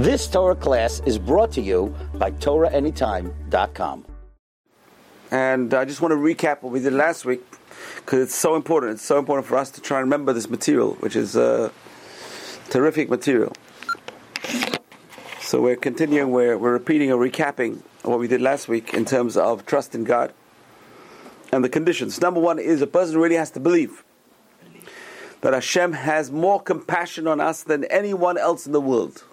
This 0.00 0.26
Torah 0.26 0.56
class 0.56 1.02
is 1.04 1.18
brought 1.18 1.52
to 1.52 1.60
you 1.60 1.94
by 2.14 2.30
TorahAnytime.com. 2.30 4.06
And 5.30 5.74
I 5.74 5.84
just 5.84 6.00
want 6.00 6.12
to 6.12 6.16
recap 6.16 6.62
what 6.62 6.72
we 6.72 6.80
did 6.80 6.94
last 6.94 7.26
week 7.26 7.44
because 7.96 8.20
it's 8.20 8.34
so 8.34 8.56
important. 8.56 8.92
It's 8.92 9.04
so 9.04 9.18
important 9.18 9.46
for 9.46 9.58
us 9.58 9.70
to 9.72 9.82
try 9.82 9.98
and 9.98 10.06
remember 10.06 10.32
this 10.32 10.48
material, 10.48 10.94
which 11.00 11.16
is 11.16 11.36
uh, 11.36 11.68
terrific 12.70 13.10
material. 13.10 13.52
So 15.42 15.60
we're 15.60 15.76
continuing, 15.76 16.30
we're, 16.30 16.56
we're 16.56 16.72
repeating 16.72 17.12
or 17.12 17.22
recapping 17.22 17.82
what 18.00 18.18
we 18.18 18.26
did 18.26 18.40
last 18.40 18.68
week 18.68 18.94
in 18.94 19.04
terms 19.04 19.36
of 19.36 19.66
trust 19.66 19.94
in 19.94 20.04
God 20.04 20.32
and 21.52 21.62
the 21.62 21.68
conditions. 21.68 22.22
Number 22.22 22.40
one 22.40 22.58
is 22.58 22.80
a 22.80 22.86
person 22.86 23.18
really 23.18 23.36
has 23.36 23.50
to 23.50 23.60
believe 23.60 24.02
that 25.42 25.52
Hashem 25.52 25.92
has 25.92 26.32
more 26.32 26.58
compassion 26.58 27.26
on 27.26 27.38
us 27.38 27.62
than 27.62 27.84
anyone 27.84 28.38
else 28.38 28.64
in 28.64 28.72
the 28.72 28.80
world. 28.80 29.24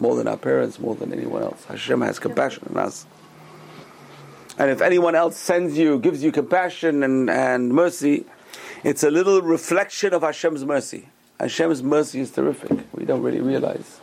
More 0.00 0.16
than 0.16 0.26
our 0.26 0.36
parents, 0.36 0.78
more 0.78 0.94
than 0.94 1.12
anyone 1.12 1.42
else. 1.42 1.64
Hashem 1.66 2.00
has 2.00 2.18
compassion 2.18 2.66
on 2.70 2.76
us. 2.78 3.06
And 4.58 4.70
if 4.70 4.80
anyone 4.80 5.14
else 5.14 5.36
sends 5.36 5.78
you, 5.78 5.98
gives 5.98 6.22
you 6.22 6.32
compassion 6.32 7.02
and, 7.02 7.30
and 7.30 7.72
mercy, 7.72 8.26
it's 8.82 9.02
a 9.02 9.10
little 9.10 9.42
reflection 9.42 10.12
of 10.14 10.22
Hashem's 10.22 10.64
mercy. 10.64 11.08
Hashem's 11.38 11.82
mercy 11.82 12.20
is 12.20 12.30
terrific. 12.30 12.70
We 12.94 13.04
don't 13.04 13.22
really 13.22 13.40
realize. 13.40 14.00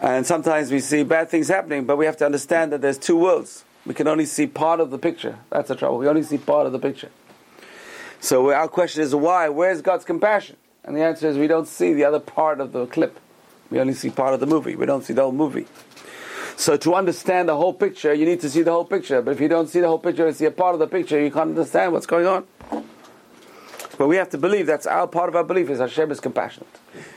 And 0.00 0.26
sometimes 0.26 0.70
we 0.70 0.80
see 0.80 1.02
bad 1.02 1.30
things 1.30 1.48
happening, 1.48 1.86
but 1.86 1.96
we 1.96 2.06
have 2.06 2.16
to 2.18 2.26
understand 2.26 2.72
that 2.72 2.82
there's 2.82 2.98
two 2.98 3.16
worlds. 3.16 3.64
We 3.86 3.94
can 3.94 4.08
only 4.08 4.26
see 4.26 4.46
part 4.46 4.80
of 4.80 4.90
the 4.90 4.98
picture. 4.98 5.38
That's 5.50 5.68
the 5.68 5.76
trouble. 5.76 5.98
We 5.98 6.08
only 6.08 6.22
see 6.22 6.38
part 6.38 6.66
of 6.66 6.72
the 6.72 6.78
picture. 6.78 7.10
So 8.20 8.52
our 8.52 8.68
question 8.68 9.02
is 9.02 9.14
why? 9.14 9.48
Where's 9.48 9.82
God's 9.82 10.04
compassion? 10.04 10.56
And 10.84 10.96
the 10.96 11.02
answer 11.02 11.28
is 11.28 11.38
we 11.38 11.46
don't 11.46 11.68
see 11.68 11.92
the 11.92 12.04
other 12.04 12.20
part 12.20 12.60
of 12.60 12.72
the 12.72 12.86
clip. 12.86 13.18
We 13.70 13.80
only 13.80 13.94
see 13.94 14.10
part 14.10 14.34
of 14.34 14.40
the 14.40 14.46
movie. 14.46 14.76
We 14.76 14.86
don't 14.86 15.04
see 15.04 15.12
the 15.12 15.22
whole 15.22 15.32
movie. 15.32 15.66
So 16.56 16.76
to 16.76 16.94
understand 16.94 17.48
the 17.48 17.56
whole 17.56 17.74
picture, 17.74 18.14
you 18.14 18.24
need 18.24 18.40
to 18.40 18.50
see 18.50 18.62
the 18.62 18.70
whole 18.70 18.84
picture. 18.84 19.20
But 19.22 19.32
if 19.32 19.40
you 19.40 19.48
don't 19.48 19.68
see 19.68 19.80
the 19.80 19.88
whole 19.88 19.98
picture 19.98 20.26
and 20.26 20.36
see 20.36 20.44
a 20.44 20.50
part 20.50 20.74
of 20.74 20.78
the 20.78 20.86
picture, 20.86 21.20
you 21.20 21.30
can't 21.30 21.50
understand 21.50 21.92
what's 21.92 22.06
going 22.06 22.26
on. 22.26 22.46
But 23.96 24.08
we 24.08 24.16
have 24.16 24.30
to 24.30 24.38
believe 24.38 24.66
that's 24.66 24.86
our 24.86 25.06
part 25.06 25.28
of 25.28 25.36
our 25.36 25.44
belief 25.44 25.70
is 25.70 25.78
Hashem 25.78 26.10
is 26.10 26.20
compassionate. 26.20 26.68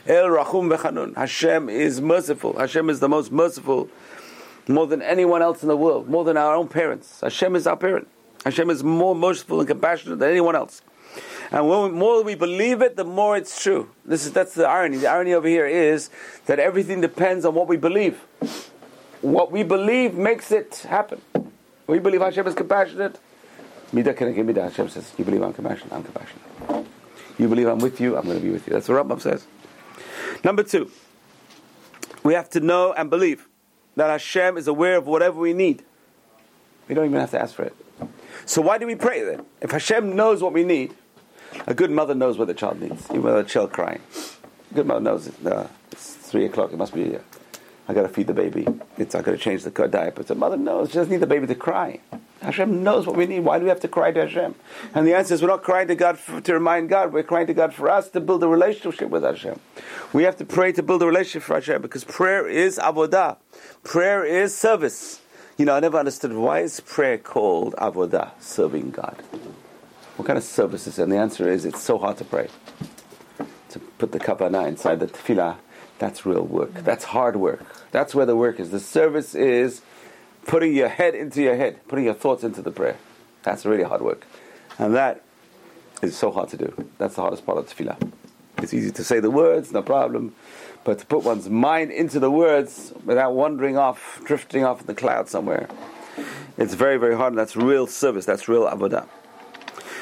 El 0.06 0.26
Rachum 0.26 0.76
Vechanun. 0.76 1.16
Hashem 1.16 1.70
is 1.70 2.02
merciful. 2.02 2.58
Hashem 2.58 2.90
is 2.90 3.00
the 3.00 3.10
most 3.10 3.32
merciful, 3.32 3.90
more 4.68 4.88
than 4.88 5.02
anyone 5.02 5.42
else 5.42 5.64
in 5.64 5.70
the 5.70 5.78
world, 5.78 6.08
more 6.08 6.24
than 6.24 6.38
our 6.38 6.56
own 6.56 6.68
parents. 6.68 7.22
Hashem 7.22 7.56
is 7.56 7.68
our 7.68 7.78
parent. 7.78 8.08
Hashem 8.44 8.70
is 8.70 8.84
more 8.84 9.16
merciful 9.16 9.60
and 9.60 9.68
compassionate 9.68 10.20
than 10.20 10.30
anyone 10.30 10.56
else. 10.56 10.82
And 11.52 11.68
when 11.70 11.84
we, 11.84 11.90
more 11.90 12.24
we 12.24 12.36
believe 12.36 12.82
it, 12.82 12.96
the 12.96 13.06
more 13.06 13.38
it's 13.38 13.62
true. 13.62 13.90
This 14.06 14.26
is 14.26 14.34
that's 14.34 14.54
the 14.54 14.68
irony. 14.68 14.98
The 14.98 15.08
irony 15.08 15.34
over 15.34 15.48
here 15.48 15.66
is 15.66 16.10
that 16.46 16.60
everything 16.60 17.02
depends 17.02 17.46
on 17.46 17.54
what 17.56 17.68
we 17.68 17.78
believe. 17.78 18.20
What 19.22 19.52
we 19.52 19.64
believe 19.64 20.14
makes 20.16 20.52
it 20.52 20.86
happen. 20.88 21.22
We 21.88 22.00
believe 22.00 22.22
Hashem 22.22 22.46
is 22.48 22.54
compassionate. 22.54 23.18
Keneged 23.94 24.46
midah. 24.46 24.64
Hashem 24.64 24.90
says, 24.90 25.14
"You 25.18 25.24
believe 25.24 25.42
I'm 25.42 25.54
compassionate. 25.54 25.94
I'm 25.94 26.04
compassionate. 26.04 26.86
You 27.38 27.48
believe 27.48 27.68
I'm 27.68 27.80
with 27.80 28.02
you. 28.02 28.18
I'm 28.18 28.26
going 28.26 28.38
to 28.38 28.44
be 28.44 28.52
with 28.52 28.68
you." 28.68 28.74
That's 28.74 28.90
what 28.90 29.08
Rambam 29.08 29.22
says. 29.22 29.46
Number 30.44 30.64
two, 30.64 30.92
we 32.24 32.34
have 32.34 32.50
to 32.52 32.60
know 32.60 32.94
and 32.94 33.10
believe 33.10 33.48
that 33.96 34.10
Hashem 34.10 34.58
is 34.58 34.68
aware 34.68 34.98
of 34.98 35.08
whatever 35.08 35.40
we 35.40 35.54
need. 35.54 35.84
We 36.88 36.96
don't 36.96 37.06
even 37.06 37.20
have 37.20 37.32
to 37.32 37.42
ask 37.42 37.56
for 37.56 37.64
it. 37.64 37.76
So 38.46 38.62
why 38.62 38.78
do 38.78 38.86
we 38.86 38.96
pray 38.96 39.24
then? 39.24 39.46
If 39.62 39.72
Hashem 39.72 40.16
knows 40.16 40.42
what 40.42 40.54
we 40.54 40.64
need, 40.64 40.94
a 41.66 41.74
good 41.74 41.92
mother 41.92 42.14
knows 42.14 42.38
what 42.38 42.48
the 42.48 42.54
child 42.54 42.80
needs, 42.80 43.06
even 43.10 43.24
with 43.24 43.36
a 43.36 43.44
child 43.44 43.72
crying. 43.72 44.02
A 44.72 44.74
good 44.76 44.86
mother 44.86 45.02
knows 45.02 45.28
it. 45.28 45.46
Uh, 45.46 45.68
it's 45.92 46.14
three 46.14 46.46
o'clock. 46.46 46.72
It 46.72 46.78
must 46.78 46.94
be. 46.94 47.16
Uh, 47.16 47.20
I 47.90 47.94
got 47.94 48.02
to 48.02 48.10
feed 48.10 48.28
the 48.28 48.34
baby. 48.34 48.68
It's 48.98 49.16
I 49.16 49.22
got 49.22 49.32
to 49.32 49.38
change 49.38 49.64
the 49.64 49.72
diaper. 49.88 50.24
The 50.24 50.36
mother 50.36 50.58
knows. 50.58 50.90
She 50.90 50.96
doesn't 50.96 51.12
need 51.12 51.22
the 51.22 51.28
baby 51.28 51.48
to 51.48 51.56
cry. 51.56 52.02
Hashem 52.42 52.84
knows 52.84 53.08
what 53.08 53.16
we 53.16 53.26
need. 53.26 53.42
Why 53.42 53.58
do 53.58 53.64
we 53.64 53.70
have 53.70 53.80
to 53.80 53.88
cry 53.88 54.12
to 54.12 54.22
Hashem? 54.22 54.56
And 54.94 55.08
the 55.08 55.16
answer 55.16 55.34
is 55.34 55.42
we're 55.42 55.48
not 55.48 55.64
crying 55.64 55.88
to 55.88 55.96
God 55.96 56.20
for, 56.20 56.42
to 56.42 56.54
remind 56.54 56.90
God. 56.90 57.14
We're 57.14 57.24
crying 57.24 57.48
to 57.48 57.54
God 57.54 57.74
for 57.74 57.90
us 57.90 58.10
to 58.10 58.20
build 58.20 58.44
a 58.44 58.48
relationship 58.48 59.10
with 59.10 59.24
Hashem. 59.24 59.60
We 60.14 60.24
have 60.24 60.36
to 60.38 60.46
pray 60.46 60.72
to 60.74 60.84
build 60.84 61.02
a 61.02 61.06
relationship 61.06 61.44
for 61.44 61.56
Hashem 61.56 61.82
because 61.82 62.04
prayer 62.04 62.48
is 62.48 62.78
avodah. 62.78 63.38
Prayer 63.84 64.24
is 64.26 64.56
service. 64.56 65.22
You 65.58 65.66
know, 65.66 65.76
I 65.76 65.80
never 65.80 65.98
understood 65.98 66.34
why 66.34 66.60
is 66.60 66.80
prayer 66.82 67.18
called 67.18 67.74
avodah, 67.76 68.32
serving 68.40 68.92
God. 68.92 69.24
What 70.18 70.26
kind 70.26 70.38
of 70.38 70.44
service 70.44 70.88
is 70.88 70.98
it? 71.00 71.04
And 71.04 71.12
the 71.12 71.18
answer 71.18 71.50
is 71.50 71.64
it's 71.64 71.82
so 71.82 71.98
hard 71.98 72.18
to 72.18 72.26
pray. 72.26 72.50
To 73.70 73.80
put 73.80 74.12
the 74.12 74.20
kavanah 74.20 74.68
inside 74.68 75.00
the 75.00 75.08
tefillah, 75.08 75.58
that's 76.00 76.26
real 76.26 76.44
work. 76.44 76.74
That's 76.74 77.06
hard 77.06 77.36
work. 77.36 77.64
That's 77.92 78.16
where 78.16 78.26
the 78.26 78.36
work 78.36 78.60
is. 78.60 78.72
The 78.72 78.80
service 78.80 79.36
is 79.36 79.82
putting 80.48 80.74
your 80.74 80.88
head 80.90 81.14
into 81.14 81.42
your 81.42 81.56
head, 81.56 81.88
putting 81.88 82.06
your 82.06 82.16
thoughts 82.16 82.44
into 82.44 82.62
the 82.62 82.72
prayer. 82.72 82.98
That's 83.44 83.66
really 83.66 83.84
hard 83.84 84.02
work. 84.02 84.26
And 84.80 84.96
that 84.96 85.24
is 86.02 86.18
so 86.18 86.32
hard 86.32 86.50
to 86.50 86.58
do. 86.58 86.90
That's 86.98 87.16
the 87.16 87.22
hardest 87.22 87.46
part 87.46 87.60
of 87.60 87.70
tefillah. 87.70 88.12
It's 88.58 88.74
easy 88.74 88.92
to 88.92 89.04
say 89.04 89.20
the 89.20 89.30
words, 89.30 89.72
no 89.72 89.84
problem. 89.84 90.34
But 90.84 91.00
to 91.00 91.06
put 91.06 91.24
one's 91.24 91.48
mind 91.48 91.92
into 91.92 92.20
the 92.20 92.32
words 92.32 92.92
without 93.06 93.34
wandering 93.34 93.78
off, 93.78 94.22
drifting 94.24 94.64
off 94.64 94.82
in 94.82 94.88
the 94.88 94.96
cloud 94.96 95.30
somewhere, 95.30 95.68
it's 96.58 96.74
very, 96.74 96.98
very 96.98 97.16
hard. 97.16 97.34
And 97.34 97.38
that's 97.38 97.56
real 97.56 97.86
service. 97.86 98.26
That's 98.26 98.48
real 98.48 98.64
avodah. 98.64 99.08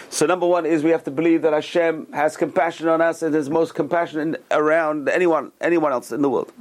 So 0.09 0.25
number 0.25 0.45
one 0.45 0.65
is 0.65 0.83
we 0.83 0.91
have 0.91 1.03
to 1.05 1.11
believe 1.11 1.41
that 1.41 1.53
Hashem 1.53 2.07
has 2.13 2.37
compassion 2.37 2.87
on 2.87 3.01
us 3.01 3.21
and 3.21 3.35
is 3.35 3.49
most 3.49 3.75
compassionate 3.75 4.43
around 4.51 5.09
anyone, 5.09 5.51
anyone 5.59 5.91
else 5.91 6.11
in 6.11 6.21
the 6.21 6.29
world. 6.29 6.51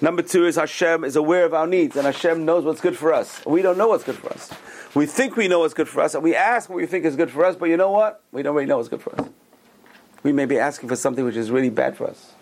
Number 0.00 0.22
two 0.22 0.46
is 0.46 0.56
Hashem 0.56 1.04
is 1.04 1.16
aware 1.16 1.44
of 1.44 1.54
our 1.54 1.66
needs 1.66 1.96
and 1.96 2.06
Hashem 2.06 2.44
knows 2.44 2.64
what's 2.64 2.80
good 2.80 2.96
for 2.96 3.12
us. 3.12 3.44
We 3.44 3.62
don't 3.62 3.78
know 3.78 3.88
what's 3.88 4.04
good 4.04 4.16
for 4.16 4.30
us. 4.32 4.52
We 4.94 5.06
think 5.06 5.36
we 5.36 5.48
know 5.48 5.60
what's 5.60 5.74
good 5.74 5.88
for 5.88 6.02
us 6.02 6.14
and 6.14 6.22
we 6.22 6.34
ask 6.36 6.68
what 6.68 6.76
we 6.76 6.86
think 6.86 7.04
is 7.04 7.16
good 7.16 7.30
for 7.30 7.44
us, 7.44 7.56
but 7.56 7.66
you 7.66 7.76
know 7.76 7.90
what? 7.90 8.22
We 8.30 8.42
don't 8.42 8.54
really 8.54 8.66
know 8.66 8.76
what's 8.76 8.88
good 8.88 9.02
for 9.02 9.18
us. 9.20 9.28
We 10.22 10.32
may 10.32 10.44
be 10.44 10.58
asking 10.58 10.88
for 10.88 10.96
something 10.96 11.24
which 11.24 11.36
is 11.36 11.50
really 11.50 11.70
bad 11.70 11.96
for 11.96 12.06
us. 12.06 12.32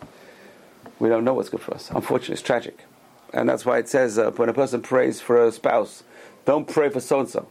We 0.99 1.09
don't 1.09 1.25
know 1.25 1.33
what's 1.33 1.49
good 1.49 1.63
for 1.63 1.73
us. 1.73 1.91
Unfortunately, 1.91 2.35
it's 2.35 2.43
tragic. 2.43 2.85
And 3.33 3.49
that's 3.49 3.65
why 3.65 3.79
it 3.79 3.89
says 3.89 4.19
uh, 4.19 4.33
when 4.33 4.49
a 4.49 4.53
person 4.53 4.83
prays 4.83 5.21
for 5.21 5.43
a 5.43 5.53
spouse, 5.53 6.03
don't 6.45 6.69
pray 6.69 6.91
for 6.91 7.01
so 7.01 7.21
and 7.21 7.29
so. 7.29 7.49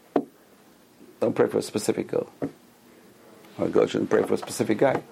Don't 1.19 1.35
pray 1.35 1.47
for 1.47 1.57
a 1.57 1.61
specific 1.61 2.07
girl. 2.07 2.29
Or 3.57 3.65
a 3.65 3.69
girl 3.69 3.87
shouldn't 3.87 4.09
pray 4.09 4.23
for 4.23 4.33
a 4.33 4.37
specific 4.37 4.77
guy. 4.77 5.03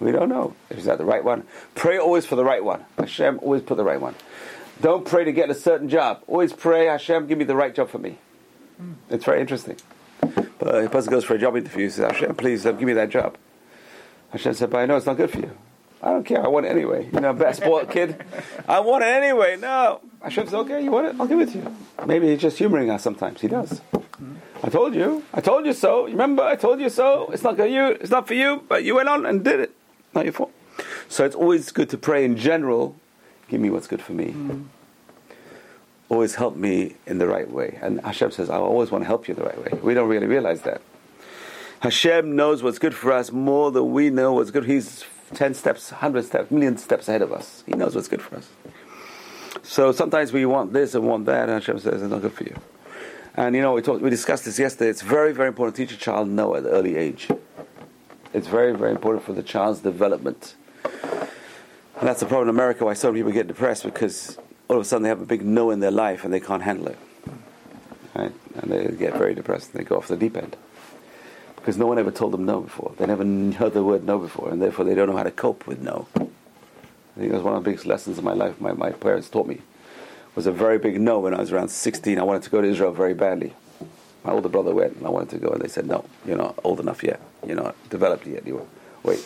We 0.00 0.12
don't 0.12 0.28
know 0.28 0.54
if 0.68 0.84
that 0.84 0.98
the 0.98 1.04
right 1.04 1.24
one. 1.24 1.44
Pray 1.74 1.98
always 1.98 2.26
for 2.26 2.36
the 2.36 2.44
right 2.44 2.62
one. 2.62 2.84
Hashem, 2.98 3.38
always 3.42 3.62
put 3.62 3.76
the 3.76 3.84
right 3.84 4.00
one. 4.00 4.14
Don't 4.82 5.06
pray 5.06 5.24
to 5.24 5.32
get 5.32 5.48
a 5.48 5.54
certain 5.54 5.88
job. 5.88 6.22
Always 6.26 6.52
pray, 6.52 6.86
Hashem, 6.86 7.26
give 7.26 7.38
me 7.38 7.44
the 7.44 7.56
right 7.56 7.74
job 7.74 7.88
for 7.88 7.98
me. 7.98 8.18
It's 9.08 9.24
very 9.24 9.40
interesting. 9.40 9.76
But 10.58 10.84
a 10.84 10.90
person 10.90 11.10
goes 11.10 11.24
for 11.24 11.34
a 11.34 11.38
job 11.38 11.56
interview, 11.56 11.84
He 11.84 11.90
says, 11.90 12.12
Hashem, 12.12 12.34
please 12.34 12.66
uh, 12.66 12.72
give 12.72 12.86
me 12.86 12.92
that 12.94 13.08
job. 13.08 13.36
Hashem 14.30 14.54
said, 14.54 14.70
but 14.70 14.78
I 14.78 14.86
know 14.86 14.96
it's 14.96 15.06
not 15.06 15.16
good 15.16 15.30
for 15.30 15.38
you. 15.38 15.56
I 16.02 16.10
don't 16.10 16.24
care. 16.24 16.44
I 16.44 16.48
want 16.48 16.66
it 16.66 16.70
anyway. 16.70 17.08
You 17.10 17.20
know, 17.20 17.32
best 17.32 17.62
sport 17.62 17.90
kid. 17.90 18.22
I 18.68 18.80
want 18.80 19.02
it 19.02 19.08
anyway. 19.08 19.56
No. 19.56 20.00
Hashem 20.22 20.44
says, 20.46 20.54
okay, 20.54 20.84
you 20.84 20.90
want 20.90 21.06
it? 21.06 21.16
I'll 21.18 21.26
give 21.26 21.40
it 21.40 21.50
to 21.52 21.58
you. 21.58 21.76
Maybe 22.04 22.28
he's 22.28 22.40
just 22.40 22.58
humoring 22.58 22.90
us 22.90 23.02
sometimes. 23.02 23.40
He 23.40 23.48
does. 23.48 23.80
I 24.62 24.68
told 24.68 24.94
you. 24.94 25.22
I 25.32 25.40
told 25.40 25.66
you 25.66 25.72
so. 25.72 26.04
Remember, 26.04 26.42
I 26.42 26.56
told 26.56 26.80
you 26.80 26.88
so. 26.88 27.28
It's 27.32 27.42
not 27.42 27.56
for 27.56 27.66
you. 27.66 27.86
It's 27.86 28.10
not 28.10 28.26
for 28.26 28.34
you. 28.34 28.62
But 28.68 28.84
you 28.84 28.96
went 28.96 29.08
on 29.08 29.26
and 29.26 29.44
did 29.44 29.60
it. 29.60 29.72
Not 30.14 30.24
your 30.24 30.32
fault. 30.32 30.52
So 31.08 31.24
it's 31.24 31.36
always 31.36 31.70
good 31.72 31.90
to 31.90 31.98
pray 31.98 32.24
in 32.24 32.36
general. 32.36 32.96
Give 33.48 33.60
me 33.60 33.70
what's 33.70 33.86
good 33.86 34.02
for 34.02 34.12
me. 34.12 34.32
Mm. 34.32 34.64
Always 36.08 36.36
help 36.36 36.56
me 36.56 36.96
in 37.06 37.18
the 37.18 37.26
right 37.26 37.50
way. 37.50 37.78
And 37.82 38.00
Hashem 38.00 38.30
says, 38.30 38.50
I 38.50 38.56
always 38.56 38.90
want 38.90 39.02
to 39.02 39.06
help 39.06 39.28
you 39.28 39.34
in 39.34 39.40
the 39.40 39.46
right 39.46 39.58
way. 39.58 39.78
We 39.82 39.94
don't 39.94 40.08
really 40.08 40.26
realize 40.26 40.62
that. 40.62 40.80
Hashem 41.80 42.34
knows 42.34 42.62
what's 42.62 42.78
good 42.78 42.94
for 42.94 43.12
us 43.12 43.32
more 43.32 43.70
than 43.70 43.92
we 43.92 44.10
know 44.10 44.32
what's 44.32 44.50
good. 44.50 44.64
He's 44.64 45.04
10 45.34 45.54
steps, 45.54 45.90
100 45.90 46.24
steps, 46.24 46.50
million 46.50 46.76
steps 46.78 47.08
ahead 47.08 47.22
of 47.22 47.32
us. 47.32 47.62
He 47.66 47.72
knows 47.72 47.94
what's 47.94 48.08
good 48.08 48.22
for 48.22 48.36
us. 48.36 48.48
So 49.62 49.92
sometimes 49.92 50.32
we 50.32 50.46
want 50.46 50.72
this 50.72 50.94
and 50.94 51.06
want 51.06 51.26
that, 51.26 51.48
and 51.48 51.52
Hashem 51.52 51.78
says, 51.80 52.02
it's 52.02 52.10
not 52.10 52.22
good 52.22 52.32
for 52.32 52.44
you. 52.44 52.56
And 53.36 53.54
you 53.54 53.60
know, 53.60 53.74
we 53.74 53.82
talked, 53.82 54.00
we 54.00 54.08
discussed 54.08 54.46
this 54.46 54.58
yesterday. 54.58 54.88
It's 54.88 55.02
very, 55.02 55.34
very 55.34 55.48
important 55.48 55.76
to 55.76 55.84
teach 55.84 55.94
a 55.94 55.98
child 55.98 56.28
know 56.28 56.54
at 56.54 56.62
an 56.62 56.70
early 56.70 56.96
age. 56.96 57.28
It's 58.32 58.48
very, 58.48 58.74
very 58.74 58.92
important 58.92 59.24
for 59.24 59.34
the 59.34 59.42
child's 59.42 59.80
development. 59.80 60.54
And 60.84 62.08
that's 62.08 62.20
the 62.20 62.26
problem 62.26 62.48
in 62.48 62.54
America 62.54 62.84
why 62.84 62.94
so 62.94 63.12
many 63.12 63.20
people 63.20 63.32
get 63.32 63.46
depressed 63.46 63.84
because 63.84 64.38
all 64.68 64.76
of 64.76 64.82
a 64.82 64.84
sudden 64.84 65.02
they 65.02 65.10
have 65.10 65.20
a 65.20 65.26
big 65.26 65.44
no 65.44 65.70
in 65.70 65.80
their 65.80 65.90
life 65.90 66.24
and 66.24 66.32
they 66.32 66.40
can't 66.40 66.62
handle 66.62 66.88
it. 66.88 66.98
Right? 68.14 68.32
And 68.54 68.72
they 68.72 68.86
get 68.96 69.14
very 69.14 69.34
depressed 69.34 69.74
and 69.74 69.80
they 69.80 69.88
go 69.88 69.98
off 69.98 70.08
the 70.08 70.16
deep 70.16 70.36
end. 70.36 70.56
Because 71.56 71.76
no 71.76 71.86
one 71.86 71.98
ever 71.98 72.10
told 72.10 72.32
them 72.32 72.46
no 72.46 72.62
before. 72.62 72.94
They 72.96 73.06
never 73.06 73.24
heard 73.24 73.74
the 73.74 73.82
word 73.82 74.04
no 74.04 74.18
before, 74.18 74.50
and 74.50 74.62
therefore 74.62 74.84
they 74.84 74.94
don't 74.94 75.10
know 75.10 75.16
how 75.16 75.24
to 75.24 75.30
cope 75.30 75.66
with 75.66 75.80
no. 75.80 76.06
I 76.16 77.20
think 77.20 77.32
was 77.32 77.42
one 77.42 77.54
of 77.54 77.64
the 77.64 77.70
biggest 77.70 77.86
lessons 77.86 78.18
of 78.18 78.24
my 78.24 78.34
life 78.34 78.60
my, 78.60 78.72
my 78.72 78.90
parents 78.90 79.28
taught 79.28 79.46
me 79.46 79.60
was 80.36 80.46
a 80.46 80.52
very 80.52 80.78
big 80.78 81.00
no 81.00 81.18
when 81.18 81.34
I 81.34 81.40
was 81.40 81.50
around 81.50 81.68
16. 81.68 82.18
I 82.18 82.22
wanted 82.22 82.42
to 82.42 82.50
go 82.50 82.60
to 82.60 82.68
Israel 82.68 82.92
very 82.92 83.14
badly. 83.14 83.54
My 84.22 84.32
older 84.32 84.48
brother 84.48 84.74
went, 84.74 84.96
and 84.96 85.06
I 85.06 85.10
wanted 85.10 85.30
to 85.30 85.38
go, 85.38 85.48
and 85.48 85.60
they 85.60 85.68
said, 85.68 85.86
no, 85.86 86.04
you're 86.26 86.36
not 86.36 86.58
old 86.62 86.78
enough 86.78 87.02
yet. 87.02 87.20
You're 87.46 87.56
not 87.56 87.74
developed 87.90 88.26
yet. 88.26 88.46
You 88.46 88.68
wait. 89.02 89.24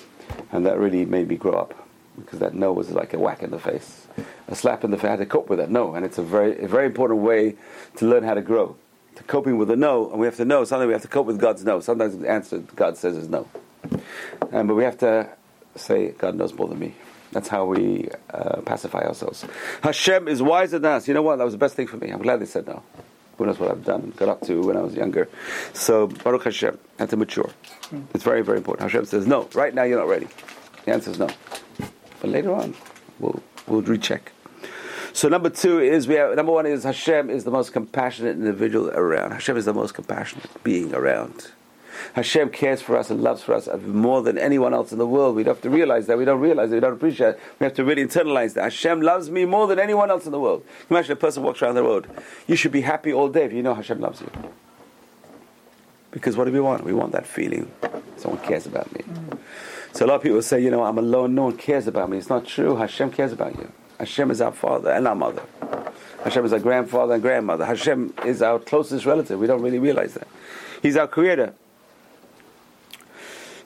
And 0.52 0.64
that 0.66 0.78
really 0.78 1.04
made 1.04 1.28
me 1.28 1.36
grow 1.36 1.54
up. 1.54 1.74
because 2.16 2.38
that 2.38 2.54
no 2.54 2.72
was 2.72 2.90
like 2.90 3.14
a 3.14 3.18
whack 3.18 3.42
in 3.42 3.50
the 3.50 3.58
face, 3.58 4.06
a 4.48 4.54
slap 4.54 4.84
in 4.84 4.90
the 4.90 4.96
face. 4.96 5.06
I 5.06 5.10
had 5.10 5.18
to 5.20 5.26
cope 5.26 5.48
with 5.48 5.58
that 5.58 5.70
no, 5.70 5.94
and 5.94 6.04
it's 6.04 6.18
a 6.18 6.22
very, 6.22 6.62
a 6.62 6.68
very 6.68 6.86
important 6.86 7.20
way 7.20 7.56
to 7.96 8.06
learn 8.06 8.22
how 8.24 8.34
to 8.34 8.42
grow. 8.42 8.76
To 9.16 9.22
coping 9.24 9.58
with 9.58 9.70
a 9.70 9.76
no, 9.76 10.10
and 10.10 10.20
we 10.20 10.26
have 10.26 10.36
to 10.36 10.44
know 10.44 10.64
sometimes 10.64 10.86
we 10.86 10.92
have 10.92 11.02
to 11.02 11.08
cope 11.08 11.26
with 11.26 11.40
God's 11.40 11.64
no. 11.64 11.80
Sometimes 11.80 12.16
the 12.18 12.30
answer 12.30 12.58
God 12.76 12.96
says 12.96 13.16
is 13.16 13.28
no, 13.28 13.48
um, 14.52 14.66
but 14.66 14.74
we 14.74 14.84
have 14.84 14.98
to 14.98 15.28
say 15.76 16.10
God 16.12 16.36
knows 16.36 16.52
more 16.54 16.68
than 16.68 16.78
me. 16.78 16.94
That's 17.32 17.48
how 17.48 17.64
we 17.64 18.08
uh, 18.32 18.60
pacify 18.62 19.02
ourselves. 19.02 19.44
Hashem 19.82 20.28
is 20.28 20.42
wiser 20.42 20.78
than 20.78 20.92
us. 20.92 21.08
You 21.08 21.14
know 21.14 21.22
what? 21.22 21.36
That 21.36 21.44
was 21.44 21.54
the 21.54 21.58
best 21.58 21.76
thing 21.76 21.86
for 21.86 21.96
me. 21.96 22.10
I'm 22.10 22.22
glad 22.22 22.40
they 22.40 22.46
said 22.46 22.66
no. 22.66 22.82
Who 23.38 23.46
knows 23.46 23.58
what 23.58 23.70
I've 23.70 23.84
done, 23.84 24.12
got 24.16 24.28
up 24.28 24.40
to 24.42 24.60
when 24.60 24.76
I 24.76 24.80
was 24.80 24.94
younger. 24.94 25.28
So, 25.72 26.08
Baruch 26.08 26.44
Hashem, 26.44 26.78
had 26.98 27.08
to 27.08 27.16
mature. 27.16 27.50
It's 28.12 28.22
very, 28.22 28.42
very 28.42 28.58
important. 28.58 28.90
Hashem 28.90 29.06
says, 29.06 29.26
no, 29.26 29.48
right 29.54 29.72
now 29.72 29.84
you're 29.84 29.98
not 29.98 30.08
ready. 30.08 30.28
The 30.84 30.92
answer 30.92 31.10
is 31.10 31.18
no. 31.18 31.28
But 32.20 32.30
later 32.30 32.52
on, 32.52 32.74
we'll, 33.18 33.42
we'll 33.66 33.80
recheck. 33.80 34.32
So 35.12 35.28
number 35.28 35.50
two 35.50 35.80
is 35.80 36.06
we 36.06 36.14
have 36.14 36.36
number 36.36 36.52
one 36.52 36.66
is 36.66 36.84
Hashem 36.84 37.30
is 37.30 37.44
the 37.44 37.50
most 37.50 37.72
compassionate 37.72 38.36
individual 38.36 38.90
around. 38.90 39.32
Hashem 39.32 39.56
is 39.56 39.64
the 39.64 39.74
most 39.74 39.94
compassionate 39.94 40.48
being 40.62 40.94
around. 40.94 41.50
Hashem 42.14 42.50
cares 42.50 42.82
for 42.82 42.96
us 42.96 43.10
and 43.10 43.22
loves 43.22 43.42
for 43.42 43.54
us 43.54 43.68
more 43.86 44.22
than 44.22 44.38
anyone 44.38 44.74
else 44.74 44.92
in 44.92 44.98
the 44.98 45.06
world. 45.06 45.36
We 45.36 45.44
have 45.44 45.60
to 45.62 45.70
realize 45.70 46.06
that. 46.06 46.18
We 46.18 46.24
don't 46.24 46.40
realize 46.40 46.70
it. 46.70 46.74
We 46.74 46.80
don't 46.80 46.94
appreciate 46.94 47.30
it. 47.30 47.40
We 47.58 47.64
have 47.64 47.74
to 47.74 47.84
really 47.84 48.04
internalize 48.04 48.54
that. 48.54 48.64
Hashem 48.64 49.00
loves 49.00 49.30
me 49.30 49.44
more 49.44 49.66
than 49.66 49.78
anyone 49.78 50.10
else 50.10 50.26
in 50.26 50.32
the 50.32 50.40
world. 50.40 50.64
Imagine 50.88 51.12
a 51.12 51.16
person 51.16 51.42
walks 51.42 51.62
around 51.62 51.74
the 51.74 51.82
road. 51.82 52.08
You 52.46 52.56
should 52.56 52.72
be 52.72 52.82
happy 52.82 53.12
all 53.12 53.28
day 53.28 53.44
if 53.44 53.52
you 53.52 53.62
know 53.62 53.74
Hashem 53.74 54.00
loves 54.00 54.20
you. 54.20 54.30
Because 56.10 56.36
what 56.36 56.44
do 56.44 56.52
we 56.52 56.60
want? 56.60 56.84
We 56.84 56.92
want 56.92 57.12
that 57.12 57.26
feeling. 57.26 57.70
Someone 58.16 58.42
cares 58.42 58.66
about 58.66 58.92
me. 58.92 59.00
Mm. 59.00 59.38
So 59.92 60.04
a 60.04 60.08
lot 60.08 60.16
of 60.16 60.22
people 60.22 60.42
say, 60.42 60.60
you 60.60 60.70
know, 60.70 60.84
I'm 60.84 60.98
alone. 60.98 61.34
No 61.34 61.44
one 61.44 61.56
cares 61.56 61.86
about 61.86 62.10
me. 62.10 62.18
It's 62.18 62.28
not 62.28 62.46
true. 62.46 62.76
Hashem 62.76 63.12
cares 63.12 63.32
about 63.32 63.56
you. 63.56 63.70
Hashem 63.98 64.30
is 64.30 64.40
our 64.40 64.52
father 64.52 64.90
and 64.90 65.06
our 65.06 65.14
mother. 65.14 65.42
Hashem 66.24 66.44
is 66.44 66.52
our 66.52 66.58
grandfather 66.58 67.14
and 67.14 67.22
grandmother. 67.22 67.64
Hashem 67.64 68.14
is 68.24 68.42
our 68.42 68.58
closest 68.58 69.06
relative. 69.06 69.38
We 69.38 69.46
don't 69.46 69.62
really 69.62 69.78
realize 69.78 70.14
that. 70.14 70.28
He's 70.82 70.96
our 70.96 71.06
creator. 71.06 71.54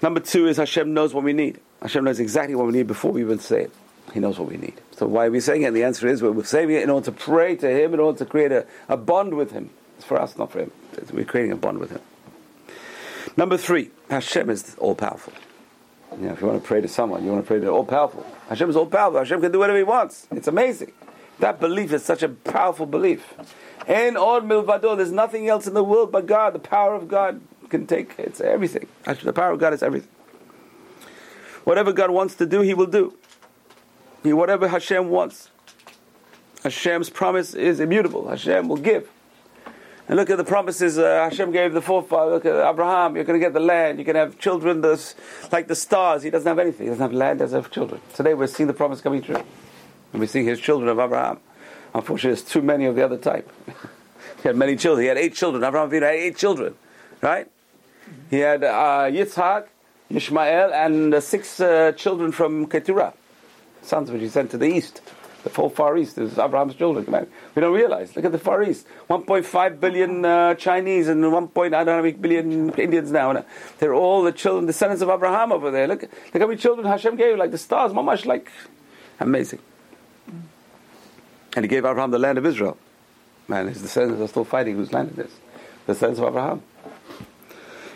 Number 0.02 0.20
two 0.20 0.46
is 0.46 0.56
Hashem 0.56 0.92
knows 0.92 1.14
what 1.14 1.24
we 1.24 1.32
need. 1.32 1.60
Hashem 1.82 2.04
knows 2.04 2.20
exactly 2.20 2.54
what 2.54 2.66
we 2.66 2.72
need 2.72 2.86
before 2.86 3.12
we 3.12 3.22
even 3.22 3.38
say 3.38 3.62
it. 3.62 3.72
He 4.12 4.20
knows 4.20 4.38
what 4.38 4.48
we 4.48 4.56
need. 4.56 4.80
So 4.92 5.06
why 5.06 5.26
are 5.26 5.30
we 5.30 5.40
saying 5.40 5.62
it? 5.62 5.66
And 5.66 5.76
the 5.76 5.84
answer 5.84 6.06
is 6.06 6.22
we're 6.22 6.44
saying 6.44 6.70
it 6.70 6.82
in 6.82 6.90
order 6.90 7.06
to 7.06 7.12
pray 7.12 7.56
to 7.56 7.68
Him, 7.68 7.94
in 7.94 8.00
order 8.00 8.18
to 8.18 8.26
create 8.26 8.52
a, 8.52 8.66
a 8.88 8.96
bond 8.96 9.34
with 9.34 9.52
Him. 9.52 9.70
It's 9.96 10.04
for 10.04 10.20
us, 10.20 10.36
not 10.36 10.52
for 10.52 10.60
Him. 10.60 10.70
We're 11.12 11.24
creating 11.24 11.52
a 11.52 11.56
bond 11.56 11.78
with 11.78 11.90
Him. 11.90 12.00
Number 13.36 13.56
three, 13.56 13.90
Hashem 14.10 14.50
is 14.50 14.76
all 14.78 14.94
powerful. 14.94 15.32
You 16.12 16.26
know, 16.26 16.32
if 16.32 16.40
you 16.40 16.46
want 16.46 16.62
to 16.62 16.66
pray 16.66 16.80
to 16.80 16.86
someone, 16.88 17.24
you 17.24 17.32
want 17.32 17.42
to 17.42 17.46
pray 17.46 17.58
to 17.58 17.68
all 17.68 17.84
powerful. 17.84 18.24
Hashem 18.48 18.70
is 18.70 18.76
all 18.76 18.86
powerful. 18.86 19.18
Hashem 19.18 19.40
can 19.40 19.50
do 19.50 19.58
whatever 19.58 19.78
He 19.78 19.84
wants. 19.84 20.28
It's 20.30 20.46
amazing. 20.46 20.92
That 21.40 21.58
belief 21.58 21.92
is 21.92 22.04
such 22.04 22.22
a 22.22 22.28
powerful 22.28 22.86
belief. 22.86 23.34
And 23.88 24.16
all 24.16 24.40
milvado, 24.40 24.96
there's 24.96 25.10
nothing 25.10 25.48
else 25.48 25.66
in 25.66 25.74
the 25.74 25.82
world 25.82 26.12
but 26.12 26.26
God. 26.26 26.54
The 26.54 26.60
power 26.60 26.94
of 26.94 27.08
God 27.08 27.40
can 27.78 27.86
take 27.86 28.14
it's 28.18 28.40
everything. 28.40 28.86
The 29.04 29.32
power 29.32 29.52
of 29.52 29.58
God 29.58 29.72
is 29.72 29.82
everything. 29.82 30.10
Whatever 31.64 31.92
God 31.92 32.10
wants 32.10 32.34
to 32.36 32.46
do, 32.46 32.60
He 32.60 32.74
will 32.74 32.86
do. 32.86 33.14
He, 34.22 34.32
whatever 34.32 34.68
Hashem 34.68 35.08
wants. 35.08 35.50
Hashem's 36.62 37.10
promise 37.10 37.52
is 37.54 37.80
immutable. 37.80 38.28
Hashem 38.28 38.68
will 38.68 38.76
give. 38.78 39.10
And 40.06 40.16
look 40.16 40.30
at 40.30 40.36
the 40.36 40.44
promises 40.44 40.98
uh, 40.98 41.28
Hashem 41.30 41.50
gave 41.50 41.72
the 41.72 41.80
forefather. 41.80 42.30
Look 42.32 42.44
at 42.44 42.54
Abraham. 42.54 43.16
You're 43.16 43.24
going 43.24 43.40
to 43.40 43.44
get 43.44 43.54
the 43.54 43.60
land. 43.60 43.98
You 43.98 44.04
can 44.04 44.16
have 44.16 44.38
children 44.38 44.82
this, 44.82 45.14
like 45.50 45.66
the 45.66 45.74
stars. 45.74 46.22
He 46.22 46.30
doesn't 46.30 46.46
have 46.46 46.58
anything. 46.58 46.86
He 46.86 46.90
doesn't 46.90 47.02
have 47.02 47.12
land. 47.12 47.40
He 47.40 47.44
doesn't 47.44 47.62
have 47.62 47.72
children. 47.72 48.00
Today 48.14 48.34
we're 48.34 48.46
seeing 48.46 48.66
the 48.66 48.74
promise 48.74 49.00
coming 49.00 49.22
true. 49.22 49.42
And 50.12 50.20
we're 50.20 50.26
seeing 50.26 50.46
his 50.46 50.60
children 50.60 50.88
of 50.90 50.98
Abraham. 50.98 51.40
Unfortunately, 51.94 52.34
there's 52.34 52.42
too 52.42 52.62
many 52.62 52.84
of 52.84 52.96
the 52.96 53.04
other 53.04 53.16
type. 53.18 53.50
he 54.42 54.48
had 54.48 54.56
many 54.56 54.76
children. 54.76 55.04
He 55.04 55.08
had 55.08 55.18
eight 55.18 55.34
children. 55.34 55.64
Abraham 55.64 55.90
had 55.90 56.02
eight 56.02 56.36
children. 56.36 56.74
Right? 57.22 57.48
He 58.30 58.38
had 58.40 58.64
uh, 58.64 59.06
Yitzhak, 59.10 59.66
Ishmael, 60.10 60.72
and 60.72 61.22
six 61.22 61.60
uh, 61.60 61.92
children 61.92 62.32
from 62.32 62.66
Keturah, 62.66 63.14
sons 63.82 64.10
which 64.10 64.20
he 64.20 64.28
sent 64.28 64.50
to 64.52 64.58
the 64.58 64.66
east. 64.66 65.00
The 65.44 65.50
whole 65.50 65.68
Far 65.68 65.98
East 65.98 66.16
is 66.16 66.38
Abraham's 66.38 66.74
children. 66.74 67.04
Man. 67.08 67.26
We 67.54 67.60
don't 67.60 67.74
realize. 67.74 68.16
Look 68.16 68.24
at 68.24 68.32
the 68.32 68.38
Far 68.38 68.62
East. 68.62 68.86
1.5 69.10 69.78
billion 69.78 70.24
uh, 70.24 70.54
Chinese 70.54 71.06
and 71.06 71.30
1. 71.30 71.48
Point, 71.48 71.74
I 71.74 71.84
don't 71.84 72.02
know 72.02 72.12
billion 72.18 72.70
Indians 72.70 73.12
now. 73.12 73.44
They're 73.78 73.94
all 73.94 74.22
the 74.22 74.32
children, 74.32 74.64
descendants 74.64 75.02
of 75.02 75.10
Abraham 75.10 75.52
over 75.52 75.70
there. 75.70 75.86
Look, 75.86 76.02
look 76.02 76.10
how 76.32 76.46
many 76.46 76.56
children 76.56 76.86
Hashem 76.86 77.16
gave, 77.16 77.36
like 77.36 77.50
the 77.50 77.58
stars, 77.58 77.92
much 77.92 78.24
like 78.24 78.50
amazing. 79.20 79.58
And 81.56 81.64
he 81.64 81.68
gave 81.68 81.84
Abraham 81.84 82.10
the 82.10 82.18
land 82.18 82.38
of 82.38 82.46
Israel. 82.46 82.78
Man, 83.46 83.68
his 83.68 83.82
descendants 83.82 84.22
are 84.22 84.28
still 84.28 84.44
fighting 84.44 84.76
whose 84.76 84.94
land 84.94 85.10
it 85.18 85.26
is. 85.26 85.32
The 85.84 85.92
descendants 85.92 86.20
of 86.20 86.28
Abraham. 86.28 86.62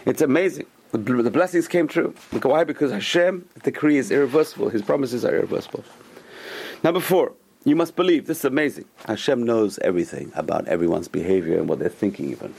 It's 0.07 0.23
amazing. 0.23 0.67
The, 0.93 0.99
the 0.99 1.31
blessings 1.31 1.69
came 1.69 1.87
true. 1.87 2.15
Why? 2.43 2.65
Because 2.65 2.93
Hashem, 2.93 3.49
the 3.55 3.61
decree 3.61 3.99
is 3.99 4.11
irreversible. 4.11 4.71
His 4.71 4.83
promises 4.83 5.25
are 5.25 5.35
irreversible. 5.35 5.85
Number 6.83 7.01
four, 7.01 7.33
you 7.65 7.77
must 7.77 7.97
believe. 7.97 8.27
This 8.27 8.39
is 8.39 8.45
amazing. 8.45 8.87
Hashem 9.07 9.43
knows 9.43 9.79
everything 9.81 10.33
about 10.35 10.67
everyone's 10.69 11.09
behavior 11.09 11.59
and 11.59 11.69
what 11.69 11.79
they're 11.79 11.89
thinking, 11.89 12.31
even 12.31 12.55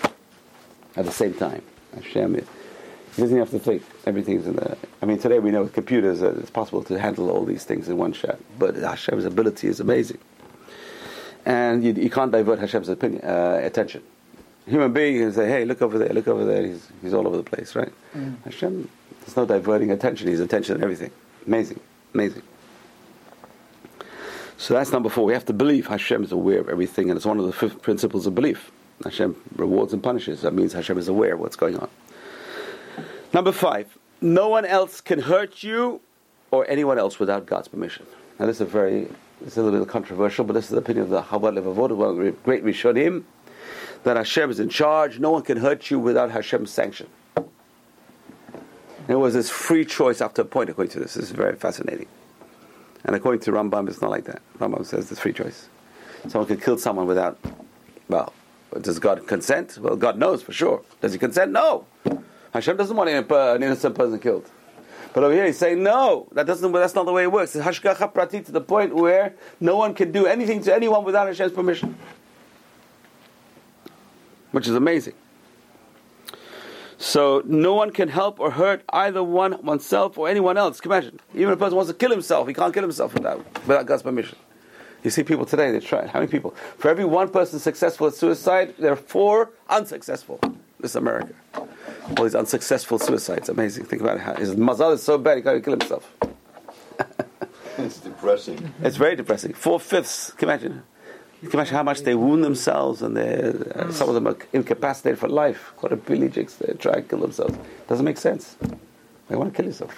at 0.95 1.05
the 1.05 1.11
same 1.11 1.33
time. 1.33 1.63
Hashem, 1.95 2.35
he 2.35 3.21
doesn't 3.21 3.37
have 3.37 3.49
to 3.49 3.59
think. 3.59 3.81
Everything's 4.05 4.45
in 4.45 4.57
the. 4.57 4.77
I 5.01 5.05
mean, 5.05 5.17
today 5.17 5.39
we 5.39 5.49
know 5.49 5.63
with 5.63 5.73
computers 5.73 6.19
that 6.19 6.37
it's 6.37 6.51
possible 6.51 6.83
to 6.83 6.99
handle 6.99 7.31
all 7.31 7.45
these 7.45 7.63
things 7.63 7.89
in 7.89 7.97
one 7.97 8.13
shot. 8.13 8.37
But 8.59 8.75
Hashem's 8.75 9.25
ability 9.25 9.67
is 9.67 9.79
amazing, 9.79 10.19
and 11.45 11.83
you, 11.83 11.93
you 11.93 12.09
can't 12.09 12.31
divert 12.31 12.59
Hashem's 12.59 12.89
opinion, 12.89 13.23
uh, 13.23 13.61
attention. 13.63 14.03
Human 14.67 14.93
being 14.93 15.19
can 15.19 15.33
say, 15.33 15.47
"Hey, 15.47 15.65
look 15.65 15.81
over 15.81 15.97
there, 15.97 16.09
look 16.09 16.27
over 16.27 16.45
there." 16.45 16.65
He's 16.65 16.87
he's 17.01 17.13
all 17.13 17.27
over 17.27 17.37
the 17.37 17.43
place, 17.43 17.75
right? 17.75 17.91
Mm. 18.15 18.43
Hashem, 18.43 18.89
there's 19.21 19.35
no 19.35 19.45
diverting 19.45 19.91
attention. 19.91 20.27
He's 20.27 20.39
attention 20.39 20.75
and 20.75 20.83
everything. 20.83 21.11
Amazing, 21.47 21.79
amazing. 22.13 22.43
So 24.57 24.73
that's 24.73 24.91
number 24.91 25.09
four. 25.09 25.25
We 25.25 25.33
have 25.33 25.45
to 25.45 25.53
believe 25.53 25.87
Hashem 25.87 26.23
is 26.23 26.31
aware 26.31 26.59
of 26.59 26.69
everything, 26.69 27.09
and 27.09 27.17
it's 27.17 27.25
one 27.25 27.39
of 27.39 27.45
the 27.45 27.53
fifth 27.53 27.81
principles 27.81 28.27
of 28.27 28.35
belief. 28.35 28.71
Hashem 29.03 29.35
rewards 29.55 29.93
and 29.93 30.03
punishes. 30.03 30.41
That 30.41 30.53
means 30.53 30.73
Hashem 30.73 30.97
is 30.97 31.07
aware 31.07 31.35
of 31.35 31.39
what's 31.39 31.55
going 31.55 31.77
on. 31.77 31.89
Number 33.33 33.51
five, 33.51 33.97
no 34.21 34.49
one 34.49 34.65
else 34.65 35.01
can 35.01 35.19
hurt 35.19 35.63
you 35.63 36.01
or 36.51 36.69
anyone 36.69 36.99
else 36.99 37.19
without 37.19 37.45
God's 37.45 37.67
permission. 37.67 38.05
Now, 38.39 38.47
this 38.47 38.57
is 38.57 38.61
a 38.61 38.65
very, 38.65 39.07
this 39.39 39.53
is 39.53 39.57
a 39.57 39.63
little 39.63 39.79
bit 39.79 39.87
controversial, 39.87 40.43
but 40.43 40.53
this 40.53 40.65
is 40.65 40.71
the 40.71 40.77
opinion 40.77 41.03
of 41.03 41.09
the 41.09 41.21
Chovot 41.21 41.57
Levavot, 41.57 41.95
one 41.95 42.09
of 42.09 42.17
the 42.17 42.31
great 42.43 42.63
Rishonim, 42.63 43.23
that 44.03 44.17
Hashem 44.17 44.49
is 44.49 44.59
in 44.59 44.69
charge. 44.69 45.19
No 45.19 45.31
one 45.31 45.43
can 45.43 45.57
hurt 45.57 45.89
you 45.91 45.99
without 45.99 46.31
Hashem's 46.31 46.71
sanction. 46.71 47.07
There 49.07 49.19
was 49.19 49.33
this 49.33 49.49
free 49.49 49.85
choice 49.85 50.21
after 50.21 50.43
a 50.43 50.45
point, 50.45 50.69
according 50.69 50.91
to 50.91 50.99
this. 50.99 51.15
This 51.15 51.25
is 51.25 51.31
very 51.31 51.55
fascinating. 51.55 52.07
And 53.03 53.15
according 53.15 53.41
to 53.41 53.51
Rambam, 53.51 53.87
it's 53.87 54.01
not 54.01 54.11
like 54.11 54.25
that. 54.25 54.41
Rambam 54.59 54.85
says 54.85 55.09
there's 55.09 55.19
free 55.19 55.33
choice. 55.33 55.67
Someone 56.27 56.47
can 56.47 56.57
kill 56.59 56.77
someone 56.77 57.07
without, 57.07 57.39
well, 58.07 58.33
does 58.81 58.99
God 58.99 59.25
consent? 59.25 59.77
Well, 59.81 59.95
God 59.95 60.17
knows 60.17 60.43
for 60.43 60.51
sure. 60.51 60.83
Does 61.01 61.13
He 61.13 61.19
consent? 61.19 61.51
No. 61.51 61.85
Hashem 62.53 62.77
doesn't 62.77 62.95
want 62.95 63.09
an 63.09 63.63
innocent 63.63 63.95
person 63.95 64.19
killed. 64.19 64.49
But 65.13 65.23
over 65.23 65.33
here 65.33 65.45
he's 65.45 65.57
saying 65.57 65.81
no, 65.81 66.27
that 66.33 66.45
doesn't. 66.45 66.71
That's 66.71 66.93
not 66.93 67.05
the 67.05 67.11
way 67.11 67.23
it 67.23 67.31
works. 67.31 67.55
It's 67.55 67.65
hashgacha 67.65 68.13
prati 68.13 68.41
to 68.41 68.51
the 68.51 68.61
point 68.61 68.93
where 68.93 69.33
no 69.59 69.75
one 69.75 69.95
can 69.95 70.11
do 70.11 70.27
anything 70.27 70.61
to 70.63 70.75
anyone 70.75 71.03
without 71.03 71.27
Hashem's 71.27 71.51
permission, 71.51 71.97
which 74.51 74.67
is 74.67 74.75
amazing. 74.75 75.13
So 76.97 77.41
no 77.45 77.73
one 77.73 77.91
can 77.91 78.09
help 78.09 78.41
or 78.41 78.51
hurt 78.51 78.83
either 78.89 79.23
one 79.23 79.63
oneself 79.63 80.17
or 80.17 80.27
anyone 80.27 80.57
else. 80.57 80.81
Can 80.81 80.91
imagine? 80.91 81.19
Even 81.33 81.49
if 81.49 81.55
a 81.55 81.57
person 81.57 81.77
wants 81.77 81.89
to 81.89 81.97
kill 81.97 82.11
himself, 82.11 82.47
he 82.47 82.53
can't 82.53 82.73
kill 82.73 82.83
himself 82.83 83.13
without, 83.13 83.45
without 83.65 83.85
God's 83.85 84.03
permission. 84.03 84.37
You 85.01 85.09
see 85.09 85.23
people 85.23 85.45
today, 85.45 85.71
they 85.71 85.79
try. 85.79 86.07
How 86.07 86.19
many 86.19 86.29
people? 86.29 86.51
For 86.77 86.89
every 86.89 87.05
one 87.05 87.29
person 87.29 87.57
successful 87.59 88.07
at 88.07 88.15
suicide, 88.15 88.75
there 88.77 88.91
are 88.91 88.97
four 88.97 89.51
unsuccessful. 89.69 90.41
This 90.79 90.91
is 90.91 90.95
America. 90.97 91.33
All 91.55 92.23
these 92.23 92.35
unsuccessful 92.35 92.99
suicides. 92.99 93.47
Amazing. 93.47 93.85
Think 93.85 94.01
about 94.01 94.17
it. 94.17 94.21
How, 94.21 94.35
his 94.35 94.55
mazal 94.55 94.93
is 94.93 95.03
so 95.03 95.17
bad, 95.17 95.37
he 95.37 95.43
can't 95.43 95.63
kill 95.63 95.77
himself. 95.77 96.13
it's 97.77 97.99
depressing. 97.99 98.73
It's 98.81 98.97
very 98.97 99.15
depressing. 99.15 99.53
Four 99.53 99.79
fifths. 99.79 100.31
Can 100.31 100.49
imagine? 100.49 100.83
You 101.41 101.47
can 101.47 101.59
imagine 101.59 101.75
how 101.75 101.83
much 101.83 102.01
they 102.01 102.15
wound 102.15 102.43
themselves, 102.43 103.01
and 103.01 103.17
uh, 103.17 103.91
some 103.91 104.09
of 104.09 104.15
them 104.15 104.27
are 104.27 104.37
incapacitated 104.51 105.19
for 105.19 105.29
life. 105.29 105.71
Quadriplegics, 105.77 106.57
they 106.57 106.73
try 106.73 106.95
to 106.95 107.01
kill 107.01 107.19
themselves. 107.19 107.57
Doesn't 107.87 108.05
make 108.05 108.17
sense. 108.17 108.57
They 109.29 109.35
want 109.35 109.53
to 109.53 109.55
kill 109.55 109.65
yourself. 109.65 109.97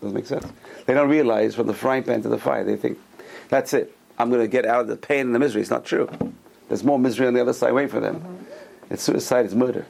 Doesn't 0.00 0.14
make 0.14 0.26
sense. 0.26 0.46
They 0.86 0.94
don't 0.94 1.08
realize 1.08 1.54
from 1.54 1.68
the 1.68 1.74
frying 1.74 2.02
pan 2.02 2.22
to 2.22 2.28
the 2.28 2.38
fire. 2.38 2.64
They 2.64 2.76
think, 2.76 2.98
that's 3.48 3.72
it. 3.72 3.96
I'm 4.18 4.30
going 4.30 4.42
to 4.42 4.48
get 4.48 4.66
out 4.66 4.80
of 4.80 4.88
the 4.88 4.96
pain 4.96 5.26
and 5.26 5.34
the 5.34 5.38
misery. 5.38 5.60
It's 5.60 5.70
not 5.70 5.84
true. 5.84 6.10
There's 6.68 6.82
more 6.82 6.98
misery 6.98 7.26
on 7.26 7.34
the 7.34 7.40
other 7.40 7.52
side 7.52 7.72
waiting 7.72 7.90
for 7.90 8.00
them. 8.00 8.46
It's 8.90 9.02
suicide. 9.04 9.44
It's 9.44 9.54
murder, 9.54 9.86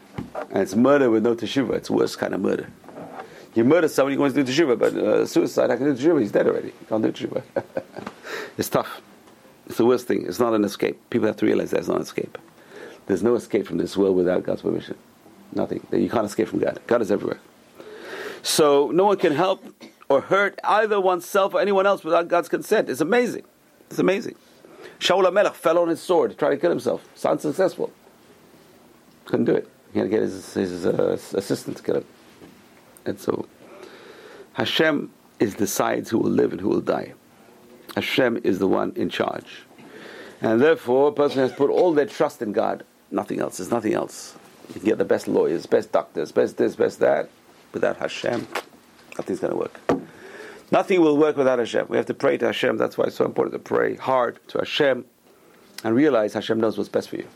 and 0.51 0.63
it's 0.63 0.75
murder 0.75 1.11
with 1.11 1.25
no 1.25 1.35
teshuva. 1.35 1.75
It's 1.75 1.89
worst 1.89 2.19
kind 2.19 2.35
of 2.35 2.41
murder. 2.41 2.69
You 3.55 3.65
murder 3.65 3.89
somebody, 3.89 4.15
you 4.15 4.21
want 4.21 4.35
to 4.35 4.45
do 4.45 4.53
teshuva, 4.53 4.79
but 4.79 4.95
uh, 4.95 5.27
suicide, 5.27 5.71
I 5.71 5.77
can 5.77 5.95
do 5.95 6.01
teshuva, 6.01 6.21
he's 6.21 6.31
dead 6.31 6.47
already. 6.47 6.73
Can't 6.89 7.03
do 7.03 7.11
teshuva. 7.11 7.43
it's 8.59 8.69
tough. 8.69 9.01
It's 9.71 9.79
the 9.79 9.87
worst 9.87 10.09
thing. 10.09 10.27
It's 10.27 10.41
not 10.41 10.53
an 10.53 10.65
escape. 10.65 10.99
People 11.11 11.29
have 11.29 11.37
to 11.37 11.47
realize 11.47 11.71
that's 11.71 11.87
not 11.87 11.99
an 11.99 12.03
escape. 12.03 12.37
There's 13.07 13.23
no 13.23 13.37
escape 13.37 13.69
from 13.69 13.79
this 13.79 13.97
world 13.97 14.17
without 14.17 14.43
God's 14.43 14.63
permission. 14.63 14.97
Nothing. 15.53 15.87
You 15.93 16.11
can't 16.11 16.27
escape 16.27 16.49
from 16.49 16.59
God. 16.59 16.81
God 16.89 17.01
is 17.03 17.13
everywhere. 17.13 17.39
So 18.43 18.91
no 18.93 19.05
one 19.05 19.17
can 19.17 19.33
help 19.33 19.65
or 20.09 20.23
hurt 20.23 20.59
either 20.65 21.01
oneself 21.01 21.55
or 21.55 21.61
anyone 21.61 21.87
else 21.87 22.03
without 22.03 22.27
God's 22.27 22.49
consent. 22.49 22.91
It's 22.91 23.01
amazing. 23.01 23.45
It's 23.89 24.01
amazing. 24.01 24.35
Shaul 24.99 25.23
HaMelech 25.25 25.55
fell 25.55 25.79
on 25.79 25.87
his 25.87 26.03
sword 26.03 26.33
to 26.33 26.37
try 26.37 26.51
to 26.51 26.57
kill 26.57 26.71
himself. 26.71 27.07
It's 27.15 27.25
unsuccessful. 27.25 27.93
Couldn't 29.27 29.45
do 29.45 29.55
it. 29.55 29.69
He 29.93 30.01
had 30.01 30.07
to 30.07 30.11
get 30.11 30.23
his, 30.23 30.55
his 30.55 30.85
uh, 30.85 31.17
assistant 31.35 31.77
to 31.77 31.83
kill 31.85 31.97
him. 31.99 32.05
And 33.07 33.21
so 33.21 33.47
Hashem 34.55 35.13
is 35.39 35.55
decides 35.55 36.11
who 36.11 36.19
will 36.19 36.33
live 36.33 36.51
and 36.51 36.61
who 36.61 36.71
will 36.71 36.81
die. 36.81 37.15
Hashem 37.95 38.41
is 38.45 38.59
the 38.59 38.69
one 38.69 38.93
in 38.97 39.09
charge. 39.11 39.63
And 40.41 40.61
therefore, 40.61 41.09
a 41.09 41.13
person 41.13 41.41
has 41.41 41.53
put 41.53 41.71
all 41.71 41.93
their 41.93 42.07
trust 42.07 42.41
in 42.41 42.53
God. 42.53 42.85
Nothing 43.11 43.41
else. 43.41 43.59
There's 43.59 43.71
nothing 43.71 43.95
else. 43.95 44.37
You 44.69 44.75
can 44.75 44.85
get 44.85 44.99
the 44.99 45.05
best 45.05 45.29
lawyers, 45.29 45.67
best 45.67 45.93
doctors, 45.93 46.33
best 46.33 46.57
this, 46.57 46.77
best 46.77 47.01
that. 47.01 47.29
Without 47.73 47.99
Hashem, 47.99 48.47
nothing's 49.19 49.41
going 49.41 49.53
to 49.53 49.59
work. 49.59 49.81
Nothing 50.73 51.01
will 51.01 51.17
work 51.17 51.37
without 51.37 51.59
Hashem. 51.59 51.87
We 51.89 51.97
have 51.97 52.07
to 52.07 52.15
pray 52.15 52.37
to 52.39 52.47
Hashem. 52.47 52.77
That's 52.77 52.97
why 52.97 53.07
it's 53.07 53.17
so 53.17 53.25
important 53.25 53.53
to 53.55 53.59
pray 53.59 53.97
hard 53.97 54.39
to 54.49 54.59
Hashem 54.59 55.05
and 55.85 55.95
realize 55.95 56.35
Hashem 56.35 56.61
knows 56.61 56.79
what's 56.79 56.89
best 56.89 57.09
for 57.11 57.17
you. 57.17 57.27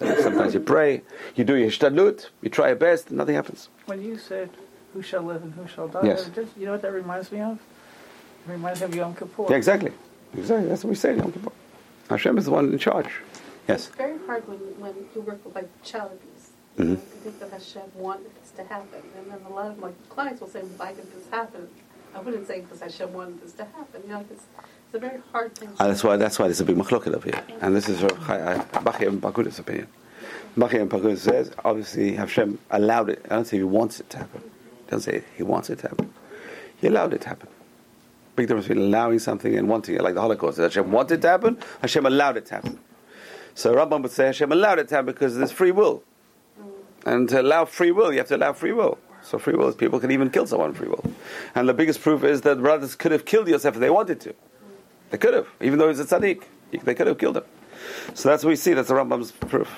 Sometimes 0.00 0.52
you 0.52 0.60
pray, 0.60 1.02
you 1.36 1.44
do 1.44 1.54
your 1.54 1.70
shtadlut, 1.70 2.28
you 2.40 2.50
try 2.50 2.68
your 2.68 2.76
best, 2.76 3.08
and 3.08 3.18
nothing 3.18 3.34
happens. 3.36 3.68
When 3.86 4.02
you 4.02 4.18
said, 4.18 4.50
"Who 4.94 5.02
shall 5.02 5.22
live 5.22 5.42
and 5.42 5.54
who 5.54 5.66
shall 5.68 5.86
die," 5.88 6.00
Yes. 6.04 6.28
you 6.56 6.66
know 6.66 6.72
what 6.72 6.82
that 6.82 6.92
reminds 6.92 7.30
me 7.30 7.40
of? 7.40 7.58
It 8.46 8.50
reminds 8.52 8.80
me 8.80 8.86
of 8.86 8.94
Yom 8.94 9.14
Kippur. 9.14 9.46
Yeah, 9.50 9.56
exactly. 9.56 9.92
Exactly. 10.36 10.68
That's 10.68 10.84
what 10.84 10.90
we 10.90 10.96
say 10.96 11.12
in 11.12 11.18
Yom 11.18 11.32
Kippur. 11.32 11.52
Hashem 12.10 12.38
is 12.38 12.44
the 12.46 12.50
one 12.50 12.72
in 12.72 12.78
charge. 12.78 13.08
Yes. 13.68 13.86
It's 13.88 13.96
very 13.96 14.18
hard 14.26 14.46
when, 14.48 14.58
when 14.80 14.94
you 15.14 15.20
work 15.20 15.44
with 15.44 15.54
like 15.54 15.68
child 15.82 16.12
abuse. 16.12 16.50
Mhm. 16.78 16.90
You 16.90 16.96
think 16.96 17.38
that 17.40 17.50
Hashem 17.50 17.82
wanted 17.94 18.34
this 18.40 18.50
to 18.56 18.64
happen. 18.64 19.02
And 19.18 19.30
then 19.30 19.40
a 19.46 19.52
lot 19.52 19.66
of 19.70 19.78
my 19.78 19.90
clients 20.08 20.40
will 20.40 20.48
say, 20.48 20.60
why 20.60 20.92
did 20.94 21.12
this 21.12 21.28
happen? 21.30 21.68
I 22.14 22.20
wouldn't 22.20 22.46
say 22.46 22.60
because 22.60 22.80
Hashem 22.80 23.12
wanted 23.12 23.40
this 23.42 23.52
to 23.52 23.64
happen. 23.64 24.02
You 24.04 24.08
know, 24.12 24.20
it's, 24.30 24.32
it's 24.32 24.94
a 24.94 24.98
very 24.98 25.20
hard 25.32 25.54
thing. 25.54 25.70
Uh, 25.78 25.86
that's 25.88 26.02
why. 26.04 26.16
That's 26.16 26.38
why 26.38 26.46
there's 26.46 26.60
a 26.60 26.64
big 26.64 26.76
machloket 26.76 27.14
up 27.14 27.24
here, 27.24 27.42
and 27.62 27.74
this 27.74 27.88
is 27.88 28.02
Rav 28.02 28.26
Chai- 28.26 28.40
uh, 28.40 28.64
and 29.08 29.22
Pakuda's 29.22 29.58
opinion. 29.58 29.86
Bachya 30.58 30.82
and 30.82 30.90
Pakuda's 30.90 31.22
says, 31.22 31.50
obviously 31.64 32.14
Hashem 32.14 32.58
allowed 32.70 33.08
it. 33.08 33.24
I 33.30 33.36
don't 33.36 33.46
say 33.46 33.56
he 33.56 33.62
wants 33.62 34.00
it 34.00 34.10
to 34.10 34.18
happen. 34.18 34.42
He 34.84 34.90
doesn't 34.90 35.10
say 35.10 35.24
he 35.36 35.42
wants 35.42 35.70
it 35.70 35.78
to 35.78 35.88
happen. 35.88 36.12
He 36.78 36.88
allowed 36.88 37.14
it 37.14 37.22
to 37.22 37.28
happen. 37.30 37.48
Big 38.34 38.48
difference 38.48 38.68
between 38.68 38.86
allowing 38.86 39.18
something 39.18 39.56
and 39.56 39.68
wanting 39.68 39.94
it, 39.94 40.02
like 40.02 40.14
the 40.14 40.20
Holocaust. 40.20 40.58
Hashem 40.58 40.90
wanted 40.90 41.14
it 41.14 41.22
to 41.22 41.28
happen. 41.28 41.58
Hashem 41.80 42.06
allowed 42.06 42.38
it 42.38 42.46
to 42.46 42.54
happen. 42.54 42.78
So 43.54 43.74
Rambam 43.74 44.02
would 44.02 44.10
say 44.10 44.26
Hashem 44.26 44.50
allowed 44.50 44.78
it 44.78 44.88
to 44.88 44.94
happen 44.94 45.12
because 45.12 45.36
there's 45.36 45.52
free 45.52 45.70
will, 45.70 46.02
and 47.04 47.28
to 47.28 47.42
allow 47.42 47.66
free 47.66 47.90
will, 47.90 48.12
you 48.12 48.18
have 48.18 48.28
to 48.28 48.36
allow 48.36 48.52
free 48.52 48.72
will. 48.72 48.98
So 49.22 49.38
free 49.38 49.54
will 49.54 49.68
is 49.68 49.74
people 49.74 50.00
can 50.00 50.10
even 50.10 50.30
kill 50.30 50.46
someone 50.46 50.74
free 50.74 50.88
will. 50.88 51.04
And 51.54 51.68
the 51.68 51.74
biggest 51.74 52.00
proof 52.00 52.24
is 52.24 52.40
that 52.42 52.60
brothers 52.60 52.96
could 52.96 53.12
have 53.12 53.24
killed 53.24 53.48
Yosef 53.48 53.74
if 53.74 53.80
they 53.80 53.90
wanted 53.90 54.20
to. 54.22 54.34
They 55.10 55.18
could 55.18 55.34
have, 55.34 55.48
even 55.60 55.78
though 55.78 55.88
he's 55.88 56.00
a 56.00 56.04
tzaddik. 56.04 56.42
They 56.72 56.94
could 56.94 57.06
have 57.06 57.18
killed 57.18 57.36
him. 57.36 57.44
So 58.14 58.30
that's 58.30 58.42
what 58.42 58.50
we 58.50 58.56
see. 58.56 58.72
That's 58.72 58.88
the 58.88 58.94
Rambam's 58.94 59.30
proof. 59.30 59.68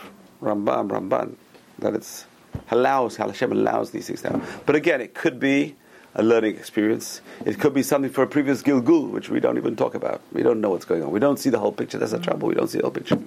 Rambam, 0.41 0.89
Ramban, 0.89 1.35
that 1.81 1.95
it's 1.95 2.27
allows 2.71 3.17
Hashem 3.17 3.51
allows 3.53 3.91
these 3.91 4.07
things 4.07 4.23
to 4.23 4.31
happen. 4.31 4.47
But 4.65 4.77
again, 4.77 5.01
it 5.01 5.15
could 5.15 5.41
be 5.41 5.75
a 6.15 6.23
learning 6.23 6.57
experience. 6.57 7.21
It 7.45 7.59
could 7.59 7.75
be 7.75 7.83
something 7.83 8.11
for 8.11 8.23
a 8.23 8.27
previous 8.27 8.63
Gilgul, 8.63 9.11
which 9.11 9.29
we 9.31 9.41
don't 9.41 9.59
even 9.59 9.77
talk 9.77 9.95
about. 9.95 10.21
We 10.33 10.43
don't 10.43 10.61
know 10.61 10.71
what's 10.71 10.85
going 10.85 11.03
on. 11.03 11.11
We 11.11 11.21
don't 11.21 11.39
see 11.39 11.51
the 11.51 11.59
whole 11.59 11.73
picture. 11.73 11.99
That's 11.99 12.13
the 12.13 12.19
trouble. 12.21 12.49
We 12.49 12.55
don't 12.55 12.69
see 12.69 12.79
the 12.79 12.85
whole 12.85 12.93
picture. 12.93 13.19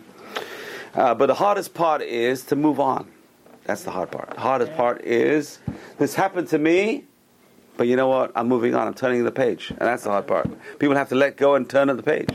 Uh, 0.95 1.13
but 1.13 1.27
the 1.27 1.35
hardest 1.35 1.73
part 1.73 2.01
is 2.01 2.43
to 2.45 2.55
move 2.55 2.79
on. 2.79 3.07
That's 3.65 3.83
the 3.83 3.91
hard 3.91 4.11
part. 4.11 4.29
The 4.31 4.39
hardest 4.39 4.73
part 4.75 5.01
is 5.03 5.59
this 5.99 6.15
happened 6.15 6.47
to 6.49 6.57
me, 6.57 7.03
but 7.75 7.87
you 7.87 7.95
know 7.97 8.07
what? 8.07 8.31
I'm 8.35 8.47
moving 8.47 8.73
on. 8.73 8.87
I'm 8.87 8.93
turning 8.93 9.23
the 9.25 9.31
page, 9.31 9.69
and 9.71 9.79
that's 9.79 10.03
the 10.03 10.09
hard 10.09 10.25
part. 10.25 10.49
People 10.79 10.95
have 10.95 11.09
to 11.09 11.15
let 11.15 11.35
go 11.35 11.55
and 11.55 11.69
turn 11.69 11.89
on 11.89 11.97
the 11.97 12.03
page. 12.03 12.29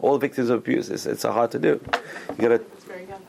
All 0.00 0.18
victims 0.18 0.50
of 0.50 0.58
abuse, 0.58 0.90
it's, 0.90 1.06
it's 1.06 1.22
hard 1.22 1.52
to 1.52 1.60
do. 1.60 1.80
You 2.30 2.36
gotta, 2.36 2.54
It's 2.54 2.84
very 2.84 3.06
young. 3.06 3.22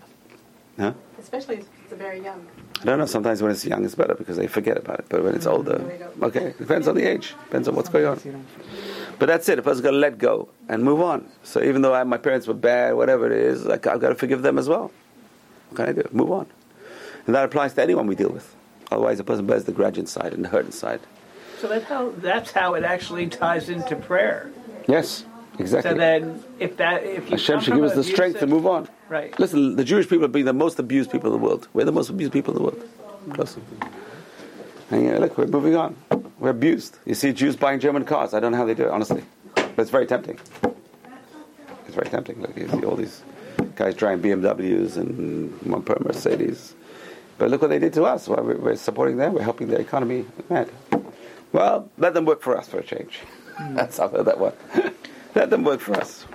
huh? 0.79 0.93
Especially 1.19 1.57
if 1.57 1.67
it's 1.85 1.93
very 1.93 2.21
young. 2.23 2.47
I 2.83 2.85
don't 2.85 2.99
know. 2.99 3.05
Sometimes 3.05 3.41
when 3.41 3.51
it's 3.51 3.65
young, 3.65 3.85
it's 3.85 3.95
better 3.95 4.13
because 4.13 4.35
they 4.35 4.47
forget 4.47 4.77
about 4.77 4.99
it. 4.99 5.05
But 5.07 5.23
when 5.23 5.35
it's 5.35 5.47
older, 5.47 5.79
okay, 6.21 6.53
depends 6.57 6.87
on 6.87 6.95
the 6.95 7.09
age, 7.09 7.33
depends 7.45 7.69
on 7.69 7.75
what's 7.75 7.87
going 7.87 8.05
on. 8.05 8.45
But 9.19 9.27
that's 9.27 9.47
it. 9.47 9.57
A 9.57 9.61
person's 9.61 9.81
got 9.81 9.91
to 9.91 9.97
let 9.97 10.17
go 10.17 10.49
and 10.67 10.83
move 10.83 10.99
on. 10.99 11.29
So 11.43 11.63
even 11.63 11.81
though 11.81 11.93
I, 11.93 12.03
my 12.03 12.17
parents 12.17 12.45
were 12.45 12.53
bad, 12.53 12.95
whatever 12.95 13.25
it 13.25 13.31
is, 13.31 13.63
like 13.65 13.87
I've 13.87 14.01
got 14.01 14.09
to 14.09 14.15
forgive 14.15 14.41
them 14.41 14.57
as 14.57 14.67
well. 14.67 14.91
What 15.69 15.77
can 15.77 15.89
I 15.89 15.91
do? 15.93 16.09
Move 16.11 16.31
on. 16.31 16.47
And 17.25 17.33
that 17.35 17.45
applies 17.45 17.73
to 17.75 17.81
anyone 17.81 18.05
we 18.05 18.15
deal 18.15 18.29
with. 18.29 18.53
Otherwise, 18.91 19.19
a 19.19 19.23
person 19.23 19.45
bears 19.45 19.63
the 19.63 19.71
grudge 19.71 19.97
inside 19.97 20.33
and 20.33 20.43
the 20.43 20.49
hurt 20.49 20.65
inside. 20.65 20.99
So 21.59 21.69
that's 21.69 21.85
how 21.85 22.09
that's 22.17 22.51
how 22.51 22.73
it 22.73 22.83
actually 22.83 23.27
ties 23.27 23.69
into 23.69 23.95
prayer. 23.95 24.51
Yes, 24.87 25.25
exactly. 25.57 25.91
So 25.91 25.97
then, 25.97 26.43
if 26.59 26.75
that 26.77 27.05
if 27.05 27.25
you 27.25 27.37
Hashem 27.37 27.61
should 27.61 27.75
give 27.75 27.85
us 27.85 27.95
the 27.95 28.03
strength 28.03 28.39
to 28.39 28.47
move 28.47 28.67
on. 28.67 28.89
Right. 29.13 29.39
Listen, 29.39 29.75
the 29.75 29.83
Jewish 29.83 30.09
people 30.09 30.25
are 30.25 30.27
being 30.27 30.45
the 30.45 30.53
most 30.53 30.79
abused 30.79 31.11
people 31.11 31.31
in 31.31 31.39
the 31.39 31.45
world. 31.45 31.67
We're 31.71 31.85
the 31.85 31.91
most 31.91 32.09
abused 32.09 32.33
people 32.33 32.51
in 32.51 32.57
the 32.57 32.63
world. 32.63 32.89
Close. 33.35 33.59
And 34.89 35.05
yeah, 35.05 35.19
look, 35.19 35.37
we're 35.37 35.45
moving 35.45 35.75
on. 35.75 35.95
We're 36.39 36.49
abused. 36.49 36.97
You 37.05 37.13
see 37.13 37.31
Jews 37.31 37.55
buying 37.55 37.79
German 37.79 38.05
cars. 38.05 38.33
I 38.33 38.39
don't 38.39 38.53
know 38.53 38.57
how 38.57 38.65
they 38.65 38.73
do 38.73 38.85
it, 38.85 38.89
honestly. 38.89 39.23
But 39.53 39.77
it's 39.77 39.91
very 39.91 40.07
tempting. 40.07 40.39
It's 41.85 41.93
very 41.93 42.09
tempting. 42.09 42.41
Look, 42.41 42.57
you 42.57 42.67
see 42.67 42.83
all 42.83 42.95
these 42.95 43.21
guys 43.75 43.93
driving 43.93 44.41
BMWs 44.41 44.97
and 44.97 45.61
one 45.61 45.83
per 45.83 45.95
Mercedes. 46.03 46.73
But 47.37 47.51
look 47.51 47.61
what 47.61 47.69
they 47.69 47.77
did 47.77 47.93
to 47.93 48.05
us. 48.05 48.27
Well, 48.27 48.43
we're 48.43 48.75
supporting 48.77 49.17
them. 49.17 49.33
We're 49.33 49.43
helping 49.43 49.67
their 49.67 49.79
economy. 49.79 50.25
Mad. 50.49 50.71
Well, 51.51 51.87
let 51.99 52.15
them 52.15 52.25
work 52.25 52.41
for 52.41 52.57
us 52.57 52.67
for 52.67 52.79
a 52.79 52.83
change. 52.83 53.19
Hmm. 53.57 53.75
That's 53.75 53.99
how 53.99 54.07
that 54.07 54.39
one. 54.39 54.53
let 55.35 55.51
them 55.51 55.63
work 55.63 55.81
for 55.81 55.93
us. 55.93 56.25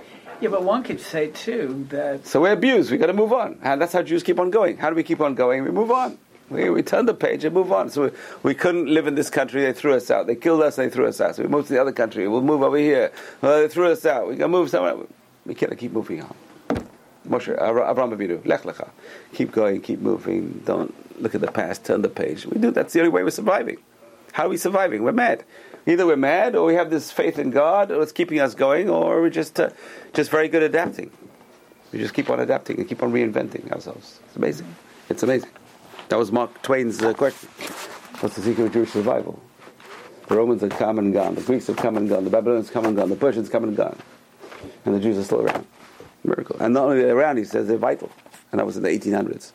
Yeah, 0.41 0.49
but 0.49 0.63
one 0.63 0.83
could 0.83 1.01
say 1.01 1.27
too 1.27 1.85
that 1.89 2.25
So 2.25 2.41
we're 2.41 2.53
abused. 2.53 2.91
We've 2.91 2.99
got 2.99 3.07
to 3.07 3.13
move 3.13 3.33
on. 3.33 3.59
And 3.61 3.81
that's 3.81 3.91
how 3.93 4.01
Jews 4.01 4.23
keep 4.23 4.39
on 4.39 4.49
going. 4.51 4.77
How 4.77 4.89
do 4.89 4.95
we 4.95 5.03
keep 5.03 5.19
on 5.19 5.35
going? 5.35 5.63
We 5.63 5.71
move 5.71 5.91
on. 5.91 6.17
We, 6.49 6.69
we 6.69 6.81
turn 6.81 7.05
the 7.05 7.13
page 7.13 7.43
and 7.43 7.53
move 7.53 7.71
on. 7.71 7.89
So 7.89 8.05
we, 8.05 8.11
we 8.43 8.53
couldn't 8.55 8.87
live 8.87 9.05
in 9.05 9.15
this 9.15 9.29
country. 9.29 9.61
They 9.63 9.73
threw 9.73 9.93
us 9.93 10.09
out. 10.09 10.27
They 10.27 10.35
killed 10.35 10.61
us. 10.61 10.77
They 10.77 10.89
threw 10.89 11.07
us 11.07 11.19
out. 11.19 11.35
So 11.35 11.43
we 11.43 11.49
moved 11.49 11.67
to 11.67 11.73
the 11.73 11.81
other 11.81 11.91
country. 11.91 12.27
We'll 12.27 12.41
move 12.41 12.63
over 12.63 12.77
here. 12.77 13.11
Well, 13.41 13.61
they 13.61 13.67
threw 13.67 13.91
us 13.91 14.05
out. 14.05 14.27
We 14.27 14.35
got 14.35 14.45
to 14.45 14.49
move 14.49 14.69
somewhere. 14.69 14.95
We 15.45 15.55
can't 15.55 15.77
keep 15.77 15.91
moving 15.91 16.21
on. 16.23 16.35
Moshe, 17.27 17.55
Avra- 17.59 17.93
Avraham 17.93 18.15
Avinu, 18.15 18.43
Lech 18.45 18.63
Lecha. 18.63 18.89
Keep 19.33 19.51
going, 19.51 19.81
keep 19.81 19.99
moving. 19.99 20.63
Don't 20.65 21.21
look 21.21 21.35
at 21.35 21.41
the 21.41 21.51
past, 21.51 21.85
turn 21.85 22.01
the 22.01 22.09
page. 22.09 22.45
We 22.45 22.59
do. 22.59 22.71
That's 22.71 22.93
the 22.93 22.99
only 23.01 23.11
way 23.11 23.23
we're 23.23 23.29
surviving. 23.29 23.77
How 24.31 24.45
are 24.45 24.49
we 24.49 24.57
surviving? 24.57 25.03
We're 25.03 25.11
mad. 25.11 25.43
Either 25.87 26.05
we're 26.05 26.15
mad, 26.15 26.55
or 26.55 26.65
we 26.65 26.75
have 26.75 26.89
this 26.89 27.11
faith 27.11 27.39
in 27.39 27.49
God, 27.51 27.91
or 27.91 28.01
it's 28.01 28.11
keeping 28.11 28.39
us 28.39 28.53
going, 28.53 28.89
or 28.89 29.21
we're 29.21 29.29
just 29.29 29.59
uh, 29.59 29.69
just 30.13 30.29
very 30.29 30.47
good 30.47 30.63
adapting. 30.63 31.11
We 31.91 31.99
just 31.99 32.13
keep 32.13 32.29
on 32.29 32.39
adapting 32.39 32.77
and 32.79 32.87
keep 32.87 33.01
on 33.01 33.11
reinventing 33.11 33.71
ourselves. 33.71 34.19
It's 34.27 34.35
amazing. 34.35 34.75
It's 35.09 35.23
amazing. 35.23 35.49
That 36.09 36.17
was 36.17 36.31
Mark 36.31 36.61
Twain's 36.61 37.01
uh, 37.01 37.13
question. 37.13 37.49
What's 38.19 38.35
the 38.35 38.41
secret 38.41 38.65
of 38.65 38.73
Jewish 38.73 38.91
survival? 38.91 39.41
The 40.27 40.35
Romans 40.35 40.61
have 40.61 40.71
come 40.71 40.99
and 40.99 41.11
gone. 41.11 41.33
The 41.35 41.41
Greeks 41.41 41.65
have 41.67 41.77
come 41.77 41.97
and 41.97 42.07
gone. 42.07 42.23
The 42.23 42.29
Babylonians 42.29 42.67
have 42.67 42.73
come 42.73 42.85
and 42.85 42.95
gone. 42.95 43.09
The 43.09 43.15
Persians 43.15 43.47
have 43.47 43.51
come 43.51 43.63
and 43.63 43.75
gone. 43.75 43.97
And 44.85 44.93
the 44.93 44.99
Jews 44.99 45.17
are 45.17 45.23
still 45.23 45.41
around. 45.41 45.65
Miracle. 46.23 46.57
And 46.59 46.73
not 46.73 46.85
only 46.85 47.01
they're 47.01 47.17
around, 47.17 47.37
he 47.37 47.45
says 47.45 47.67
they're 47.67 47.77
vital. 47.77 48.11
And 48.51 48.59
that 48.59 48.65
was 48.65 48.77
in 48.77 48.83
the 48.83 48.89
1800s. 48.89 49.53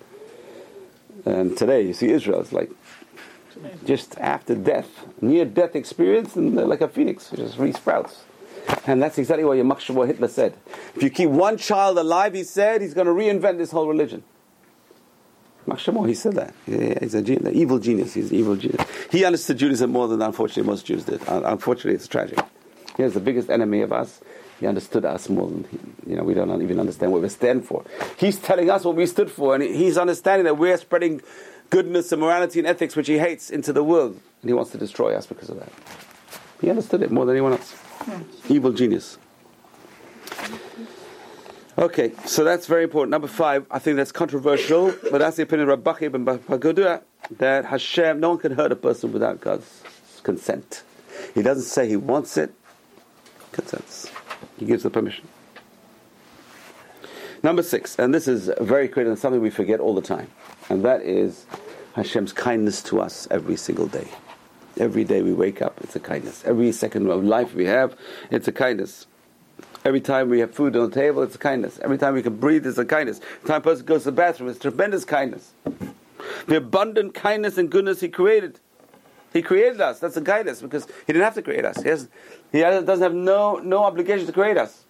And 1.25 1.57
today, 1.57 1.83
you 1.83 1.93
see 1.93 2.11
Israel, 2.11 2.40
it's 2.40 2.52
like 2.52 2.71
just 3.85 4.19
after 4.19 4.55
death, 4.55 4.89
near 5.21 5.45
death 5.45 5.75
experience, 5.77 6.37
and 6.37 6.59
uh, 6.59 6.65
like 6.67 6.81
a 6.81 6.89
phoenix, 6.89 7.33
it 7.33 7.37
just 7.37 7.59
resprouts. 7.59 8.25
And 8.87 9.03
that's 9.03 9.19
exactly 9.19 9.45
what 9.45 9.59
Shmuel 9.59 10.07
Hitler 10.07 10.29
said. 10.29 10.55
If 10.95 11.03
you 11.03 11.11
keep 11.11 11.29
one 11.29 11.59
child 11.59 11.99
alive, 11.99 12.35
he 12.35 12.45
said, 12.45 12.81
he's 12.81 12.95
going 12.95 13.07
to 13.07 13.13
reinvent 13.13 13.59
this 13.59 13.71
whole 13.71 13.87
religion. 13.87 14.25
Shmuel, 15.67 16.09
he 16.09 16.15
said 16.15 16.35
that. 16.35 16.55
He's 16.67 17.15
a 17.15 17.23
genius, 17.23 17.47
an 17.47 17.55
evil 17.55 17.79
genius. 17.79 18.15
He's 18.15 18.31
an 18.31 18.37
evil 18.37 18.57
genius. 18.57 18.87
He 19.11 19.25
understood 19.25 19.59
Judaism 19.59 19.91
more 19.91 20.09
than, 20.09 20.21
unfortunately, 20.23 20.71
most 20.71 20.87
Jews 20.87 21.05
did. 21.05 21.27
Un- 21.29 21.45
Unfortunately, 21.45 21.95
it's 21.95 22.09
tragic. 22.09 22.39
He 22.97 23.03
is 23.03 23.15
the 23.15 23.21
biggest 23.21 23.51
enemy 23.51 23.81
of 23.81 23.93
us. 23.93 24.21
He 24.61 24.67
understood 24.67 25.05
us 25.05 25.29
more 25.29 25.49
than, 25.49 25.65
he, 25.71 26.11
you 26.11 26.17
know, 26.17 26.23
we 26.23 26.33
don't 26.33 26.63
even 26.63 26.79
understand 26.79 27.13
what 27.13 27.23
we 27.23 27.29
stand 27.29 27.67
for. 27.67 27.85
He's 28.17 28.39
telling 28.39 28.71
us 28.71 28.85
what 28.85 28.95
we 28.95 29.07
stood 29.07 29.31
for, 29.31 29.55
and 29.55 29.65
he's 29.65 29.99
understanding 29.99 30.45
that 30.45 30.59
we're 30.59 30.77
spreading 30.77 31.23
goodness 31.71 32.12
and 32.12 32.21
morality 32.21 32.59
and 32.59 32.68
ethics, 32.68 32.97
which 32.97 33.06
he 33.06 33.18
hates, 33.18 33.50
into 33.50 33.73
the 33.73 33.83
world. 33.83 34.21
And 34.42 34.50
he 34.50 34.52
wants 34.52 34.71
to 34.73 34.78
destroy 34.78 35.14
us 35.14 35.26
because 35.26 35.49
of 35.49 35.59
that. 35.59 35.73
He 36.61 36.71
understood 36.71 37.02
it 37.02 37.11
more 37.11 37.26
than 37.26 37.37
anyone 37.37 37.52
else. 37.52 37.73
Hmm. 37.73 38.23
Evil 38.52 38.73
genius. 38.73 39.18
Okay, 41.76 42.12
so 42.25 42.44
that's 42.44 42.66
very 42.68 42.85
important. 42.85 43.11
Number 43.11 43.26
five, 43.26 43.66
I 43.71 43.80
think 43.80 43.97
that's 43.97 44.12
controversial, 44.12 44.94
but 45.11 45.18
that's 45.18 45.37
the 45.37 45.42
opinion 45.42 45.68
of 45.68 45.85
Rabbi 45.85 46.09
ben 46.09 46.25
Pakuda, 46.25 47.02
that 47.38 47.64
Hashem, 47.64 48.21
no 48.21 48.30
one 48.30 48.38
can 48.38 48.52
hurt 48.52 48.71
a 48.71 48.76
person 48.76 49.12
without 49.12 49.40
God's 49.40 49.83
consent. 50.23 50.85
He 51.35 51.42
doesn't 51.42 51.64
say 51.64 51.88
he 51.88 51.97
wants 51.97 52.37
it, 52.37 52.54
consents. 53.50 54.11
He 54.56 54.66
gives 54.66 54.85
the 54.85 54.90
permission. 54.90 55.26
Number 57.42 57.62
six, 57.62 57.99
and 57.99 58.14
this 58.14 58.28
is 58.28 58.50
very 58.61 58.88
critical 58.88 59.12
and 59.12 59.18
something 59.18 59.40
we 59.40 59.50
forget 59.50 59.80
all 59.80 59.94
the 59.94 60.00
time, 60.00 60.30
and 60.68 60.85
that 60.85 61.02
is 61.02 61.47
Hashem's 61.94 62.33
kindness 62.33 62.83
to 62.85 63.00
us 63.00 63.28
every 63.30 63.56
single 63.56 63.87
day. 63.87 64.09
Every 64.78 65.04
day 65.04 65.23
we 65.23 65.33
wake 65.33 65.62
up, 65.62 65.80
it's 65.83 65.94
a 65.94 66.00
kindness. 66.00 66.42
Every 66.44 66.73
second 66.73 67.09
of 67.09 67.25
life 67.25 67.54
we 67.54 67.66
have, 67.66 67.97
it's 68.30 68.49
a 68.49 68.52
kindness. 68.52 69.06
Every 69.85 70.00
time 70.00 70.30
we 70.30 70.40
have 70.40 70.52
food 70.52 70.75
on 70.76 70.90
the 70.90 70.94
table, 70.94 71.23
it's 71.23 71.35
a 71.35 71.38
kindness. 71.38 71.78
Every 71.83 71.99
time 71.99 72.14
we 72.14 72.23
can 72.23 72.37
breathe, 72.37 72.66
it's 72.66 72.78
a 72.78 72.85
kindness. 72.85 73.21
Every 73.37 73.49
time 73.49 73.59
a 73.59 73.61
person 73.61 73.85
goes 73.85 74.02
to 74.02 74.06
the 74.06 74.12
bathroom, 74.12 74.49
it's 74.49 74.59
tremendous 74.59 75.04
kindness. 75.04 75.52
The 76.47 76.56
abundant 76.56 77.14
kindness 77.14 77.59
and 77.59 77.71
goodness 77.71 78.00
He 78.00 78.09
created. 78.09 78.59
He 79.33 79.42
created 79.42 79.80
us. 79.80 80.00
That's 80.00 80.16
a 80.16 80.23
kindness 80.23 80.62
because 80.62 80.87
He 81.06 81.12
didn't 81.12 81.25
have 81.25 81.35
to 81.35 81.42
create 81.42 81.64
us. 81.64 81.83
He, 81.83 81.88
has, 81.88 82.09
he 82.50 82.61
doesn't 82.61 83.02
have 83.02 83.14
no, 83.14 83.56
no 83.59 83.85
obligation 83.85 84.26
to 84.26 84.33
create 84.33 84.56
us. 84.56 84.85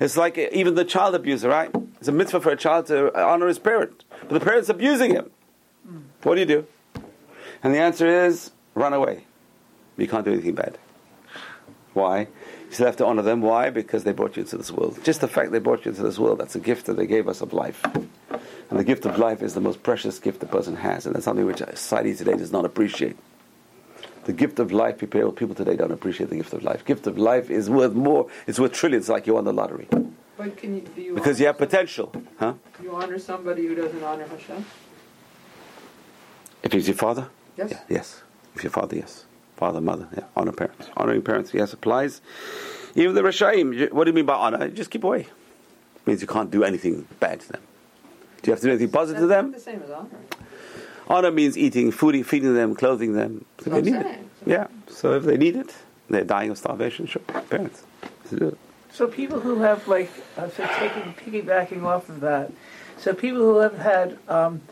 It's 0.00 0.16
like 0.16 0.36
even 0.36 0.74
the 0.74 0.84
child 0.84 1.14
abuser, 1.14 1.48
right? 1.48 1.70
It's 2.06 2.08
a 2.08 2.12
mitzvah 2.12 2.40
for 2.40 2.52
a 2.52 2.56
child 2.56 2.86
to 2.86 3.20
honor 3.20 3.48
his 3.48 3.58
parent. 3.58 4.04
But 4.20 4.28
the 4.28 4.38
parent's 4.38 4.68
abusing 4.68 5.10
him. 5.10 5.28
What 6.22 6.34
do 6.36 6.40
you 6.40 6.46
do? 6.46 6.66
And 7.64 7.74
the 7.74 7.80
answer 7.80 8.06
is 8.06 8.52
run 8.76 8.92
away. 8.92 9.24
You 9.96 10.06
can't 10.06 10.24
do 10.24 10.32
anything 10.32 10.54
bad. 10.54 10.78
Why? 11.94 12.20
You 12.20 12.70
still 12.70 12.86
have 12.86 12.96
to 12.98 13.06
honor 13.06 13.22
them. 13.22 13.42
Why? 13.42 13.70
Because 13.70 14.04
they 14.04 14.12
brought 14.12 14.36
you 14.36 14.42
into 14.42 14.56
this 14.56 14.70
world. 14.70 15.02
Just 15.02 15.20
the 15.20 15.26
fact 15.26 15.50
they 15.50 15.58
brought 15.58 15.84
you 15.84 15.90
into 15.90 16.04
this 16.04 16.16
world, 16.16 16.38
that's 16.38 16.54
a 16.54 16.60
gift 16.60 16.86
that 16.86 16.96
they 16.96 17.08
gave 17.08 17.26
us 17.26 17.40
of 17.40 17.52
life. 17.52 17.84
And 17.84 18.78
the 18.78 18.84
gift 18.84 19.04
of 19.04 19.18
life 19.18 19.42
is 19.42 19.54
the 19.54 19.60
most 19.60 19.82
precious 19.82 20.20
gift 20.20 20.40
a 20.44 20.46
person 20.46 20.76
has. 20.76 21.06
And 21.06 21.14
that's 21.16 21.24
something 21.24 21.44
which 21.44 21.58
society 21.58 22.14
today 22.14 22.36
does 22.36 22.52
not 22.52 22.64
appreciate. 22.64 23.16
The 24.26 24.32
gift 24.32 24.60
of 24.60 24.70
life, 24.70 24.98
people, 24.98 25.32
people 25.32 25.56
today 25.56 25.74
don't 25.74 25.90
appreciate 25.90 26.30
the 26.30 26.36
gift 26.36 26.52
of 26.52 26.62
life. 26.62 26.84
Gift 26.84 27.08
of 27.08 27.18
life 27.18 27.50
is 27.50 27.68
worth 27.68 27.94
more, 27.94 28.28
it's 28.46 28.60
worth 28.60 28.74
trillions 28.74 29.08
like 29.08 29.26
you 29.26 29.34
won 29.34 29.42
the 29.42 29.52
lottery. 29.52 29.88
But 30.36 30.56
can 30.56 30.76
you, 30.76 30.80
do 30.82 31.00
you 31.00 31.14
Because 31.14 31.40
you 31.40 31.46
have 31.46 31.58
potential. 31.58 32.12
Huh? 32.38 32.54
You 32.82 32.94
honor 32.94 33.18
somebody 33.18 33.66
who 33.66 33.74
doesn't 33.74 34.02
honor 34.02 34.26
Hashem? 34.26 34.64
If 36.62 36.72
he's 36.72 36.88
your 36.88 36.96
father? 36.96 37.28
Yes. 37.56 37.70
Yeah, 37.70 37.80
yes. 37.88 38.22
If 38.54 38.62
your 38.64 38.70
father, 38.70 38.96
yes. 38.96 39.24
Father, 39.56 39.80
mother, 39.80 40.08
yeah. 40.14 40.24
Honor 40.36 40.52
parents. 40.52 40.88
Honoring 40.96 41.22
parents, 41.22 41.54
yes, 41.54 41.72
applies. 41.72 42.20
Even 42.94 43.14
the 43.14 43.22
Rashaim, 43.22 43.90
what 43.92 44.04
do 44.04 44.10
you 44.10 44.14
mean 44.14 44.26
by 44.26 44.34
honor? 44.34 44.68
Just 44.68 44.90
keep 44.90 45.04
away. 45.04 45.20
It 45.20 46.06
means 46.06 46.20
you 46.20 46.28
can't 46.28 46.50
do 46.50 46.64
anything 46.64 47.06
bad 47.20 47.40
to 47.40 47.52
them. 47.52 47.62
Do 48.42 48.50
you 48.50 48.52
have 48.52 48.60
to 48.60 48.66
do 48.66 48.70
anything 48.70 48.90
positive 48.90 49.22
to 49.22 49.26
them? 49.26 49.52
the 49.52 49.60
same 49.60 49.82
as 49.82 49.90
honor. 49.90 50.08
Honor 51.08 51.30
means 51.30 51.56
eating, 51.56 51.90
food, 51.92 52.26
feeding 52.26 52.54
them, 52.54 52.74
clothing 52.74 53.14
them. 53.14 53.44
They 53.58 53.80
need 53.80 53.94
I'm 53.94 54.00
it. 54.00 54.04
saying. 54.04 54.30
Yeah. 54.44 54.66
So 54.88 55.12
if 55.14 55.24
they 55.24 55.36
need 55.36 55.56
it, 55.56 55.74
they're 56.10 56.24
dying 56.24 56.50
of 56.50 56.58
starvation, 56.58 57.06
sure. 57.06 57.22
Parents. 57.48 57.84
So 58.96 59.06
people 59.06 59.40
who 59.40 59.58
have 59.58 59.86
like, 59.88 60.10
uh, 60.38 60.48
so 60.48 60.66
taking 60.78 61.12
piggybacking 61.12 61.82
off 61.82 62.08
of 62.08 62.20
that, 62.20 62.50
so 62.96 63.12
people 63.12 63.40
who 63.40 63.58
have 63.58 63.76
had 63.76 64.18
um, 64.26 64.62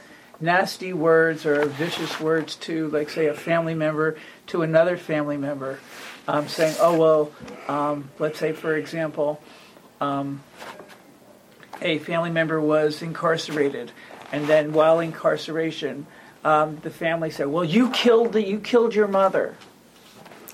nasty 0.41 0.95
words 0.95 1.45
or 1.45 1.67
vicious 1.67 2.19
words 2.19 2.57
to, 2.57 2.89
like, 2.89 3.11
say, 3.11 3.27
a 3.27 3.35
family 3.35 3.75
member 3.75 4.17
to 4.47 4.63
another 4.63 4.97
family 4.97 5.37
member, 5.37 5.79
um, 6.27 6.49
saying, 6.49 6.75
"Oh 6.81 6.99
well," 6.99 7.33
um, 7.69 8.11
let's 8.19 8.39
say, 8.39 8.53
for 8.53 8.75
example, 8.75 9.43
um, 10.01 10.43
a 11.83 11.99
family 11.99 12.31
member 12.31 12.59
was 12.59 13.03
incarcerated, 13.03 13.93
and 14.33 14.47
then 14.47 14.73
while 14.73 15.01
incarceration, 15.01 16.07
um, 16.47 16.79
the 16.79 16.89
family 16.89 17.29
said, 17.29 17.49
"Well, 17.49 17.65
you 17.65 17.91
killed 17.91 18.33
the, 18.33 18.43
you 18.43 18.59
killed 18.59 18.95
your 18.95 19.07
mother." 19.07 19.55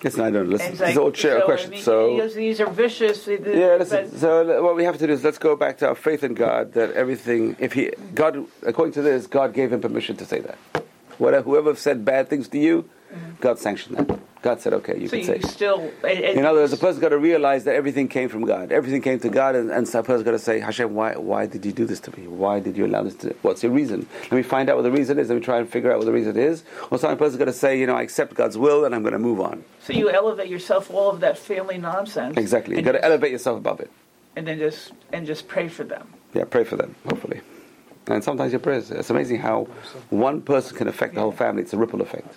Listen, 0.02 0.20
I 0.22 0.30
don't 0.30 0.48
listen. 0.48 0.72
It's 0.72 0.96
all 0.96 1.12
so, 1.12 1.38
I 1.38 1.40
question. 1.42 1.70
mean, 1.70 1.82
So 1.82 2.28
these- 2.28 2.60
are 2.60 2.70
vicious. 2.70 3.26
Yeah, 3.26 3.76
listen. 3.78 4.10
So 4.16 4.62
what 4.62 4.76
we 4.76 4.84
have 4.84 4.96
to 4.98 5.06
do 5.06 5.12
is 5.12 5.22
let's 5.22 5.38
go 5.38 5.56
back 5.56 5.78
to 5.78 5.88
our 5.88 5.94
faith 5.94 6.24
in 6.24 6.34
God. 6.34 6.72
That 6.72 6.92
everything, 6.92 7.56
if 7.58 7.74
he, 7.74 7.90
God, 8.14 8.46
according 8.62 8.94
to 8.94 9.02
this, 9.02 9.26
God 9.26 9.52
gave 9.52 9.72
him 9.72 9.80
permission 9.80 10.16
to 10.16 10.24
say 10.24 10.40
that. 10.40 10.58
Whatever, 11.18 11.44
whoever 11.44 11.74
said 11.74 12.04
bad 12.04 12.28
things 12.28 12.48
to 12.48 12.58
you, 12.58 12.88
mm-hmm. 13.12 13.32
God 13.40 13.58
sanctioned 13.58 13.98
that. 13.98 14.18
God 14.42 14.60
said, 14.60 14.72
okay, 14.72 14.98
you 14.98 15.06
So 15.08 15.16
can 15.18 15.26
say. 15.26 15.40
So 15.40 15.46
you 15.46 15.52
still, 15.52 15.80
and, 16.02 16.18
and 16.18 16.38
In 16.38 16.44
other 16.46 16.60
words, 16.60 16.70
the 16.70 16.78
person's 16.78 17.00
got 17.00 17.10
to 17.10 17.18
realize 17.18 17.64
that 17.64 17.74
everything 17.74 18.08
came 18.08 18.28
from 18.30 18.44
God. 18.46 18.72
Everything 18.72 19.02
came 19.02 19.18
to 19.20 19.28
God, 19.28 19.54
and, 19.54 19.70
and 19.70 19.86
the 19.86 20.02
person's 20.02 20.22
got 20.22 20.30
to 20.30 20.38
say, 20.38 20.60
Hashem, 20.60 20.94
why, 20.94 21.14
why 21.16 21.44
did 21.46 21.64
you 21.66 21.72
do 21.72 21.84
this 21.84 22.00
to 22.00 22.18
me? 22.18 22.26
Why 22.26 22.58
did 22.58 22.76
you 22.76 22.86
allow 22.86 23.02
this 23.02 23.14
to 23.16 23.34
What's 23.42 23.62
your 23.62 23.72
reason? 23.72 24.06
Let 24.22 24.32
me 24.32 24.42
find 24.42 24.70
out 24.70 24.76
what 24.76 24.82
the 24.82 24.90
reason 24.90 25.18
is. 25.18 25.28
Let 25.28 25.34
me 25.34 25.40
try 25.42 25.58
and 25.58 25.68
figure 25.68 25.92
out 25.92 25.98
what 25.98 26.06
the 26.06 26.12
reason 26.12 26.38
is. 26.38 26.64
Or 26.90 26.98
some 26.98 27.16
person's 27.18 27.38
got 27.38 27.44
to 27.46 27.52
say, 27.52 27.78
you 27.78 27.86
know, 27.86 27.94
I 27.96 28.02
accept 28.02 28.34
God's 28.34 28.56
will, 28.56 28.84
and 28.86 28.94
I'm 28.94 29.02
going 29.02 29.12
to 29.12 29.18
move 29.18 29.40
on. 29.40 29.62
so 29.82 29.92
you 29.92 30.08
elevate 30.08 30.48
yourself 30.48 30.90
all 30.90 31.10
of 31.10 31.20
that 31.20 31.36
family 31.36 31.76
nonsense. 31.76 32.36
Exactly. 32.38 32.76
You've 32.76 32.84
got 32.86 32.92
to 32.92 33.04
elevate 33.04 33.32
yourself 33.32 33.58
above 33.58 33.80
it. 33.80 33.90
and 34.36 34.46
then 34.46 34.58
just 34.58 34.92
and 35.12 35.26
just 35.26 35.48
pray 35.48 35.68
for 35.68 35.84
them. 35.84 36.08
Yeah, 36.32 36.44
pray 36.44 36.64
for 36.64 36.76
them, 36.76 36.94
hopefully. 37.06 37.40
And 38.06 38.24
sometimes 38.24 38.52
your 38.52 38.60
prayers, 38.60 38.90
it's 38.90 39.10
amazing 39.10 39.38
how 39.40 39.64
one 40.08 40.40
person 40.40 40.76
can 40.76 40.88
affect 40.88 41.14
the 41.14 41.20
whole 41.20 41.32
family. 41.32 41.62
It's 41.62 41.72
a 41.74 41.76
ripple 41.76 42.00
effect. 42.00 42.34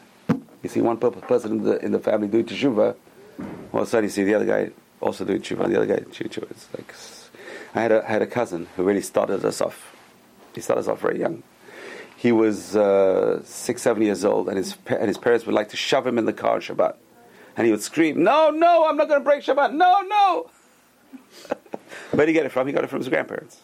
You 0.63 0.69
see 0.69 0.81
one 0.81 0.97
person 0.97 1.51
in 1.51 1.63
the, 1.63 1.85
in 1.85 1.91
the 1.91 1.99
family 1.99 2.27
doing 2.29 2.45
teshuva, 2.45 2.95
all 3.73 3.81
of 3.81 3.87
a 3.87 3.89
sudden 3.89 4.05
you 4.05 4.09
see 4.09 4.23
the 4.23 4.33
other 4.33 4.45
guy 4.45 4.71
also 5.01 5.25
doing 5.25 5.41
teshuva, 5.41 5.67
the 5.67 5.75
other 5.75 5.85
guy 5.85 5.97
doing 5.97 6.11
teshuva. 6.11 6.49
It's 6.49 6.67
like, 6.75 6.95
I 7.75 7.81
had 7.81 7.91
a, 7.91 8.01
had 8.03 8.21
a 8.21 8.27
cousin 8.27 8.67
who 8.75 8.83
really 8.83 9.01
started 9.01 9.43
us 9.43 9.59
off. 9.59 9.93
He 10.55 10.61
started 10.61 10.81
us 10.81 10.87
off 10.87 11.01
very 11.01 11.19
young. 11.19 11.43
He 12.15 12.31
was 12.31 12.75
uh, 12.77 13.43
six, 13.43 13.81
seven 13.81 14.01
years 14.03 14.23
old, 14.23 14.47
and 14.47 14.57
his, 14.57 14.77
and 14.87 15.09
his 15.09 15.17
parents 15.17 15.45
would 15.45 15.53
like 15.53 15.69
to 15.69 15.77
shove 15.77 16.07
him 16.07 16.17
in 16.17 16.23
the 16.23 16.31
car 16.31 16.55
on 16.55 16.61
Shabbat. 16.61 16.95
And 17.57 17.65
he 17.65 17.71
would 17.71 17.81
scream, 17.81 18.23
No, 18.23 18.49
no, 18.49 18.87
I'm 18.87 18.95
not 18.95 19.09
going 19.09 19.19
to 19.19 19.23
break 19.23 19.43
Shabbat. 19.43 19.73
No, 19.73 20.01
no. 20.01 20.49
Where 22.11 22.25
did 22.25 22.29
he 22.29 22.33
get 22.33 22.45
it 22.45 22.49
from? 22.53 22.67
He 22.67 22.73
got 22.73 22.85
it 22.85 22.89
from 22.89 22.99
his 22.99 23.09
grandparents. 23.09 23.59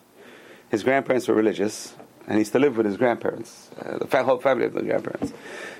His 0.69 0.83
grandparents 0.83 1.27
were 1.27 1.35
religious, 1.35 1.95
and 2.25 2.33
he 2.35 2.39
used 2.39 2.51
to 2.53 2.59
live 2.59 2.77
with 2.77 2.85
his 2.85 2.97
grandparents. 2.97 3.69
Uh, 3.79 3.97
the 3.97 4.23
whole 4.23 4.39
family 4.39 4.65
of 4.65 4.73
the 4.73 4.81
grandparents. 4.83 5.33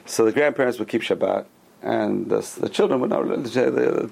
So 0.05 0.25
the 0.25 0.31
grandparents 0.31 0.79
would 0.79 0.87
keep 0.87 1.01
Shabbat, 1.01 1.45
and 1.81 2.29
the, 2.29 2.39
the 2.59 2.69
children 2.69 2.99
would 3.01 3.09
not. 3.11 3.27
The- 3.43 4.09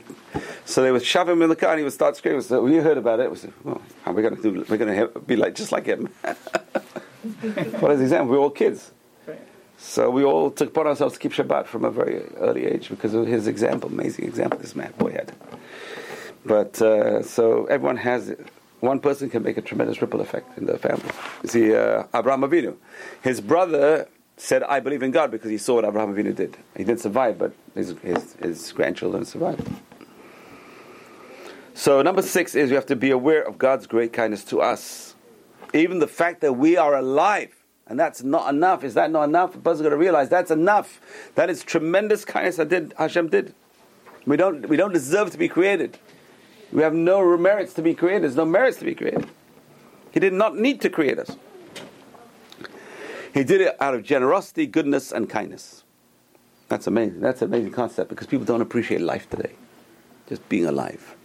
So 0.66 0.82
they 0.84 0.92
would 0.92 1.04
shove 1.06 1.28
him 1.30 1.42
in 1.42 1.50
the 1.50 1.56
car, 1.56 1.72
and 1.72 1.80
he 1.80 1.84
would 1.84 1.94
start 1.94 2.16
screaming. 2.18 2.42
So 2.42 2.62
when 2.64 2.74
you 2.74 2.82
heard 2.82 2.98
about 2.98 3.20
it, 3.20 3.30
we 3.32 3.38
said, 3.38 3.54
well, 3.64 3.82
"How 4.04 4.12
are 4.12 4.14
we 4.14 4.22
going 4.22 4.36
to 4.36 4.42
do? 4.42 4.66
We're 4.70 4.78
going 4.78 4.96
to 4.96 5.20
be 5.20 5.36
like 5.36 5.56
just 5.56 5.72
like 5.72 5.86
him." 5.86 6.08
For 7.80 7.92
his 7.92 8.02
example, 8.02 8.32
we 8.32 8.38
we're 8.38 8.44
all 8.44 8.50
kids. 8.50 8.92
So 9.78 10.10
we 10.10 10.24
all 10.24 10.50
took 10.50 10.70
upon 10.70 10.88
ourselves 10.88 11.14
to 11.16 11.20
keep 11.20 11.34
Shabbat 11.34 11.68
from 11.68 11.86
a 11.86 11.92
very 11.92 12.24
early 12.38 12.66
age 12.66 12.90
because 12.90 13.14
of 13.14 13.28
his 13.28 13.48
example, 13.48 13.90
amazing 13.90 14.26
example 14.26 14.60
this 14.60 14.76
man 14.76 14.92
boy 14.98 15.12
had. 15.12 15.34
But 16.46 16.82
uh, 16.82 17.22
so 17.22 17.66
everyone 17.66 17.98
has 17.98 18.36
one 18.80 19.00
person 19.00 19.30
can 19.30 19.44
make 19.44 19.58
a 19.58 19.62
tremendous 19.62 20.02
ripple 20.02 20.22
effect 20.22 20.58
in 20.58 20.66
the 20.66 20.78
family. 20.78 21.10
You 21.44 21.50
see, 21.50 21.76
uh, 21.76 22.04
Abraham 22.14 22.42
Avinu, 22.42 22.76
his 23.22 23.42
brother 23.42 24.08
said, 24.38 24.64
"I 24.64 24.80
believe 24.80 25.02
in 25.02 25.12
God" 25.12 25.32
because 25.32 25.50
he 25.50 25.58
saw 25.58 25.76
what 25.76 25.86
Abraham 25.86 26.14
Avinu 26.16 26.36
did. 26.36 26.58
He 26.76 26.84
didn't 26.84 27.02
survive, 27.02 27.40
but 27.40 27.54
his, 27.74 27.96
his, 28.04 28.34
his 28.34 28.72
grandchildren 28.72 29.26
survived. 29.26 29.68
So 31.74 32.02
number 32.02 32.22
six 32.22 32.56
is 32.56 32.70
we 32.70 32.76
have 32.76 32.88
to 32.88 32.96
be 32.96 33.12
aware 33.12 33.48
of 33.48 33.58
God's 33.58 33.86
great 33.86 34.12
kindness 34.12 34.44
to 34.46 34.62
us. 34.62 35.16
Even 35.74 36.00
the 36.00 36.08
fact 36.08 36.42
that 36.42 36.54
we 36.54 36.76
are 36.76 36.96
alive, 36.96 37.56
and 37.86 38.00
that's 38.00 38.24
not 38.24 38.54
enough. 38.54 38.84
Is 38.84 38.96
that 38.96 39.12
not 39.12 39.24
enough? 39.24 39.54
The 39.54 39.60
person's 39.60 39.84
got 39.84 39.90
to 39.90 39.98
realize 39.98 40.30
that's 40.30 40.52
enough. 40.52 41.00
That 41.36 41.50
is 41.50 41.64
tremendous 41.64 42.26
kindness 42.26 42.58
that 42.58 42.70
did 42.70 42.94
Hashem 42.98 43.30
did. 43.30 43.54
We 44.26 44.38
don't 44.38 44.68
we 44.68 44.76
don't 44.76 44.94
deserve 44.94 45.32
to 45.32 45.38
be 45.38 45.48
created. 45.48 45.98
We 46.72 46.82
have 46.82 46.94
no 46.94 47.38
merits 47.38 47.74
to 47.76 47.82
be 47.82 47.94
created. 47.94 48.24
There's 48.24 48.36
no 48.36 48.46
merits 48.46 48.78
to 48.80 48.86
be 48.86 48.96
created. 48.96 49.28
He 50.12 50.20
did 50.20 50.34
not 50.34 50.58
need 50.58 50.82
to 50.82 50.90
create 50.90 51.20
us. 51.20 51.36
He 53.34 53.44
did 53.44 53.62
it 53.62 53.76
out 53.80 53.94
of 53.94 54.04
generosity, 54.04 54.66
goodness, 54.66 55.12
and 55.12 55.30
kindness. 55.30 55.84
That's 56.70 56.88
amazing. 56.88 57.22
That's 57.22 57.42
an 57.42 57.48
amazing 57.50 57.72
concept 57.72 58.10
because 58.10 58.28
people 58.28 58.46
don't 58.46 58.62
appreciate 58.62 59.02
life 59.02 59.30
today. 59.30 59.52
Just 60.28 60.48
being 60.50 60.66
alive. 60.66 61.16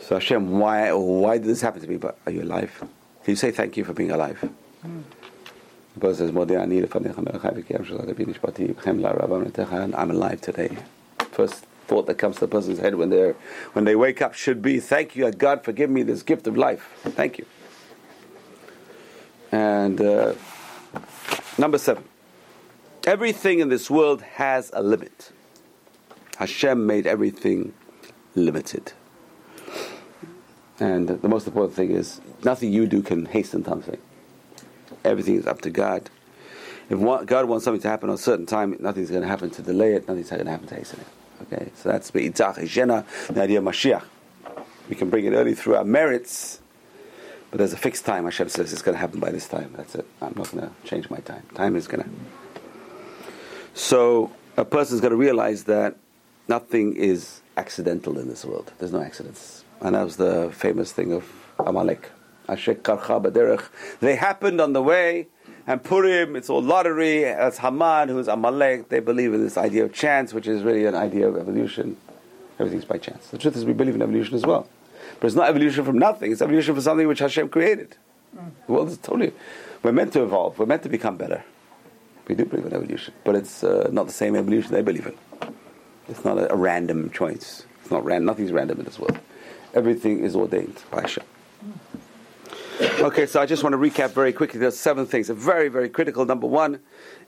So 0.00 0.14
Hashem, 0.14 0.58
why 0.58 0.90
why 0.92 1.38
did 1.38 1.46
this 1.46 1.60
happen 1.60 1.82
to 1.82 1.86
me? 1.86 1.98
But 1.98 2.18
are 2.24 2.32
you 2.32 2.42
alive? 2.42 2.72
Can 2.80 3.32
you 3.32 3.36
say 3.36 3.50
thank 3.50 3.76
you 3.76 3.84
for 3.84 3.92
being 3.92 4.10
alive? 4.10 4.40
The 5.94 6.00
Prophet 6.00 6.16
says, 6.16 6.32
"Modi 6.32 6.56
ani 6.56 6.80
lefanecha 6.80 7.16
melechai 7.16 7.62
v'kiyam 7.62 7.84
shalach 7.84 8.06
levi 8.06 8.24
nishpati 8.24 8.74
v'chem 8.74 9.00
la'aravam 9.00 9.94
I'm 9.94 10.10
alive 10.10 10.40
today. 10.40 10.76
First 11.32 11.66
thought 11.88 12.06
that 12.06 12.16
comes 12.16 12.36
to 12.36 12.40
the 12.40 12.48
person's 12.48 12.78
head 12.78 12.94
when 12.94 13.10
they 13.10 13.34
when 13.72 13.84
they 13.84 13.96
wake 13.96 14.22
up 14.22 14.34
should 14.34 14.62
be, 14.62 14.78
"Thank 14.78 15.16
you, 15.16 15.30
God, 15.32 15.64
for 15.64 15.72
giving 15.72 15.94
me 15.94 16.02
this 16.02 16.22
gift 16.22 16.46
of 16.46 16.56
life. 16.56 16.90
Thank 17.02 17.38
you." 17.38 17.46
And 19.50 20.00
uh, 20.00 20.34
number 21.56 21.78
seven, 21.78 22.04
everything 23.06 23.60
in 23.60 23.70
this 23.70 23.90
world 23.90 24.22
has 24.22 24.70
a 24.74 24.82
limit. 24.82 25.32
Hashem 26.36 26.86
made 26.86 27.06
everything 27.06 27.72
limited. 28.34 28.92
And 30.78 31.08
the 31.08 31.28
most 31.28 31.46
important 31.48 31.74
thing 31.74 31.90
is 31.90 32.20
nothing 32.44 32.72
you 32.72 32.86
do 32.86 33.02
can 33.02 33.24
hasten 33.26 33.64
something. 33.64 33.98
Everything 35.04 35.34
is 35.36 35.46
up 35.46 35.60
to 35.62 35.70
God. 35.70 36.10
If 36.88 37.00
God 37.26 37.46
wants 37.46 37.64
something 37.64 37.82
to 37.82 37.88
happen 37.88 38.08
on 38.08 38.14
a 38.14 38.18
certain 38.18 38.46
time, 38.46 38.76
nothing's 38.78 39.10
going 39.10 39.22
to 39.22 39.28
happen 39.28 39.50
to 39.50 39.62
delay 39.62 39.94
it, 39.94 40.06
nothing's 40.06 40.30
going 40.30 40.44
to 40.44 40.50
happen 40.50 40.68
to 40.68 40.74
hasten 40.76 41.00
it. 41.00 41.06
Okay, 41.42 41.70
so 41.74 41.88
that's 41.88 42.10
B'itah 42.10 42.56
Achishena, 42.56 43.04
the 43.28 43.42
idea 43.42 43.58
of 43.58 43.64
Mashiach. 43.64 44.02
We 44.88 44.96
can 44.96 45.10
bring 45.10 45.24
it 45.24 45.32
early 45.32 45.54
through 45.54 45.76
our 45.76 45.84
merits, 45.84 46.60
but 47.50 47.58
there's 47.58 47.72
a 47.72 47.76
fixed 47.76 48.04
time. 48.04 48.24
Hashem 48.24 48.48
says 48.48 48.72
it's 48.72 48.82
going 48.82 48.94
to 48.94 49.00
happen 49.00 49.20
by 49.20 49.30
this 49.30 49.46
time. 49.46 49.72
That's 49.76 49.94
it. 49.94 50.06
I'm 50.20 50.34
not 50.36 50.50
going 50.50 50.68
to 50.68 50.72
change 50.84 51.08
my 51.10 51.18
time. 51.18 51.44
Time 51.54 51.76
is 51.76 51.86
going 51.86 52.04
to. 52.04 52.10
So 53.74 54.32
a 54.56 54.64
person's 54.64 55.00
going 55.00 55.12
to 55.12 55.16
realize 55.16 55.64
that 55.64 55.96
nothing 56.48 56.96
is 56.96 57.42
accidental 57.56 58.18
in 58.18 58.28
this 58.28 58.44
world. 58.44 58.72
There's 58.78 58.92
no 58.92 59.02
accidents. 59.02 59.64
And 59.80 59.94
that 59.94 60.02
was 60.02 60.16
the 60.16 60.50
famous 60.52 60.92
thing 60.92 61.12
of 61.12 61.24
Amalek. 61.58 62.10
They 62.48 64.16
happened 64.16 64.60
on 64.60 64.72
the 64.72 64.82
way, 64.82 65.28
and 65.68 65.84
Purim, 65.84 66.34
it's 66.34 66.48
all 66.48 66.62
lottery. 66.62 67.24
That's 67.24 67.58
Haman, 67.58 68.08
who's 68.08 68.26
Amalek. 68.26 68.88
They 68.88 69.00
believe 69.00 69.34
in 69.34 69.44
this 69.44 69.58
idea 69.58 69.84
of 69.84 69.92
chance, 69.92 70.32
which 70.32 70.48
is 70.48 70.62
really 70.62 70.86
an 70.86 70.94
idea 70.94 71.28
of 71.28 71.36
evolution. 71.36 71.98
Everything's 72.58 72.86
by 72.86 72.96
chance. 72.96 73.28
The 73.28 73.36
truth 73.36 73.54
is, 73.54 73.66
we 73.66 73.74
believe 73.74 73.94
in 73.94 74.00
evolution 74.00 74.34
as 74.34 74.44
well. 74.44 74.66
But 75.20 75.26
it's 75.26 75.36
not 75.36 75.50
evolution 75.50 75.84
from 75.84 75.98
nothing, 75.98 76.32
it's 76.32 76.40
evolution 76.40 76.74
from 76.74 76.82
something 76.82 77.06
which 77.06 77.18
Hashem 77.18 77.50
created. 77.50 77.96
The 78.66 78.72
world 78.72 78.88
is 78.88 78.96
totally. 78.96 79.32
We're 79.82 79.92
meant 79.92 80.14
to 80.14 80.22
evolve, 80.22 80.58
we're 80.58 80.66
meant 80.66 80.82
to 80.84 80.88
become 80.88 81.16
better. 81.16 81.44
We 82.26 82.34
do 82.34 82.46
believe 82.46 82.64
in 82.64 82.72
evolution, 82.72 83.12
but 83.24 83.34
it's 83.34 83.62
uh, 83.62 83.90
not 83.92 84.06
the 84.06 84.12
same 84.12 84.36
evolution 84.36 84.72
they 84.72 84.82
believe 84.82 85.06
in. 85.06 85.16
It's 86.08 86.24
not 86.24 86.38
a, 86.38 86.50
a 86.50 86.56
random 86.56 87.10
choice. 87.10 87.66
It's 87.82 87.90
not 87.90 88.04
random. 88.04 88.26
Nothing's 88.26 88.52
random 88.52 88.78
in 88.78 88.84
this 88.86 88.98
world. 88.98 89.18
Everything 89.74 90.24
is 90.24 90.34
ordained 90.34 90.82
by 90.90 91.02
Hashem. 91.02 91.24
Okay, 92.80 93.26
so 93.26 93.40
I 93.40 93.46
just 93.46 93.64
want 93.64 93.72
to 93.72 93.76
recap 93.76 94.10
very 94.10 94.32
quickly. 94.32 94.60
There's 94.60 94.78
seven 94.78 95.04
things. 95.04 95.28
Very, 95.30 95.68
very 95.68 95.88
critical. 95.88 96.24
Number 96.24 96.46
one 96.46 96.78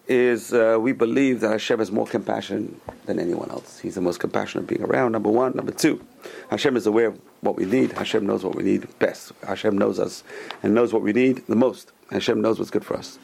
is 0.06 0.52
uh, 0.52 0.78
we 0.80 0.92
believe 0.92 1.40
that 1.40 1.50
Hashem 1.50 1.80
has 1.80 1.90
more 1.90 2.06
compassion 2.06 2.80
than 3.06 3.18
anyone 3.18 3.50
else. 3.50 3.80
He's 3.80 3.96
the 3.96 4.00
most 4.00 4.20
compassionate 4.20 4.68
being 4.68 4.82
around. 4.82 5.10
Number 5.10 5.28
one. 5.28 5.56
Number 5.56 5.72
two, 5.72 6.04
Hashem 6.50 6.76
is 6.76 6.86
aware 6.86 7.08
of 7.08 7.20
what 7.40 7.56
we 7.56 7.64
need. 7.64 7.90
Hashem 7.92 8.24
knows 8.24 8.44
what 8.44 8.54
we 8.54 8.62
need 8.62 8.86
best. 9.00 9.32
Hashem 9.44 9.76
knows 9.76 9.98
us 9.98 10.22
and 10.62 10.72
knows 10.72 10.92
what 10.92 11.02
we 11.02 11.12
need 11.12 11.44
the 11.48 11.56
most. 11.56 11.90
Hashem 12.12 12.40
knows 12.40 12.60
what's 12.60 12.70
good 12.70 12.84
for 12.84 12.96
us. 12.96 13.18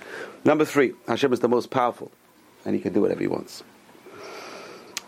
Number 0.45 0.65
three, 0.65 0.95
Hashem 1.07 1.33
is 1.33 1.39
the 1.39 1.49
most 1.49 1.71
powerful, 1.71 2.11
and 2.65 2.75
He 2.75 2.81
can 2.81 2.93
do 2.93 3.03
whatever 3.03 3.21
He 3.21 3.29
wants. 3.29 3.63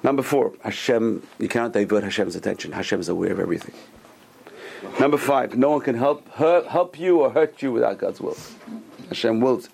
Number 0.05 0.23
four, 0.23 0.53
Hashem, 0.63 1.27
you 1.41 1.49
cannot 1.49 1.73
divert 1.73 2.05
Hashem's 2.05 2.37
attention. 2.37 2.71
Hashem 2.71 3.01
is 3.01 3.09
aware 3.09 3.33
of 3.33 3.41
everything. 3.41 3.75
Number 5.01 5.17
five, 5.17 5.57
no 5.57 5.71
one 5.71 5.81
can 5.81 5.97
help 5.97 6.29
hurt, 6.35 6.67
help 6.67 6.99
you 6.99 7.21
or 7.21 7.31
hurt 7.31 7.63
you 7.63 7.73
without 7.73 7.99
God's 7.99 8.21
will. 8.21 8.37
Hashem 9.09 9.41
wills. 9.41 9.69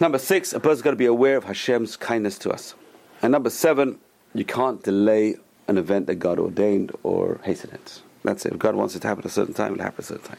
Number 0.00 0.18
six, 0.18 0.52
a 0.52 0.60
person's 0.60 0.82
got 0.82 0.90
to 0.90 0.96
be 0.96 1.06
aware 1.06 1.36
of 1.36 1.44
Hashem's 1.44 1.96
kindness 1.96 2.38
to 2.38 2.50
us. 2.50 2.74
And 3.20 3.32
number 3.32 3.50
seven, 3.50 3.98
you 4.34 4.44
can't 4.44 4.82
delay 4.82 5.36
an 5.66 5.76
event 5.76 6.06
that 6.06 6.16
God 6.16 6.38
ordained 6.38 6.92
or 7.02 7.40
hasten 7.42 7.70
it. 7.72 8.02
That's 8.22 8.46
it. 8.46 8.52
If 8.52 8.58
God 8.58 8.74
wants 8.74 8.94
it 8.94 9.00
to 9.00 9.08
happen 9.08 9.22
at 9.22 9.26
a 9.26 9.32
certain 9.32 9.54
time, 9.54 9.72
it'll 9.72 9.84
happen 9.84 10.04
at 10.04 10.10
a 10.10 10.14
certain 10.14 10.28
time. 10.28 10.38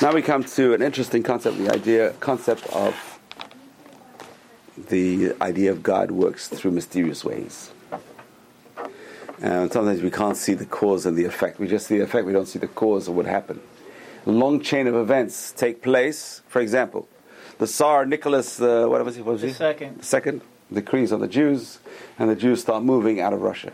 Now 0.00 0.12
we 0.12 0.22
come 0.22 0.42
to 0.42 0.74
an 0.74 0.82
interesting 0.82 1.22
concept, 1.22 1.58
the 1.58 1.70
idea 1.70 2.10
concept 2.20 2.66
of 2.68 3.20
the 4.88 5.34
idea 5.40 5.70
of 5.70 5.82
God 5.82 6.10
works 6.10 6.48
through 6.48 6.72
mysterious 6.72 7.24
ways. 7.24 7.71
And 9.42 9.72
sometimes 9.72 10.00
we 10.02 10.10
can't 10.10 10.36
see 10.36 10.54
the 10.54 10.64
cause 10.66 11.04
and 11.04 11.16
the 11.16 11.24
effect. 11.24 11.58
We 11.58 11.66
just 11.66 11.88
see 11.88 11.98
the 11.98 12.04
effect, 12.04 12.26
we 12.26 12.32
don't 12.32 12.46
see 12.46 12.60
the 12.60 12.68
cause 12.68 13.08
of 13.08 13.16
what 13.16 13.26
happened. 13.26 13.60
A 14.24 14.30
long 14.30 14.60
chain 14.60 14.86
of 14.86 14.94
events 14.94 15.50
take 15.50 15.82
place. 15.82 16.42
For 16.46 16.60
example, 16.60 17.08
the 17.58 17.66
Tsar 17.66 18.06
Nicholas, 18.06 18.60
uh, 18.60 18.86
what 18.86 19.04
was 19.04 19.16
he? 19.16 19.22
What 19.22 19.32
was 19.32 19.40
The 19.42 19.48
he? 19.48 19.52
second. 19.52 19.98
The 19.98 20.04
second 20.04 20.40
decrees 20.72 21.12
on 21.12 21.18
the 21.20 21.26
Jews, 21.28 21.80
and 22.20 22.30
the 22.30 22.36
Jews 22.36 22.60
start 22.60 22.84
moving 22.84 23.20
out 23.20 23.32
of 23.32 23.42
Russia. 23.42 23.72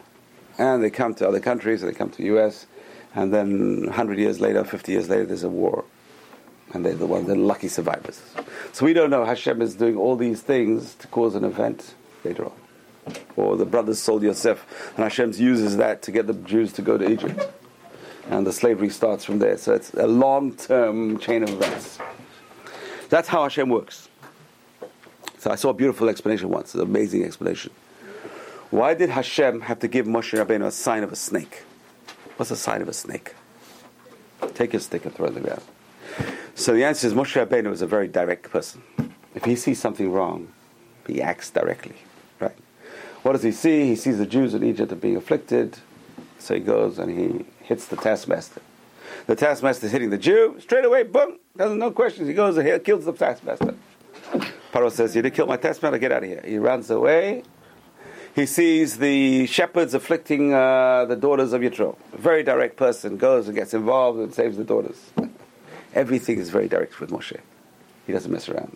And 0.56 0.82
they 0.82 0.88
come 0.90 1.14
to 1.16 1.28
other 1.28 1.38
countries, 1.38 1.82
and 1.82 1.92
they 1.92 1.96
come 1.96 2.08
to 2.10 2.16
the 2.16 2.28
US, 2.38 2.66
and 3.14 3.32
then 3.32 3.84
100 3.86 4.18
years 4.18 4.40
later, 4.40 4.64
50 4.64 4.90
years 4.92 5.08
later, 5.10 5.26
there's 5.26 5.44
a 5.44 5.50
war. 5.50 5.84
And 6.72 6.84
they're 6.84 6.94
the 6.94 7.06
ones, 7.06 7.26
they're 7.26 7.36
lucky 7.36 7.68
survivors. 7.68 8.20
So 8.72 8.84
we 8.86 8.94
don't 8.94 9.10
know 9.10 9.24
Hashem 9.24 9.60
is 9.62 9.74
doing 9.74 9.96
all 9.96 10.16
these 10.16 10.40
things 10.40 10.94
to 10.96 11.06
cause 11.08 11.34
an 11.34 11.44
event 11.44 11.94
later 12.24 12.46
on. 12.46 12.52
Or 13.36 13.56
the 13.56 13.64
brothers 13.64 13.98
sold 13.98 14.22
Yosef, 14.22 14.64
and 14.96 15.04
Hashem 15.04 15.32
uses 15.32 15.76
that 15.76 16.02
to 16.02 16.12
get 16.12 16.26
the 16.26 16.34
Jews 16.34 16.72
to 16.74 16.82
go 16.82 16.98
to 16.98 17.10
Egypt. 17.10 17.40
And 18.30 18.46
the 18.46 18.52
slavery 18.52 18.90
starts 18.90 19.24
from 19.24 19.38
there. 19.38 19.56
So 19.56 19.74
it's 19.74 19.94
a 19.94 20.06
long 20.06 20.54
term 20.54 21.18
chain 21.18 21.42
of 21.42 21.50
events. 21.50 21.98
That's 23.08 23.28
how 23.28 23.42
Hashem 23.42 23.68
works. 23.68 24.08
So 25.38 25.50
I 25.50 25.54
saw 25.54 25.70
a 25.70 25.74
beautiful 25.74 26.08
explanation 26.08 26.48
once, 26.50 26.74
an 26.74 26.80
amazing 26.80 27.24
explanation. 27.24 27.72
Why 28.70 28.92
did 28.94 29.08
Hashem 29.08 29.62
have 29.62 29.78
to 29.78 29.88
give 29.88 30.06
Moshe 30.06 30.36
Rabbeinu 30.38 30.66
a 30.66 30.70
sign 30.70 31.02
of 31.02 31.12
a 31.12 31.16
snake? 31.16 31.62
What's 32.36 32.50
the 32.50 32.56
sign 32.56 32.82
of 32.82 32.88
a 32.88 32.92
snake? 32.92 33.34
Take 34.54 34.72
your 34.72 34.80
stick 34.80 35.04
and 35.04 35.14
throw 35.14 35.26
it 35.26 35.28
on 35.28 35.34
the 35.34 35.40
ground. 35.40 35.62
So 36.54 36.74
the 36.74 36.84
answer 36.84 37.06
is 37.06 37.14
Moshe 37.14 37.34
Rabbeinu 37.42 37.72
is 37.72 37.82
a 37.82 37.86
very 37.86 38.08
direct 38.08 38.50
person. 38.50 38.82
If 39.34 39.44
he 39.44 39.56
sees 39.56 39.80
something 39.80 40.12
wrong, 40.12 40.52
he 41.06 41.22
acts 41.22 41.50
directly. 41.50 41.94
What 43.28 43.34
does 43.34 43.42
he 43.42 43.52
see? 43.52 43.84
He 43.88 43.94
sees 43.94 44.16
the 44.16 44.24
Jews 44.24 44.54
in 44.54 44.64
Egypt 44.64 44.90
are 44.90 44.96
being 44.96 45.14
afflicted. 45.14 45.76
So 46.38 46.54
he 46.54 46.60
goes 46.60 46.98
and 46.98 47.10
he 47.10 47.44
hits 47.62 47.84
the 47.84 47.96
taskmaster. 47.96 48.62
The 49.26 49.36
taskmaster 49.36 49.84
is 49.84 49.92
hitting 49.92 50.08
the 50.08 50.16
Jew. 50.16 50.56
Straight 50.60 50.86
away, 50.86 51.02
boom, 51.02 51.38
doesn't 51.54 51.78
no 51.78 51.90
questions. 51.90 52.26
He 52.26 52.32
goes 52.32 52.56
and 52.56 52.66
he 52.66 52.78
kills 52.78 53.04
the 53.04 53.12
taskmaster. 53.12 53.74
Paro 54.72 54.90
says, 54.90 55.14
You 55.14 55.20
didn't 55.20 55.34
kill 55.34 55.46
my 55.46 55.58
taskmaster, 55.58 55.98
get 55.98 56.10
out 56.10 56.22
of 56.22 56.28
here. 56.30 56.42
He 56.42 56.56
runs 56.56 56.88
away. 56.88 57.42
He 58.34 58.46
sees 58.46 58.96
the 58.96 59.46
shepherds 59.46 59.92
afflicting 59.92 60.54
uh, 60.54 61.04
the 61.04 61.16
daughters 61.16 61.52
of 61.52 61.60
Yitro. 61.60 61.98
A 62.14 62.16
very 62.16 62.42
direct 62.42 62.78
person 62.78 63.18
goes 63.18 63.46
and 63.46 63.54
gets 63.54 63.74
involved 63.74 64.20
and 64.20 64.32
saves 64.32 64.56
the 64.56 64.64
daughters. 64.64 65.10
Everything 65.92 66.38
is 66.38 66.48
very 66.48 66.66
direct 66.66 66.98
with 66.98 67.10
Moshe. 67.10 67.38
He 68.06 68.12
doesn't 68.14 68.32
mess 68.32 68.48
around. 68.48 68.74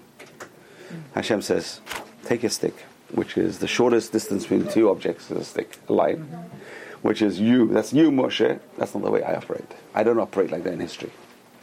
Hashem 1.14 1.40
says, 1.40 1.80
Take 2.26 2.42
your 2.42 2.50
stick, 2.50 2.74
which 3.12 3.36
is 3.36 3.58
the 3.58 3.68
shortest 3.68 4.12
distance 4.12 4.44
between 4.44 4.68
two 4.68 4.90
objects 4.90 5.30
is 5.30 5.38
a 5.38 5.44
stick, 5.44 5.78
a 5.88 5.92
line, 5.92 6.50
which 7.02 7.22
is 7.22 7.40
you. 7.40 7.68
That's 7.68 7.92
you, 7.92 8.10
Moshe. 8.10 8.60
That's 8.78 8.94
not 8.94 9.04
the 9.04 9.10
way 9.10 9.22
I 9.22 9.34
operate. 9.34 9.70
I 9.94 10.02
don't 10.02 10.18
operate 10.18 10.50
like 10.50 10.64
that 10.64 10.72
in 10.72 10.80
history. 10.80 11.10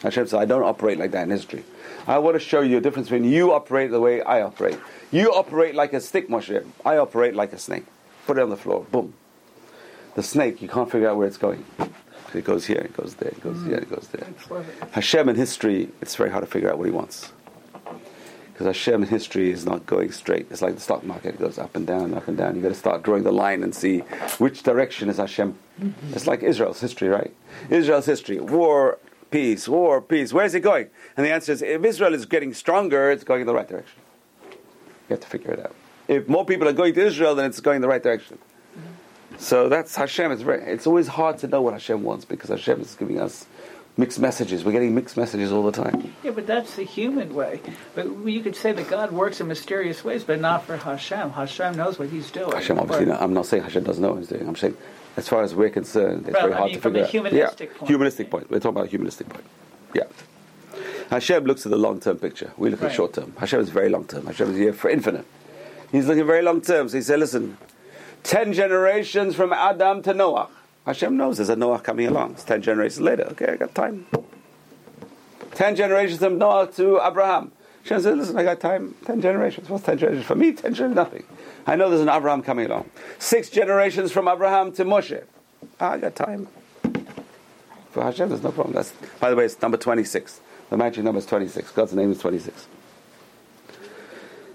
Hashem 0.02 0.28
says, 0.28 0.34
I 0.34 0.46
don't 0.46 0.64
operate 0.64 0.98
like 0.98 1.12
that 1.12 1.24
in 1.24 1.30
history. 1.30 1.64
I 2.08 2.20
want 2.20 2.36
to 2.36 2.40
show 2.40 2.62
you 2.62 2.78
a 2.78 2.82
difference 2.82 3.10
between 3.10 3.30
you 3.30 3.52
operate 3.52 3.92
the 3.92 4.00
way 4.00 4.22
I 4.22 4.42
operate. 4.42 4.80
You 5.12 5.34
operate 5.34 5.76
like 5.76 5.92
a 5.94 6.00
stick, 6.00 6.30
Moshe. 6.30 6.66
I 6.86 6.98
operate 6.98 7.36
like 7.36 7.52
a 7.52 7.58
snake. 7.58 7.86
Put 8.26 8.38
it 8.38 8.42
on 8.42 8.50
the 8.50 8.58
floor. 8.58 8.86
Boom. 8.92 9.14
The 10.16 10.24
snake, 10.24 10.62
you 10.62 10.70
can't 10.70 10.90
figure 10.90 11.10
out 11.10 11.18
where 11.18 11.28
it's 11.28 11.38
going. 11.38 11.66
It 12.34 12.44
goes 12.44 12.66
here, 12.66 12.78
it 12.78 12.96
goes 12.96 13.16
there, 13.16 13.30
it 13.30 13.42
goes 13.42 13.64
here, 13.64 13.78
it 13.78 13.90
goes 13.90 14.08
there. 14.10 14.28
Hashem 14.92 15.30
in 15.30 15.36
history, 15.36 15.90
it's 16.02 16.16
very 16.16 16.30
hard 16.30 16.46
to 16.46 16.52
figure 16.52 16.70
out 16.70 16.78
what 16.78 16.86
he 16.86 16.92
wants. 16.92 17.32
Because 18.60 18.76
Hashem 18.76 19.04
history 19.04 19.52
is 19.52 19.66
not 19.66 19.86
going 19.86 20.12
straight. 20.12 20.48
It's 20.52 20.62
like 20.62 20.76
the 20.76 20.82
stock 20.82 21.06
market, 21.06 21.36
it 21.36 21.40
goes 21.40 21.58
up 21.58 21.78
and 21.78 21.88
down, 21.88 22.14
up 22.14 22.28
and 22.28 22.36
down. 22.36 22.56
You've 22.56 22.64
got 22.64 22.70
to 22.70 22.76
start 22.76 23.04
drawing 23.04 23.24
the 23.24 23.32
line 23.32 23.64
and 23.64 23.74
see 23.74 24.00
which 24.38 24.64
direction 24.64 25.08
is 25.08 25.16
Hashem. 25.16 25.58
Mm-hmm. 25.80 26.14
It's 26.14 26.28
like 26.28 26.44
Israel's 26.44 26.82
history, 26.82 27.08
right? 27.08 27.34
Israel's 27.70 28.06
history. 28.06 28.38
War, 28.38 28.98
peace, 29.32 29.70
war, 29.70 30.02
peace. 30.02 30.34
Where's 30.34 30.54
it 30.56 30.60
going? 30.60 30.90
And 31.16 31.26
the 31.26 31.32
answer 31.32 31.54
is 31.54 31.62
if 31.62 31.86
Israel 31.86 32.14
is 32.14 32.26
getting 32.26 32.54
stronger, 32.54 33.10
it's 33.12 33.24
going 33.24 33.40
in 33.40 33.48
the 33.48 33.54
right 33.54 33.66
direction. 33.66 34.02
You 34.52 34.58
have 35.12 35.22
to 35.22 35.28
figure 35.28 35.54
it 35.54 35.62
out. 35.62 35.74
If 36.10 36.28
more 36.28 36.44
people 36.44 36.68
are 36.68 36.74
going 36.74 36.94
to 36.96 37.06
Israel, 37.06 37.36
then 37.36 37.46
it's 37.46 37.62
going 37.62 37.78
in 37.78 37.82
the 37.82 37.88
right 37.88 38.04
direction. 38.04 38.40
Mm-hmm. 38.40 39.38
So 39.38 39.70
that's 39.70 39.96
Hashem. 39.96 40.34
It's 40.34 40.42
very. 40.42 40.62
It's 40.64 40.86
always 40.86 41.08
hard 41.08 41.38
to 41.38 41.48
know 41.48 41.62
what 41.62 41.72
Hashem 41.72 42.04
wants 42.04 42.26
because 42.26 42.50
Hashem 42.50 42.82
is 42.82 42.94
giving 42.96 43.22
us 43.22 43.46
mixed 44.00 44.20
messages. 44.20 44.64
We're 44.64 44.72
getting 44.72 44.96
mixed 44.96 45.18
messages 45.18 45.52
all 45.52 45.64
the 45.64 45.72
time. 45.74 46.14
Yeah, 46.24 46.32
but 46.32 46.48
that's 46.48 46.76
the 46.76 46.84
human 46.84 47.36
way. 47.36 47.62
But 47.96 48.06
you 48.26 48.42
could 48.42 48.56
say 48.56 48.72
that 48.72 48.90
God 48.90 49.12
works 49.12 49.42
in 49.42 49.48
mysterious 49.48 50.04
ways, 50.04 50.24
but 50.24 50.40
not 50.40 50.66
for 50.66 50.78
Hashem. 50.78 51.32
Hashem 51.32 51.76
knows 51.76 52.00
what 52.00 52.10
He's 52.10 52.32
doing. 52.32 52.52
Hashem 52.52 52.80
obviously. 52.80 53.06
Not, 53.06 53.22
I'm 53.22 53.34
not 53.34 53.46
saying 53.46 53.64
Hashem 53.64 53.84
doesn't 53.84 54.02
know 54.02 54.12
what 54.12 54.20
He's 54.20 54.30
doing. 54.30 54.48
I'm 54.48 54.56
saying, 54.56 54.78
as 55.18 55.28
far 55.28 55.44
as 55.44 55.54
we're 55.54 55.70
concerned, 55.70 56.28
it's 56.28 56.40
very 56.40 56.54
I 56.54 56.58
hard 56.58 56.72
mean, 56.72 56.76
to 56.76 56.82
figure 56.82 57.04
out. 57.04 57.10
humanistic 57.10 57.70
yeah, 57.72 57.78
point. 57.78 57.90
humanistic 57.90 58.30
point. 58.32 58.50
We're 58.50 58.60
talking 58.60 58.78
about 58.78 58.86
a 58.86 58.90
humanistic 58.90 59.28
point. 59.30 59.46
Yeah. 59.94 60.04
Hashem 61.10 61.44
looks 61.46 61.66
at 61.66 61.72
the 61.72 61.78
long 61.78 62.00
term 62.00 62.18
picture. 62.18 62.52
We 62.58 62.70
look 62.70 62.82
at 62.82 62.86
Right. 62.88 62.96
short 62.96 63.14
term. 63.14 63.34
Hashem 63.38 63.60
is 63.60 63.70
very 63.70 63.90
long 63.90 64.06
term. 64.06 64.26
Hashem 64.28 64.52
is 64.52 64.58
here 64.58 64.74
for 64.74 64.90
infinite. 64.90 65.26
He's 65.92 66.08
looking 66.08 66.26
very 66.26 66.44
long 66.44 66.62
term. 66.62 66.88
So 66.88 66.98
he 66.98 67.04
said, 67.04 67.20
listen, 67.20 67.58
10 68.24 68.54
generations 68.54 69.36
from 69.36 69.52
Adam 69.52 70.02
to 70.04 70.14
Noah. 70.14 70.48
Hashem 70.90 71.18
knows 71.18 71.38
there's 71.38 71.50
a 71.50 71.56
Noah 71.56 71.80
coming 71.82 72.08
along. 72.08 72.32
It's 72.32 72.44
10 72.46 72.64
generations 72.64 73.00
later. 73.00 73.26
Okay, 73.34 73.46
I 73.46 73.58
got 73.58 73.76
time. 73.76 74.08
10 75.52 75.76
generations 75.76 76.20
from 76.20 76.40
Noah 76.40 76.66
to 76.78 77.00
Abraham. 77.06 77.52
Hashem 77.84 78.02
said, 78.02 78.18
listen, 78.18 78.36
I 78.40 78.44
got 78.44 78.60
time. 78.60 78.96
10 79.06 79.22
generations. 79.22 79.70
What's 79.70 79.84
10 79.84 80.00
generations? 80.00 80.26
For 80.26 80.34
me, 80.34 80.52
10 80.52 80.74
generations, 80.74 80.96
nothing. 80.96 81.24
I 81.68 81.76
know 81.76 81.90
there's 81.92 82.02
an 82.02 82.10
Abraham 82.10 82.42
coming 82.42 82.66
along. 82.66 82.90
Six 83.20 83.52
generations 83.52 84.12
from 84.12 84.28
Abraham 84.28 84.72
to 84.74 84.84
Moshe. 84.84 85.24
Ah, 85.80 85.92
I 85.92 86.00
got 86.00 86.16
time. 86.16 86.48
For 87.92 88.02
Hashem, 88.02 88.30
there's 88.30 88.42
no 88.42 88.52
problem. 88.52 88.74
That's, 88.74 88.92
by 89.20 89.30
the 89.30 89.36
way, 89.36 89.46
it's 89.46 89.62
number 89.62 89.78
26. 89.78 90.42
The 90.72 90.78
magic 90.78 91.04
number 91.04 91.20
is 91.20 91.28
26. 91.28 91.70
God's 91.70 91.94
name 91.94 92.12
is 92.12 92.18
26. 92.18 92.68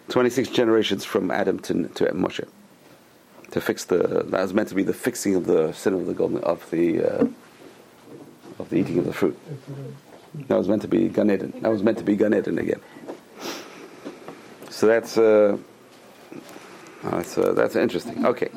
26 0.09 0.49
generations 0.49 1.05
from 1.05 1.31
Adam 1.31 1.61
to, 1.61 1.87
to 1.90 2.07
Moshe. 2.07 2.44
To 3.55 3.61
fix 3.61 3.85
the, 3.85 3.99
that 3.99 4.43
was 4.43 4.53
meant 4.53 4.69
to 4.71 4.75
be 4.75 4.83
the 4.83 4.93
fixing 4.93 5.37
of 5.37 5.47
the 5.47 5.71
sin 5.71 5.95
of 5.95 6.07
the 6.07 6.12
golden, 6.12 6.38
of 6.38 6.69
the, 6.73 7.05
uh, 7.05 7.27
of 8.59 8.69
the 8.69 8.79
eating 8.79 8.99
of 8.99 9.05
the 9.05 9.12
fruit. 9.12 9.38
That 10.49 10.59
was 10.59 10.67
meant 10.67 10.83
to 10.83 10.88
be 10.88 11.09
Gan 11.09 11.31
Eden. 11.31 11.53
That 11.61 11.71
was 11.71 11.85
meant 11.85 11.99
to 11.99 12.03
be 12.03 12.17
Gan 12.17 12.35
Eden 12.35 12.59
again. 12.59 12.81
So 14.71 14.88
that's, 14.88 15.17
uh, 15.17 15.57
that's, 17.05 17.38
uh, 17.38 17.53
that's 17.53 17.77
interesting. 17.77 18.27
Okay. 18.27 18.49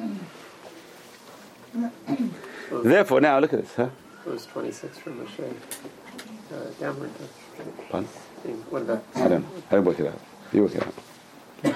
Therefore, 2.71 3.21
now 3.21 3.37
look 3.37 3.53
at 3.53 3.61
this, 3.61 3.75
huh? 3.75 3.89
It 4.25 4.31
was 4.31 4.47
26 4.47 4.97
from 4.97 5.19
Moshe. 5.23 5.53
Uh, 6.51 6.55
downward. 6.79 7.11
Pardon? 7.91 8.09
What 8.71 8.81
about? 8.81 9.03
I 9.13 9.27
don't 9.27 9.43
know. 9.43 9.63
I 9.69 9.75
don't 9.75 9.85
work 9.85 9.99
it 9.99 10.07
out. 10.07 10.19
You 10.51 10.63
work 10.63 10.73
it 10.73 10.81
out. 10.81 11.75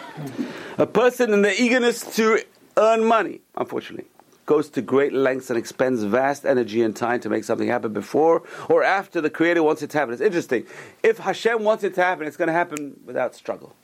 A 0.79 0.87
person 0.87 1.33
in 1.33 1.43
the 1.43 1.61
eagerness 1.61 2.15
to 2.15 2.41
earn 2.81 3.03
money, 3.03 3.41
unfortunately, 3.55 4.09
goes 4.47 4.69
to 4.71 4.81
great 4.81 5.13
lengths 5.13 5.49
and 5.49 5.57
expends 5.57 6.03
vast 6.03 6.45
energy 6.45 6.81
and 6.81 6.95
time 6.95 7.19
to 7.21 7.29
make 7.29 7.43
something 7.43 7.67
happen 7.67 7.93
before 7.93 8.43
or 8.67 8.83
after 8.83 9.21
the 9.21 9.29
Creator 9.29 9.63
wants 9.63 9.81
it 9.81 9.91
to 9.91 9.97
happen. 9.97 10.13
It's 10.13 10.21
interesting. 10.21 10.65
If 11.03 11.19
Hashem 11.19 11.63
wants 11.63 11.83
it 11.83 11.93
to 11.95 12.03
happen, 12.03 12.27
it's 12.27 12.37
going 12.37 12.47
to 12.47 12.53
happen 12.53 12.99
without 13.05 13.35
struggle. 13.35 13.75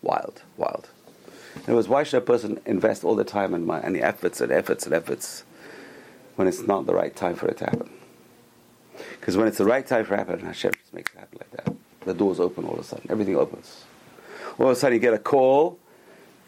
Wild, 0.00 0.42
wild. 0.56 0.88
In 1.68 1.74
words, 1.74 1.86
why 1.86 2.02
should 2.02 2.18
a 2.18 2.22
person 2.22 2.58
invest 2.64 3.04
all 3.04 3.14
the 3.14 3.24
time 3.24 3.52
and, 3.54 3.66
money, 3.66 3.84
and 3.84 3.94
the 3.94 4.02
efforts 4.02 4.40
and 4.40 4.50
efforts 4.50 4.86
and 4.86 4.94
efforts 4.94 5.44
when 6.36 6.48
it's 6.48 6.62
not 6.62 6.86
the 6.86 6.94
right 6.94 7.14
time 7.14 7.36
for 7.36 7.46
it 7.46 7.58
to 7.58 7.66
happen? 7.66 7.90
Because 9.20 9.36
when 9.36 9.46
it's 9.46 9.58
the 9.58 9.64
right 9.66 9.86
time 9.86 10.04
for 10.04 10.14
it 10.14 10.16
to 10.16 10.24
happen, 10.24 10.46
Hashem 10.46 10.72
just 10.72 10.94
makes 10.94 11.12
it 11.12 11.18
happen 11.18 11.38
like 11.38 11.64
that. 11.64 11.74
The 12.06 12.14
doors 12.14 12.40
open 12.40 12.64
all 12.64 12.74
of 12.74 12.80
a 12.80 12.84
sudden. 12.84 13.06
Everything 13.10 13.36
opens. 13.36 13.84
All 14.58 14.66
of 14.66 14.72
a 14.72 14.76
sudden 14.76 14.94
you 14.94 15.00
get 15.00 15.14
a 15.14 15.18
call, 15.18 15.78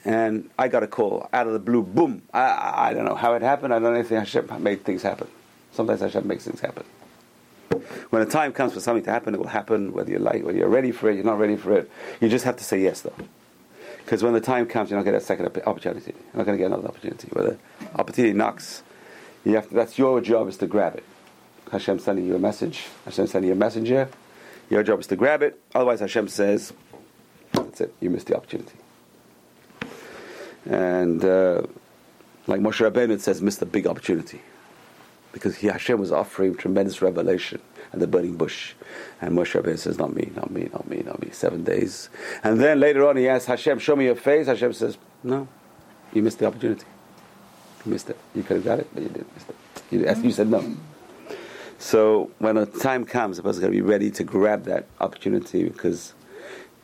and 0.05 0.51
I 0.59 0.69
got 0.69 0.83
a 0.83 0.87
call 0.87 1.29
out 1.33 1.47
of 1.47 1.53
the 1.53 1.59
blue. 1.59 1.83
Boom! 1.83 2.23
I, 2.33 2.91
I, 2.91 2.95
don't 2.95 3.05
know 3.05 3.15
how 3.15 3.35
it 3.35 3.43
happened. 3.43 3.73
I 3.73 3.77
don't 3.79 3.85
know 3.85 3.99
anything. 3.99 4.19
Hashem 4.19 4.63
made 4.63 4.85
things 4.85 5.03
happen. 5.03 5.29
Sometimes 5.73 6.01
Hashem 6.01 6.27
makes 6.27 6.45
things 6.45 6.61
happen. 6.61 6.85
When 8.11 8.25
the 8.25 8.31
time 8.31 8.53
comes 8.53 8.75
for 8.75 8.81
something 8.81 9.05
to 9.05 9.11
happen, 9.11 9.35
it 9.35 9.39
will 9.39 9.49
happen. 9.49 9.93
Whether 9.93 10.13
you 10.13 10.19
like, 10.19 10.45
whether 10.45 10.59
you're 10.59 10.69
ready 10.69 10.93
for 10.93 11.11
it, 11.11 11.17
you're 11.17 11.25
not 11.25 11.39
ready 11.39 11.57
for 11.57 11.77
it. 11.77 11.91
You 12.21 12.29
just 12.29 12.45
have 12.45 12.57
to 12.57 12.65
say 12.65 12.81
yes, 12.81 13.01
though. 13.01 13.15
Because 13.99 14.23
when 14.23 14.35
the 14.35 14.41
time 14.41 14.67
comes, 14.67 14.91
you're 14.91 14.99
not 14.99 15.05
going 15.05 15.15
to 15.15 15.19
get 15.19 15.23
a 15.23 15.27
second 15.27 15.67
opportunity. 15.67 16.13
You're 16.13 16.37
not 16.37 16.47
going 16.47 16.59
to 16.59 16.63
get 16.63 16.67
another 16.67 16.89
opportunity. 16.89 17.29
When 17.33 17.47
the 17.47 17.59
opportunity 17.99 18.35
knocks, 18.35 18.83
you 19.45 19.55
have 19.55 19.69
to, 19.71 19.75
that's 19.75 19.99
your 19.99 20.21
job 20.21 20.49
is 20.49 20.59
to 20.59 20.67
grab 20.67 20.95
it. 20.97 21.05
Hashem 21.73 21.99
sending 21.99 22.27
you 22.27 22.37
a 22.37 22.39
message. 22.39 22.85
Hashem 23.07 23.27
sending 23.27 23.49
you 23.49 23.55
a 23.55 23.59
messenger. 23.59 24.09
Your 24.71 24.83
job 24.83 25.01
is 25.01 25.07
to 25.09 25.17
grab 25.17 25.43
it. 25.43 25.59
Otherwise, 25.75 26.01
Hashem 26.01 26.29
says, 26.29 26.73
"That's 27.53 27.81
it. 27.81 27.95
You 28.01 28.11
missed 28.11 28.27
the 28.27 28.37
opportunity." 28.37 28.77
And 30.67 31.25
uh, 31.25 31.63
like 32.47 32.61
Moshe 32.61 32.89
Rabbeinu, 32.89 33.11
it 33.11 33.21
says, 33.21 33.43
"Missed 33.43 33.63
a 33.63 33.67
big 33.67 33.87
opportunity," 33.87 34.41
because 35.33 35.57
he, 35.57 35.67
Hashem 35.67 35.99
was 35.99 36.13
offering 36.13 36.55
tremendous 36.55 37.03
revelation 37.03 37.61
and 37.93 38.01
the 38.01 38.07
burning 38.07 38.37
bush. 38.37 38.75
And 39.21 39.37
Moshe 39.37 39.61
Rabbeinu 39.61 39.79
says, 39.79 39.99
"Not 39.99 40.15
me, 40.15 40.31
not 40.35 40.51
me, 40.51 40.69
not 40.73 40.89
me, 40.89 41.03
not 41.05 41.21
me." 41.21 41.31
Seven 41.33 41.65
days, 41.65 42.09
and 42.43 42.61
then 42.61 42.81
later 42.81 43.07
on, 43.07 43.17
he 43.17 43.29
asks 43.29 43.47
Hashem, 43.47 43.79
"Show 43.79 43.97
me 43.97 44.07
your 44.07 44.17
face." 44.17 44.47
Hashem 44.47 44.73
says, 44.73 44.97
"No, 45.23 45.49
you 46.13 46.23
missed 46.23 46.39
the 46.39 46.47
opportunity. 46.47 46.87
You 47.85 47.93
missed 47.93 48.09
it. 48.09 48.19
You 48.35 48.43
could 48.43 48.57
have 48.57 48.65
got 48.65 48.79
it, 48.79 48.89
but 48.95 49.03
you 49.03 49.09
didn't 49.11 49.35
miss 49.35 49.45
it. 49.49 49.57
You, 49.91 50.29
you 50.29 50.33
said 50.33 50.49
no." 50.49 50.77
So 51.79 52.31
when 52.39 52.55
the 52.55 52.65
time 52.65 53.05
comes, 53.05 53.37
the 53.37 53.43
person's 53.43 53.61
going 53.61 53.73
to 53.73 53.77
be 53.77 53.83
ready 53.83 54.11
to 54.13 54.25
grab 54.25 54.65
that 54.65 54.87
opportunity 55.01 55.65
because 55.65 56.15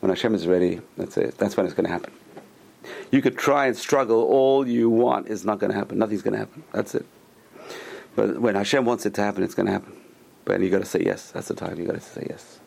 when 0.01 0.11
Hashem 0.11 0.35
is 0.35 0.47
ready, 0.47 0.81
that's 0.99 1.17
it. 1.17 1.39
That's 1.39 1.57
when 1.57 1.65
it's 1.65 1.75
going 1.75 1.87
to 1.87 1.93
happen. 1.93 2.13
You 3.11 3.23
could 3.23 3.37
try 3.37 3.67
and 3.67 3.77
struggle 3.77 4.23
all 4.23 4.67
you 4.67 4.89
want, 4.89 5.29
it's 5.29 5.45
not 5.45 5.59
going 5.59 5.73
to 5.73 5.79
happen. 5.79 5.99
Nothing's 5.99 6.23
going 6.23 6.33
to 6.33 6.39
happen. 6.39 6.63
That's 6.73 6.95
it. 6.95 7.07
But 8.17 8.41
when 8.41 8.55
Hashem 8.55 8.85
wants 8.85 9.07
it 9.07 9.15
to 9.15 9.23
happen, 9.23 9.43
it's 9.43 9.55
going 9.55 9.67
to 9.67 9.73
happen. 9.73 9.97
But 10.45 10.61
you 10.61 10.71
got 10.71 10.81
to 10.81 10.85
say 10.85 11.03
yes. 11.05 11.31
That's 11.31 11.49
the 11.49 11.55
time 11.55 11.79
you 11.79 11.87
got 11.87 11.95
to 11.95 12.01
say 12.01 12.27
yes. 12.29 12.59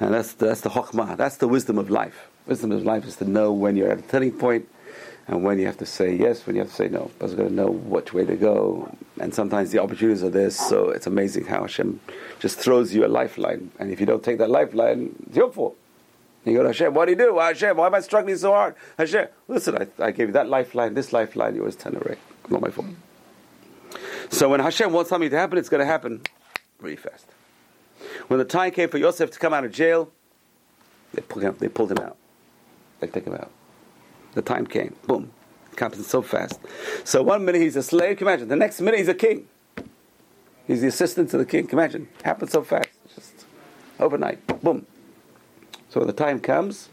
And 0.00 0.14
that's 0.14 0.32
that's 0.34 0.60
the 0.60 0.70
chokhmah. 0.70 1.16
That's 1.16 1.36
the 1.38 1.48
wisdom 1.48 1.78
of 1.78 1.90
life. 1.90 2.28
Wisdom 2.46 2.72
of 2.72 2.84
life 2.84 3.04
is 3.04 3.16
to 3.16 3.24
know 3.24 3.52
when 3.52 3.76
you're 3.76 3.90
at 3.90 3.98
a 3.98 4.02
turning 4.02 4.32
point 4.32 4.68
and 5.26 5.44
when 5.44 5.58
you 5.58 5.66
have 5.66 5.76
to 5.78 5.86
say 5.86 6.14
yes, 6.14 6.46
when 6.46 6.56
you 6.56 6.62
have 6.62 6.70
to 6.70 6.74
say 6.74 6.88
no. 6.88 7.10
But 7.18 7.30
you 7.30 7.36
got 7.36 7.48
to 7.48 7.52
know 7.52 7.70
which 7.70 8.14
way 8.14 8.24
to 8.24 8.36
go. 8.36 8.96
And 9.20 9.34
sometimes 9.34 9.72
the 9.72 9.80
opportunities 9.80 10.22
are 10.22 10.30
there, 10.30 10.50
so 10.50 10.88
it's 10.90 11.06
amazing 11.06 11.44
how 11.46 11.62
Hashem 11.62 12.00
just 12.38 12.58
throws 12.58 12.94
you 12.94 13.04
a 13.04 13.08
lifeline. 13.08 13.70
And 13.78 13.90
if 13.90 14.00
you 14.00 14.06
don't 14.06 14.22
take 14.22 14.38
that 14.38 14.50
lifeline, 14.50 15.14
it's 15.26 15.36
your 15.36 15.52
fault. 15.52 15.76
You 16.44 16.54
go 16.54 16.62
to 16.62 16.68
Hashem, 16.68 16.94
what 16.94 17.06
do 17.06 17.12
you 17.12 17.18
do? 17.18 17.34
Why, 17.34 17.48
Hashem, 17.48 17.76
why 17.76 17.86
am 17.86 17.94
I 17.94 18.00
struggling 18.00 18.36
so 18.36 18.52
hard? 18.52 18.74
Hashem, 18.96 19.28
listen, 19.48 19.76
I, 19.76 20.04
I 20.04 20.10
gave 20.12 20.28
you 20.28 20.32
that 20.32 20.48
lifeline, 20.48 20.94
this 20.94 21.12
lifeline, 21.12 21.54
you 21.54 21.60
always 21.60 21.76
turn 21.76 21.96
away. 21.96 22.16
Not 22.48 22.62
my 22.62 22.70
fault. 22.70 22.88
So 24.30 24.48
when 24.48 24.60
Hashem 24.60 24.92
wants 24.92 25.10
something 25.10 25.30
to 25.30 25.36
happen, 25.36 25.58
it's 25.58 25.68
going 25.68 25.80
to 25.80 25.86
happen 25.86 26.22
really 26.80 26.96
fast. 26.96 27.26
When 28.28 28.38
the 28.38 28.44
time 28.44 28.70
came 28.70 28.88
for 28.88 28.98
Yosef 28.98 29.30
to 29.32 29.38
come 29.38 29.52
out 29.52 29.64
of 29.64 29.72
jail, 29.72 30.10
they 31.12 31.22
pulled 31.22 31.44
him, 31.44 31.56
they 31.58 31.68
pulled 31.68 31.90
him 31.90 31.98
out. 31.98 32.16
They 33.00 33.06
took 33.06 33.24
him 33.24 33.34
out. 33.34 33.50
The 34.34 34.42
time 34.42 34.66
came. 34.66 34.94
Boom. 35.06 35.30
It 35.72 35.80
happens 35.80 36.06
so 36.06 36.22
fast. 36.22 36.60
So 37.04 37.22
one 37.22 37.44
minute 37.44 37.62
he's 37.62 37.76
a 37.76 37.82
slave, 37.82 38.18
can 38.18 38.26
you 38.26 38.30
imagine? 38.30 38.48
The 38.48 38.56
next 38.56 38.80
minute 38.80 38.98
he's 38.98 39.08
a 39.08 39.14
king. 39.14 39.48
He's 40.66 40.82
the 40.82 40.88
assistant 40.88 41.30
to 41.30 41.38
the 41.38 41.46
king. 41.46 41.66
Can 41.66 41.78
you 41.78 41.82
imagine? 41.82 42.08
It 42.24 42.50
so 42.50 42.62
fast. 42.62 42.90
Just 43.14 43.46
overnight. 43.98 44.46
Boom. 44.62 44.86
So 45.90 46.00
when 46.00 46.06
the 46.06 46.12
time 46.12 46.40
comes, 46.40 46.88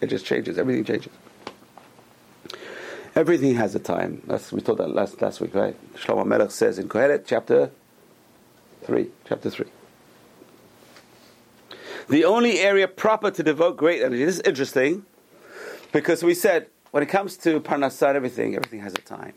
it 0.00 0.06
just 0.06 0.24
changes. 0.24 0.58
Everything 0.58 0.84
changes. 0.84 1.12
Everything 3.14 3.54
has 3.54 3.74
a 3.74 3.78
time. 3.78 4.22
That's 4.26 4.52
we 4.52 4.60
told 4.60 4.78
that 4.78 4.90
last 4.90 5.20
last 5.22 5.40
week, 5.40 5.54
right? 5.54 5.74
Shlomo 5.94 6.26
Melech 6.26 6.50
says 6.50 6.78
in 6.78 6.88
Kohelet, 6.88 7.24
chapter 7.26 7.70
three, 8.82 9.08
chapter 9.26 9.48
three. 9.48 9.68
The 12.08 12.24
only 12.24 12.60
area 12.60 12.86
proper 12.86 13.30
to 13.30 13.42
devote 13.42 13.76
great 13.76 14.02
energy. 14.02 14.24
This 14.24 14.36
is 14.36 14.42
interesting 14.42 15.06
because 15.92 16.22
we 16.22 16.34
said 16.34 16.68
when 16.90 17.02
it 17.02 17.08
comes 17.08 17.36
to 17.38 17.60
parnassah, 17.60 18.14
everything, 18.14 18.54
everything 18.54 18.80
has 18.80 18.92
a 18.92 18.98
time. 18.98 19.32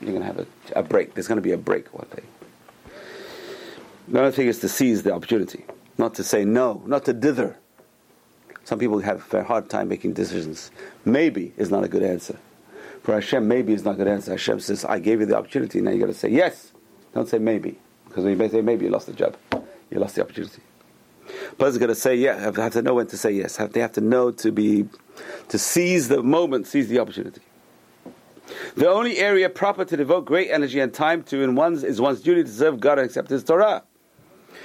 You're 0.00 0.10
going 0.10 0.22
to 0.22 0.26
have 0.26 0.38
a, 0.38 0.46
a 0.80 0.82
break. 0.82 1.14
There's 1.14 1.28
going 1.28 1.36
to 1.36 1.42
be 1.42 1.52
a 1.52 1.58
break 1.58 1.92
one 1.94 2.06
day. 2.14 2.22
The 4.08 4.20
other 4.20 4.32
thing 4.32 4.46
is 4.46 4.58
to 4.60 4.68
seize 4.68 5.02
the 5.02 5.12
opportunity, 5.12 5.64
not 5.96 6.14
to 6.14 6.24
say 6.24 6.44
no, 6.44 6.82
not 6.86 7.04
to 7.06 7.12
dither. 7.12 7.58
Some 8.66 8.80
people 8.80 8.98
have 8.98 9.32
a 9.32 9.44
hard 9.44 9.70
time 9.70 9.86
making 9.86 10.14
decisions. 10.14 10.72
Maybe 11.04 11.52
is 11.56 11.70
not 11.70 11.84
a 11.84 11.88
good 11.88 12.02
answer. 12.02 12.36
For 13.04 13.14
Hashem, 13.14 13.46
maybe 13.46 13.72
is 13.72 13.84
not 13.84 13.94
a 13.94 13.98
good 13.98 14.08
answer. 14.08 14.32
Hashem 14.32 14.58
says, 14.58 14.84
I 14.84 14.98
gave 14.98 15.20
you 15.20 15.26
the 15.26 15.38
opportunity, 15.38 15.80
now 15.80 15.92
you 15.92 16.00
got 16.00 16.06
to 16.06 16.14
say 16.14 16.30
yes. 16.30 16.72
Don't 17.14 17.28
say 17.28 17.38
maybe. 17.38 17.78
Because 18.08 18.24
when 18.24 18.36
you 18.36 18.48
say 18.48 18.62
maybe, 18.62 18.86
you 18.86 18.90
lost 18.90 19.06
the 19.06 19.12
job. 19.12 19.36
You 19.88 20.00
lost 20.00 20.16
the 20.16 20.22
opportunity. 20.22 20.62
Person's 21.56 21.78
going 21.78 21.90
to 21.90 21.94
say 21.94 22.16
yeah. 22.16 22.40
Have, 22.40 22.56
have 22.56 22.72
to 22.72 22.82
know 22.82 22.94
when 22.94 23.06
to 23.06 23.16
say 23.16 23.30
yes. 23.30 23.54
Have, 23.54 23.72
they 23.72 23.78
have 23.78 23.92
to 23.92 24.00
know 24.00 24.32
to 24.32 24.50
be, 24.50 24.88
to 25.50 25.58
seize 25.58 26.08
the 26.08 26.24
moment, 26.24 26.66
seize 26.66 26.88
the 26.88 26.98
opportunity. 26.98 27.42
The 28.74 28.88
only 28.88 29.18
area 29.18 29.48
proper 29.48 29.84
to 29.84 29.96
devote 29.96 30.24
great 30.24 30.50
energy 30.50 30.80
and 30.80 30.92
time 30.92 31.22
to 31.24 31.40
in 31.40 31.54
one's 31.54 31.84
is 31.84 32.00
one's 32.00 32.20
duty 32.20 32.42
to 32.42 32.50
serve 32.50 32.80
God 32.80 32.98
and 32.98 33.06
accept 33.06 33.30
His 33.30 33.44
Torah. 33.44 33.84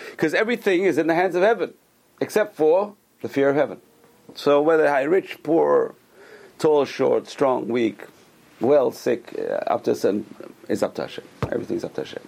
Because 0.10 0.34
everything 0.34 0.86
is 0.86 0.98
in 0.98 1.06
the 1.06 1.14
hands 1.14 1.36
of 1.36 1.44
heaven, 1.44 1.76
except 2.20 2.56
for 2.56 2.96
the 3.22 3.30
fear 3.30 3.50
of 3.50 3.56
heaven. 3.56 3.80
So 4.36 4.62
whether 4.62 4.88
high, 4.88 5.04
rich, 5.04 5.44
poor, 5.44 5.96
tall, 6.60 6.86
short, 6.86 7.28
strong, 7.28 7.68
weak, 7.68 8.04
well, 8.60 8.92
sick, 8.92 9.36
uh, 9.38 9.54
up 9.74 9.84
to 9.86 9.96
certain, 9.96 10.26
is 10.70 10.84
up 10.84 10.96
to 10.96 11.04
Hashem. 11.04 11.26
Everything's 11.52 11.84
up 11.84 11.94
to 11.96 12.02
Hashem. 12.02 12.24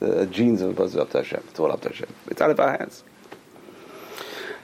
The 0.00 0.26
genes 0.26 0.60
of 0.62 0.70
a 0.70 0.74
person 0.74 0.98
is 0.98 1.02
up 1.02 1.10
to 1.10 1.18
Hashem. 1.18 1.42
It's 1.48 1.60
all 1.60 1.70
up 1.70 1.80
to 1.82 1.88
Hashem. 1.88 2.08
It's 2.28 2.40
out 2.40 2.50
of 2.50 2.58
our 2.58 2.76
hands. 2.76 3.04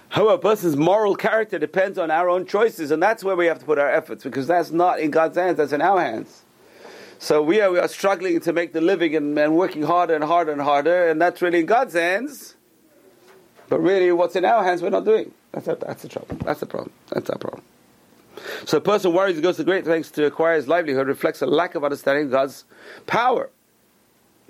However, 0.09 0.35
a 0.35 0.39
person's 0.39 0.77
moral 0.77 1.15
character 1.15 1.59
depends 1.59 1.99
on 1.99 2.11
our 2.11 2.29
own 2.29 2.47
choices, 2.47 2.91
and 2.91 3.03
that's 3.03 3.23
where 3.23 3.37
we 3.37 3.47
have 3.47 3.59
to 3.59 3.65
put 3.65 3.79
our 3.79 3.91
efforts, 3.91 4.25
because 4.25 4.47
that's 4.47 4.71
not 4.71 4.99
in 4.99 5.11
God's 5.11 5.37
hands, 5.37 5.59
that's 5.59 5.73
in 5.73 5.83
our 5.83 6.01
hands. 6.01 6.43
So 7.19 7.43
we 7.43 7.61
are, 7.61 7.71
we 7.71 7.79
are 7.79 7.89
struggling 7.89 8.41
to 8.41 8.53
make 8.53 8.73
the 8.73 8.81
living 8.81 9.15
and, 9.15 9.39
and 9.39 9.57
working 9.57 9.83
harder 9.83 10.15
and 10.15 10.25
harder 10.25 10.53
and 10.53 10.61
harder, 10.61 11.09
and 11.09 11.21
that's 11.21 11.43
really 11.43 11.61
in 11.61 11.67
God's 11.67 11.95
hands. 11.95 12.55
But 13.69 13.81
really, 13.81 14.12
what's 14.12 14.37
in 14.37 14.45
our 14.45 14.62
hands, 14.62 14.81
we're 14.81 14.91
not 14.91 15.05
doing. 15.05 15.33
That's, 15.57 15.69
a, 15.69 15.75
that's 15.77 16.03
the 16.03 16.09
trouble. 16.09 16.37
That's 16.45 16.61
the 16.61 16.66
problem. 16.66 16.92
That's 17.09 17.31
our 17.31 17.38
problem. 17.38 17.62
So 18.66 18.77
a 18.77 18.81
person 18.83 19.14
worries 19.14 19.37
and 19.37 19.42
goes 19.42 19.57
to 19.57 19.64
great 19.64 19.87
lengths 19.87 20.11
to 20.12 20.27
acquire 20.27 20.57
his 20.57 20.69
livelihood 20.69 21.09
reflects 21.09 21.40
a 21.40 21.47
lack 21.47 21.75
of 21.75 21.83
understanding 21.83 22.27
of 22.27 22.31
God's 22.31 22.64
power 23.07 23.49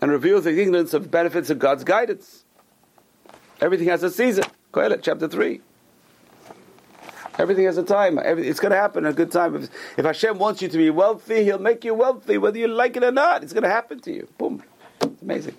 and 0.02 0.10
reveals 0.10 0.44
the 0.44 0.60
ignorance 0.60 0.94
of 0.94 1.08
benefits 1.08 1.48
of 1.48 1.60
God's 1.60 1.84
guidance. 1.84 2.44
Everything 3.60 3.86
has 3.86 4.02
a 4.02 4.10
season. 4.10 4.46
Kohelet, 4.72 5.02
chapter 5.02 5.28
3. 5.28 5.60
Everything 7.38 7.66
has 7.66 7.78
a 7.78 7.84
time. 7.84 8.18
It's 8.18 8.58
going 8.58 8.72
to 8.72 8.76
happen 8.76 9.06
at 9.06 9.12
a 9.12 9.14
good 9.14 9.30
time. 9.30 9.54
If, 9.54 9.70
if 9.96 10.04
Hashem 10.04 10.38
wants 10.38 10.60
you 10.60 10.68
to 10.68 10.76
be 10.76 10.90
wealthy, 10.90 11.44
He'll 11.44 11.60
make 11.60 11.84
you 11.84 11.94
wealthy, 11.94 12.36
whether 12.36 12.58
you 12.58 12.66
like 12.66 12.96
it 12.96 13.04
or 13.04 13.12
not. 13.12 13.44
It's 13.44 13.52
going 13.52 13.62
to 13.62 13.70
happen 13.70 14.00
to 14.00 14.12
you. 14.12 14.28
Boom. 14.38 14.64
It's 15.00 15.22
amazing. 15.22 15.54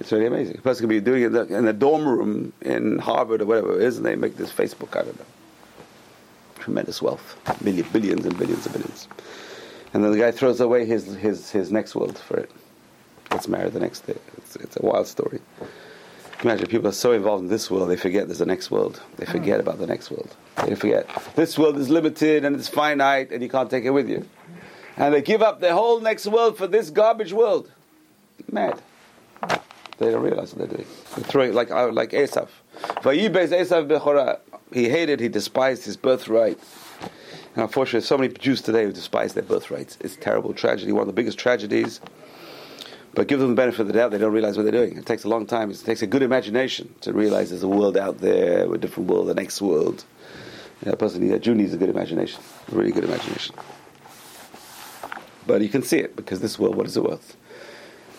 It's 0.00 0.12
really 0.12 0.26
amazing. 0.26 0.58
A 0.58 0.62
person 0.62 0.82
can 0.82 0.88
be 0.88 1.00
doing 1.00 1.22
it 1.22 1.34
in 1.50 1.66
a 1.66 1.72
dorm 1.72 2.06
room 2.06 2.52
in 2.60 2.98
Harvard 2.98 3.42
or 3.42 3.46
whatever 3.46 3.80
it 3.80 3.82
is, 3.82 3.96
and 3.96 4.06
they 4.06 4.14
make 4.16 4.36
this 4.36 4.52
Facebook. 4.52 4.96
I 4.96 5.04
don't 5.04 5.18
know. 5.18 5.26
tremendous 6.60 7.02
wealth, 7.02 7.36
million, 7.62 7.86
billions 7.92 8.24
and 8.24 8.38
billions 8.38 8.66
and 8.66 8.74
billions. 8.74 9.08
And 9.92 10.04
then 10.04 10.12
the 10.12 10.18
guy 10.18 10.30
throws 10.30 10.60
away 10.60 10.84
his, 10.84 11.14
his, 11.14 11.50
his 11.50 11.72
next 11.72 11.94
world 11.94 12.18
for 12.18 12.36
it. 12.36 12.50
Gets 13.30 13.48
married 13.48 13.72
the 13.72 13.80
next 13.80 14.00
day. 14.06 14.16
It's, 14.36 14.56
it's 14.56 14.76
a 14.76 14.84
wild 14.84 15.06
story. 15.06 15.40
Imagine 16.42 16.66
people 16.68 16.88
are 16.88 16.92
so 16.92 17.12
involved 17.12 17.42
in 17.44 17.48
this 17.48 17.68
world, 17.70 17.90
they 17.90 17.96
forget 17.96 18.28
there's 18.28 18.40
a 18.40 18.46
next 18.46 18.70
world. 18.70 19.02
They 19.16 19.26
mm. 19.26 19.32
forget 19.32 19.58
about 19.58 19.78
the 19.78 19.86
next 19.88 20.10
world. 20.10 20.34
They 20.64 20.76
forget 20.76 21.08
this 21.34 21.58
world 21.58 21.76
is 21.76 21.90
limited 21.90 22.44
and 22.44 22.54
it's 22.54 22.68
finite 22.68 23.32
and 23.32 23.42
you 23.42 23.48
can't 23.48 23.70
take 23.70 23.84
it 23.84 23.90
with 23.90 24.08
you. 24.08 24.24
And 24.96 25.12
they 25.12 25.22
give 25.22 25.42
up 25.42 25.60
their 25.60 25.74
whole 25.74 26.00
next 26.00 26.26
world 26.26 26.56
for 26.56 26.68
this 26.68 26.90
garbage 26.90 27.32
world. 27.32 27.70
Mad. 28.50 28.80
They 29.98 30.10
don't 30.10 30.22
realize 30.22 30.54
what 30.54 30.68
they're 30.68 30.76
doing. 30.78 30.88
They 31.16 31.22
throw 31.22 31.42
it 31.42 31.54
like 31.54 31.70
uh, 31.70 31.90
like 31.92 32.10
Esav. 32.10 32.48
Vayibes 33.02 33.48
Esav 33.48 33.88
bechora. 33.88 34.40
He 34.72 34.88
hated, 34.88 35.20
he 35.20 35.28
despised 35.28 35.84
his 35.84 35.96
birthright. 35.96 36.58
And 37.54 37.62
unfortunately, 37.64 38.06
so 38.06 38.18
many 38.18 38.32
Jews 38.34 38.60
today 38.60 38.84
who 38.84 38.92
despise 38.92 39.34
their 39.34 39.42
birthrights. 39.42 39.96
It's 40.00 40.14
a 40.14 40.20
terrible 40.20 40.52
tragedy, 40.52 40.92
one 40.92 41.02
of 41.02 41.06
the 41.06 41.12
biggest 41.14 41.38
tragedies. 41.38 42.00
But 43.14 43.26
give 43.26 43.40
them 43.40 43.48
the 43.48 43.54
benefit 43.56 43.80
of 43.80 43.86
the 43.88 43.94
doubt, 43.94 44.12
they 44.12 44.18
don't 44.18 44.32
realize 44.32 44.56
what 44.56 44.64
they're 44.64 44.70
doing. 44.70 44.96
It 44.96 45.06
takes 45.06 45.24
a 45.24 45.28
long 45.28 45.46
time. 45.46 45.70
It 45.70 45.82
takes 45.84 46.02
a 46.02 46.06
good 46.06 46.22
imagination 46.22 46.94
to 47.00 47.12
realize 47.12 47.50
there's 47.50 47.62
a 47.62 47.68
world 47.68 47.96
out 47.96 48.18
there, 48.18 48.72
a 48.72 48.78
different 48.78 49.10
world, 49.10 49.26
the 49.26 49.34
next 49.34 49.60
world. 49.60 50.04
Yeah, 50.84 50.92
a 50.92 50.96
person, 50.96 51.28
a 51.32 51.38
Jew 51.40 51.54
needs 51.54 51.74
a 51.74 51.76
good 51.76 51.88
imagination, 51.88 52.40
a 52.70 52.76
really 52.76 52.92
good 52.92 53.02
imagination. 53.02 53.56
But 55.46 55.62
you 55.62 55.68
can 55.68 55.82
see 55.82 55.98
it 55.98 56.14
because 56.14 56.40
this 56.40 56.58
world, 56.58 56.76
what 56.76 56.86
is 56.86 56.96
it 56.96 57.02
worth? 57.02 57.36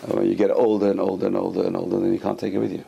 When 0.06 0.26
you 0.28 0.34
get 0.34 0.50
older 0.50 0.90
and 0.90 1.00
older 1.00 1.26
and 1.26 1.36
older 1.36 1.66
and 1.66 1.76
older, 1.76 2.00
then 2.00 2.12
you 2.12 2.18
can't 2.18 2.38
take 2.38 2.54
it 2.54 2.58
with 2.58 2.72
you. 2.72 2.84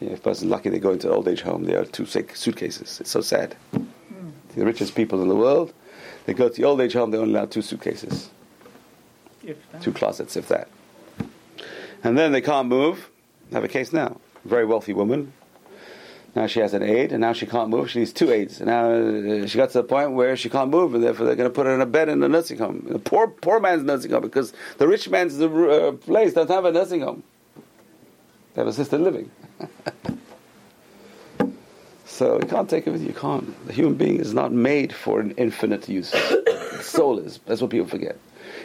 If 0.00 0.18
a 0.18 0.22
person's 0.22 0.50
lucky, 0.50 0.70
they 0.70 0.78
go 0.78 0.90
into 0.90 1.08
an 1.08 1.14
old 1.14 1.28
age 1.28 1.42
home, 1.42 1.64
they 1.64 1.74
are 1.74 1.84
two 1.84 2.06
sick 2.06 2.34
suitcases. 2.36 3.00
It's 3.00 3.10
so 3.10 3.20
sad. 3.20 3.54
Hmm. 3.72 4.30
The 4.56 4.64
richest 4.64 4.94
people 4.94 5.22
in 5.22 5.28
the 5.28 5.36
world, 5.36 5.72
they 6.26 6.34
go 6.34 6.48
to 6.48 6.54
the 6.54 6.64
old 6.64 6.80
age 6.80 6.94
home, 6.94 7.10
they 7.10 7.18
only 7.18 7.34
allow 7.34 7.46
two 7.46 7.62
suitcases, 7.62 8.30
If 9.44 9.56
that. 9.72 9.82
two 9.82 9.92
closets, 9.92 10.36
if 10.36 10.48
that. 10.48 10.68
And 12.02 12.18
then 12.18 12.32
they 12.32 12.40
can't 12.40 12.68
move. 12.68 13.08
I 13.50 13.54
have 13.54 13.64
a 13.64 13.68
case 13.68 13.92
now. 13.92 14.20
Very 14.44 14.64
wealthy 14.64 14.92
woman. 14.92 15.32
Now 16.34 16.46
she 16.46 16.60
has 16.60 16.72
an 16.72 16.82
aide, 16.82 17.12
and 17.12 17.20
now 17.20 17.34
she 17.34 17.46
can't 17.46 17.68
move. 17.68 17.90
She 17.90 17.98
needs 17.98 18.12
two 18.12 18.30
aides. 18.30 18.60
And 18.60 18.68
now 18.68 18.90
uh, 18.90 19.46
she 19.46 19.58
got 19.58 19.70
to 19.70 19.78
the 19.78 19.84
point 19.84 20.12
where 20.12 20.34
she 20.34 20.48
can't 20.48 20.70
move, 20.70 20.94
and 20.94 21.04
therefore 21.04 21.26
they're 21.26 21.36
going 21.36 21.48
to 21.48 21.54
put 21.54 21.66
her 21.66 21.74
in 21.74 21.82
a 21.82 21.86
bed 21.86 22.08
in 22.08 22.22
a 22.22 22.28
nursing 22.28 22.58
home, 22.58 22.88
a 22.94 22.98
poor 22.98 23.28
poor 23.28 23.60
man's 23.60 23.82
nursing 23.82 24.10
home, 24.10 24.22
because 24.22 24.54
the 24.78 24.88
rich 24.88 25.10
man's 25.10 25.40
uh, 25.40 25.92
place 26.00 26.32
doesn't 26.32 26.54
have 26.54 26.64
a 26.64 26.72
nursing 26.72 27.02
home. 27.02 27.22
They 28.54 28.60
have 28.62 28.68
assisted 28.68 29.00
living. 29.00 29.30
so 32.06 32.40
you 32.40 32.46
can't 32.46 32.68
take 32.68 32.86
it 32.86 32.90
with 32.90 33.02
you. 33.02 33.08
You 33.08 33.14
can't. 33.14 33.66
The 33.66 33.74
human 33.74 33.94
being 33.94 34.16
is 34.18 34.32
not 34.32 34.52
made 34.52 34.94
for 34.94 35.20
an 35.20 35.32
infinite 35.32 35.86
use. 35.88 36.10
the 36.12 36.80
soul 36.82 37.18
is. 37.18 37.40
That's 37.44 37.60
what 37.60 37.70
people 37.70 37.86
forget. 37.86 38.16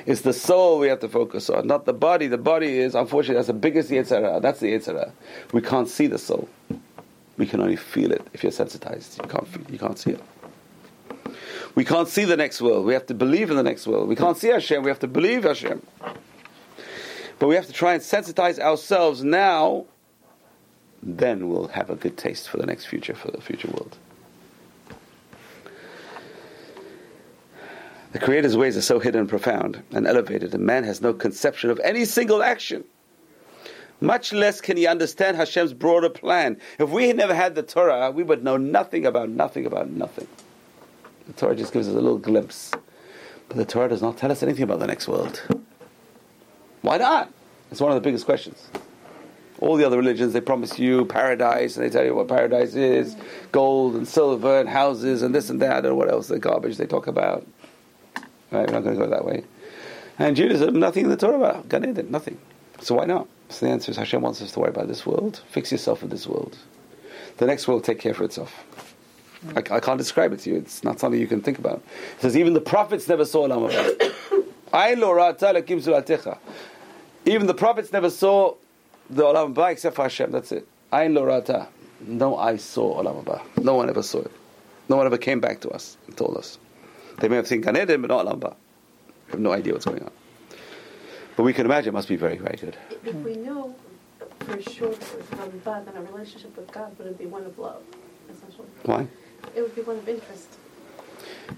It's 0.05 0.21
the 0.21 0.33
soul 0.33 0.79
we 0.79 0.87
have 0.87 1.01
to 1.01 1.09
focus 1.09 1.49
on, 1.49 1.67
not 1.67 1.85
the 1.85 1.93
body. 1.93 2.27
The 2.27 2.37
body 2.37 2.79
is, 2.79 2.95
unfortunately, 2.95 3.35
that's 3.35 3.47
the 3.47 3.53
biggest 3.53 3.89
Yetzer 3.89 4.21
Hara. 4.21 4.39
That's 4.39 4.61
the 4.61 4.71
Yetzer 4.71 4.93
Hara. 4.93 5.11
We 5.51 5.61
can't 5.61 5.89
see 5.89 6.07
the 6.07 6.17
soul. 6.17 6.47
We 7.37 7.45
can 7.45 7.61
only 7.61 7.75
feel 7.75 8.11
it 8.11 8.27
if 8.33 8.43
you're 8.43 8.51
sensitized. 8.51 9.19
You 9.21 9.29
can't, 9.29 9.47
feel, 9.47 9.71
you 9.71 9.79
can't 9.79 9.97
see 9.97 10.11
it. 10.11 10.23
We 11.75 11.85
can't 11.85 12.07
see 12.07 12.25
the 12.25 12.37
next 12.37 12.61
world. 12.61 12.85
We 12.85 12.93
have 12.93 13.05
to 13.07 13.13
believe 13.13 13.51
in 13.51 13.57
the 13.57 13.63
next 13.63 13.85
world. 13.85 14.09
We 14.09 14.15
can't 14.15 14.35
see 14.35 14.47
Hashem. 14.47 14.83
We 14.83 14.89
have 14.89 14.99
to 14.99 15.07
believe 15.07 15.43
Hashem. 15.43 15.81
But 17.39 17.47
we 17.47 17.55
have 17.55 17.67
to 17.67 17.73
try 17.73 17.93
and 17.93 18.01
sensitize 18.01 18.57
ourselves 18.57 19.23
now. 19.23 19.85
Then 21.03 21.49
we'll 21.49 21.67
have 21.67 21.91
a 21.91 21.95
good 21.95 22.17
taste 22.17 22.49
for 22.49 22.57
the 22.57 22.65
next 22.65 22.85
future, 22.85 23.13
for 23.13 23.29
the 23.29 23.39
future 23.39 23.67
world. 23.67 23.95
The 28.13 28.19
Creator's 28.19 28.57
ways 28.57 28.75
are 28.75 28.81
so 28.81 28.99
hidden 28.99 29.21
and 29.21 29.29
profound 29.29 29.83
and 29.91 30.07
elevated, 30.07 30.55
and 30.55 30.65
man 30.65 30.83
has 30.85 31.01
no 31.01 31.13
conception 31.13 31.69
of 31.69 31.79
any 31.83 32.05
single 32.05 32.41
action. 32.41 32.83
Much 33.99 34.31
less 34.31 34.61
can 34.61 34.77
he 34.77 34.85
understand 34.85 35.37
Hashem's 35.37 35.73
broader 35.73 36.09
plan. 36.09 36.59
If 36.77 36.89
we 36.89 37.07
had 37.07 37.17
never 37.17 37.33
had 37.33 37.55
the 37.55 37.63
Torah, 37.63 38.11
we 38.11 38.23
would 38.23 38.43
know 38.43 38.57
nothing 38.57 39.05
about 39.05 39.29
nothing 39.29 39.65
about 39.65 39.89
nothing. 39.89 40.27
The 41.25 41.33
Torah 41.33 41.55
just 41.55 41.73
gives 41.73 41.87
us 41.87 41.93
a 41.93 41.99
little 41.99 42.19
glimpse. 42.19 42.71
But 43.47 43.57
the 43.57 43.65
Torah 43.65 43.89
does 43.89 44.01
not 44.01 44.17
tell 44.17 44.31
us 44.31 44.43
anything 44.43 44.63
about 44.63 44.79
the 44.79 44.87
next 44.87 45.07
world. 45.07 45.41
Why 46.81 46.97
not? 46.97 47.31
It's 47.71 47.81
one 47.81 47.91
of 47.91 47.95
the 47.95 48.01
biggest 48.01 48.25
questions. 48.25 48.69
All 49.59 49.75
the 49.75 49.85
other 49.85 49.97
religions, 49.97 50.33
they 50.33 50.41
promise 50.41 50.77
you 50.77 51.05
paradise, 51.05 51.75
and 51.75 51.85
they 51.85 51.89
tell 51.89 52.05
you 52.05 52.13
what 52.13 52.27
paradise 52.27 52.75
is 52.75 53.15
gold 53.51 53.95
and 53.95 54.07
silver 54.07 54.59
and 54.59 54.69
houses 54.69 55.23
and 55.23 55.33
this 55.33 55.49
and 55.49 55.59
that, 55.61 55.85
and 55.85 55.97
what 55.97 56.11
else, 56.11 56.27
the 56.27 56.37
garbage 56.37 56.77
they 56.77 56.85
talk 56.85 57.07
about. 57.07 57.47
Right, 58.51 58.67
we're 58.67 58.73
not 58.73 58.83
going 58.83 58.97
to 58.97 59.03
go 59.03 59.09
that 59.09 59.25
way. 59.25 59.43
And 60.19 60.35
Judaism, 60.35 60.79
nothing 60.79 61.05
in 61.05 61.09
the 61.09 61.17
Torah 61.17 61.37
about 61.37 61.67
Gan 61.67 61.89
Eden, 61.89 62.11
nothing. 62.11 62.37
So 62.81 62.95
why 62.95 63.05
not? 63.05 63.27
So 63.49 63.65
the 63.65 63.71
answer 63.71 63.91
is 63.91 63.97
Hashem 63.97 64.21
wants 64.21 64.41
us 64.41 64.51
to 64.53 64.59
worry 64.59 64.69
about 64.69 64.87
this 64.87 65.05
world. 65.05 65.41
Fix 65.49 65.71
yourself 65.71 66.03
in 66.03 66.09
this 66.09 66.27
world. 66.27 66.57
The 67.37 67.45
next 67.45 67.67
world 67.67 67.81
will 67.81 67.85
take 67.85 67.99
care 67.99 68.13
for 68.13 68.23
itself. 68.23 68.63
I, 69.55 69.59
I 69.59 69.79
can't 69.79 69.97
describe 69.97 70.33
it 70.33 70.39
to 70.41 70.49
you. 70.49 70.57
It's 70.57 70.83
not 70.83 70.99
something 70.99 71.19
you 71.19 71.27
can 71.27 71.41
think 71.41 71.59
about. 71.59 71.83
It 72.15 72.21
says 72.21 72.35
even 72.35 72.53
the 72.53 72.61
prophets 72.61 73.07
never 73.07 73.25
saw 73.25 73.47
Olam 73.47 73.69
Haba. 73.71 74.13
Even 77.25 77.47
the 77.47 77.53
prophets 77.53 77.93
never 77.93 78.09
saw 78.09 78.55
the 79.09 79.23
Olam 79.23 79.53
Haba 79.53 79.71
except 79.71 79.95
for 79.95 80.03
Hashem. 80.03 80.31
That's 80.31 80.51
it. 80.51 80.67
Ayin 80.91 81.13
lo 81.13 81.23
ra'ata. 81.23 81.67
No 82.01 82.37
eye 82.37 82.57
saw 82.57 83.01
Olam 83.01 83.23
Haba. 83.23 83.63
No 83.63 83.75
one 83.75 83.89
ever 83.89 84.03
saw 84.03 84.19
it. 84.19 84.31
No 84.89 84.97
one 84.97 85.05
ever 85.05 85.17
came 85.17 85.39
back 85.39 85.61
to 85.61 85.69
us 85.69 85.97
and 86.07 86.17
told 86.17 86.35
us. 86.37 86.57
They 87.19 87.27
may 87.27 87.35
have 87.35 87.47
seen 87.47 87.61
Gan 87.61 87.77
Eden, 87.77 88.01
but 88.01 88.09
not 88.09 88.25
Olam 88.25 88.39
Haba. 88.39 88.55
We 89.27 89.31
have 89.31 89.39
no 89.39 89.51
idea 89.53 89.73
what's 89.73 89.85
going 89.85 90.01
on. 90.01 90.11
But 91.37 91.43
we 91.43 91.53
can 91.53 91.67
imagine 91.67 91.89
it 91.89 91.93
must 91.93 92.09
be 92.09 92.15
very, 92.15 92.37
very 92.37 92.57
good. 92.57 92.75
If 93.05 93.13
we 93.15 93.35
knew 93.35 93.73
for 94.39 94.59
sure 94.63 94.89
that 94.89 95.13
it 95.13 95.17
was 95.17 95.27
from 95.27 95.59
God, 95.59 95.85
then 95.85 95.95
our 95.95 96.03
relationship 96.11 96.57
with 96.57 96.71
God 96.71 96.97
wouldn't 96.97 97.19
be 97.19 97.27
one 97.27 97.45
of 97.45 97.59
love, 97.59 97.83
essentially. 98.27 98.67
Why? 98.83 99.07
It 99.55 99.61
would 99.61 99.75
be 99.75 99.81
one 99.83 99.97
of 99.97 100.09
interest. 100.09 100.57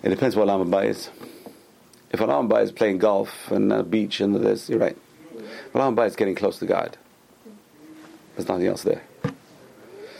It 0.03 0.09
depends 0.09 0.35
what 0.35 0.49
Haba 0.49 0.85
is. 0.85 1.09
If 2.11 2.19
Haba 2.19 2.61
is 2.61 2.73
playing 2.73 2.97
golf 2.97 3.49
and 3.51 3.71
a 3.71 3.81
beach 3.81 4.19
and 4.19 4.35
this, 4.35 4.69
you're 4.69 4.79
right. 4.79 4.97
Mm-hmm. 5.33 5.77
Olam 5.77 5.95
Haba 5.95 6.07
is 6.07 6.17
getting 6.17 6.35
close 6.35 6.59
to 6.59 6.65
God. 6.65 6.97
Mm-hmm. 7.47 7.55
There's 8.35 8.49
nothing 8.49 8.67
else 8.67 8.83
there. 8.83 9.03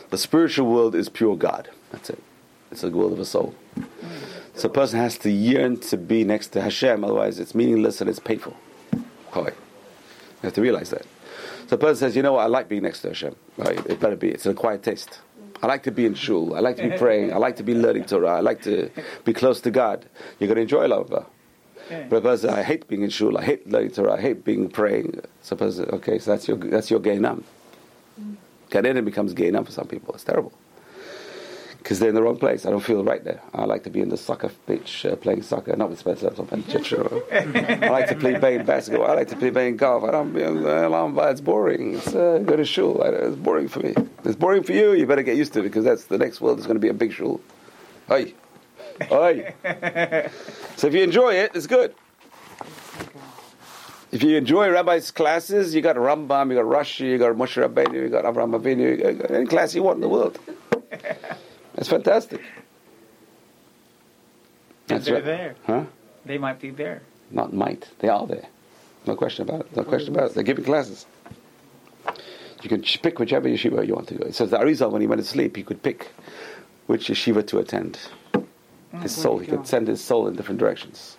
The 0.10 0.18
spiritual 0.18 0.72
world 0.72 0.96
is 0.96 1.10
pure 1.10 1.36
God. 1.36 1.70
That's 1.92 2.10
it. 2.10 2.24
It's 2.72 2.82
the 2.82 2.92
world 2.92 3.12
of 3.12 3.20
a 3.20 3.26
soul. 3.26 3.54
Mm-hmm. 3.78 4.08
So 4.54 4.70
a 4.70 4.72
person 4.72 5.00
has 5.00 5.18
to 5.18 5.30
yearn 5.30 5.82
to 5.82 5.98
be 5.98 6.24
next 6.24 6.48
to 6.50 6.62
Hashem, 6.62 7.04
otherwise 7.04 7.40
it's 7.40 7.54
meaningless 7.54 8.00
and 8.00 8.10
it's 8.10 8.20
painful. 8.20 8.56
Koi. 9.32 9.48
You 9.48 9.54
have 10.44 10.54
to 10.54 10.62
realize 10.62 10.90
that. 10.90 11.06
So 11.68 11.76
a 11.76 11.78
person 11.78 11.98
says, 11.98 12.16
you 12.16 12.22
know 12.22 12.34
what, 12.34 12.42
I 12.42 12.48
like 12.48 12.68
being 12.68 12.84
next 12.84 13.02
to 13.02 13.10
Hashem. 13.10 13.36
Right? 13.58 13.86
It 13.86 14.00
better 14.00 14.16
be. 14.16 14.30
It's 14.30 14.46
an 14.46 14.54
acquired 14.54 14.84
taste. 14.84 15.20
I 15.62 15.68
like 15.68 15.84
to 15.84 15.92
be 15.92 16.06
in 16.06 16.14
shul. 16.14 16.56
I 16.56 16.62
like 16.62 16.78
to 16.78 16.90
be 16.90 16.98
praying. 16.98 17.34
I 17.34 17.38
like 17.38 17.58
to 17.58 17.64
be 17.64 17.76
learning 17.76 18.06
Torah. 18.06 18.38
I 18.38 18.40
like 18.40 18.62
to 18.64 18.90
be 19.26 19.34
close 19.34 19.60
to 19.62 19.72
God. 19.72 20.06
You're 20.40 20.48
going 20.48 20.56
to 20.56 20.62
enjoy. 20.62 20.88
Yeah. 20.88 22.06
But 22.10 22.18
a 22.18 22.22
person, 22.22 22.50
I 22.52 22.64
hate 22.64 22.88
being 22.88 23.02
in 23.04 23.10
shul. 23.10 23.38
I 23.38 23.44
hate 23.44 23.70
learning 23.70 23.92
Torah. 23.92 24.14
I 24.14 24.22
hate 24.22 24.46
being 24.46 24.70
praying. 24.70 25.20
So 25.42 25.56
person, 25.58 25.90
okay, 25.92 26.18
so 26.20 26.32
that's 26.32 26.48
your 26.48 26.58
that's 26.58 26.90
your 26.90 27.00
Gehinnom. 27.02 27.44
Eden 28.72 29.04
becomes 29.04 29.34
Gehinnom 29.34 29.66
for 29.66 29.72
some 29.72 29.88
people. 29.88 30.14
It's 30.14 30.24
terrible 30.24 30.54
because 31.90 31.98
they're 31.98 32.10
in 32.10 32.14
the 32.14 32.22
wrong 32.22 32.38
place. 32.38 32.68
I 32.68 32.70
don't 32.70 32.84
feel 32.84 33.04
right 33.04 33.24
there. 33.24 33.42
I 33.52 33.66
like 33.66 33.82
to 33.86 33.90
be 33.90 34.00
in 34.00 34.10
the 34.10 34.18
soccer 34.18 34.52
pitch 34.68 35.08
uh, 35.08 35.16
playing 35.16 35.42
soccer, 35.42 35.76
not 35.76 35.90
with 35.90 35.98
Spencer. 35.98 36.32
I'm 36.38 36.46
playing. 36.46 37.84
I 37.84 37.90
like 37.90 38.08
to 38.10 38.16
play 38.16 38.38
playing 38.38 38.64
basketball. 38.64 39.10
I 39.10 39.16
like 39.16 39.30
to 39.30 39.36
play 39.36 39.50
playing 39.50 39.78
golf. 39.78 40.04
I 40.04 40.12
don't. 40.12 40.32
Be 40.32 40.44
uh, 40.44 41.32
it's 41.32 41.42
boring. 41.42 41.96
It's 41.96 42.14
uh, 42.14 42.44
go 42.46 42.56
to 42.56 42.64
shul. 42.64 43.02
I, 43.02 43.08
it's 43.08 43.36
boring 43.36 43.68
for 43.68 43.80
me. 43.80 43.96
It's 44.24 44.36
boring 44.36 44.62
for 44.62 44.74
you. 44.74 44.94
You 44.94 45.08
better 45.08 45.24
get 45.24 45.36
used 45.36 45.52
to 45.54 45.62
it 45.62 45.64
because 45.64 45.84
that's 45.84 46.06
the 46.06 46.20
next 46.20 46.42
world 46.42 46.60
is 46.60 46.68
going 46.68 46.76
to 46.76 46.80
be 46.80 46.90
a 46.90 46.94
big 46.94 47.12
shul. 47.12 47.42
Oi, 48.12 48.36
oi. 49.12 49.52
so 50.76 50.86
if 50.86 50.94
you 50.94 51.02
enjoy 51.02 51.34
it, 51.34 51.56
it's 51.56 51.66
good. 51.66 51.96
If 54.12 54.22
you 54.22 54.38
enjoy 54.38 54.70
Rabbi's 54.70 55.10
classes, 55.10 55.74
you 55.74 55.82
got 55.82 55.96
Rambam, 55.96 56.52
you 56.52 56.56
got 56.56 56.66
Rashi, 56.66 57.10
you 57.10 57.18
got 57.18 57.36
Moshe 57.36 57.68
Rabbeinu, 57.68 57.96
you 57.96 58.10
got 58.10 58.26
Avraham 58.26 58.60
Avinu, 58.60 58.96
you 58.96 59.14
got 59.14 59.32
any 59.32 59.48
class 59.48 59.74
you 59.74 59.82
want 59.82 59.96
in 59.96 60.02
the 60.02 60.10
world. 60.10 60.38
That's 61.76 61.90
fantastic. 61.90 62.42
And 64.90 65.04
they're 65.04 65.16
right. 65.16 65.26
there. 65.26 65.56
Huh? 65.66 65.86
They 66.26 66.38
might 66.38 66.60
be 66.60 66.72
there. 66.72 67.02
Not 67.32 67.54
might. 67.54 67.90
They 68.00 68.10
are 68.10 68.26
there. 68.26 68.48
No 69.06 69.16
question 69.16 69.48
about 69.48 69.62
it. 69.62 69.76
No 69.76 69.84
question 69.84 70.14
about 70.14 70.32
it. 70.32 70.34
They're 70.34 70.44
giving 70.44 70.66
classes. 70.66 71.06
You 72.62 72.70
can 72.70 72.82
pick 72.82 73.20
whichever 73.20 73.48
yeshiva 73.48 73.88
you 73.88 73.96
want 73.96 74.08
to 74.10 74.16
go. 74.16 74.26
It 74.26 74.36
says 74.36 74.50
the 74.50 74.58
Arizal, 74.58 74.92
when 74.92 75.02
he 75.02 75.08
went 75.08 75.22
to 75.22 75.28
sleep, 75.28 75.56
he 75.56 75.64
could 75.64 75.82
pick 75.82 76.12
which 76.88 77.08
yeshiva 77.08 77.46
to 77.48 77.60
attend. 77.60 77.98
Mm, 78.34 79.02
his 79.02 79.16
soul, 79.16 79.40
he 79.40 79.48
could 79.48 79.68
send 79.68 79.88
his 79.88 80.04
soul 80.04 80.28
in 80.28 80.36
different 80.36 80.60
directions. 80.60 81.18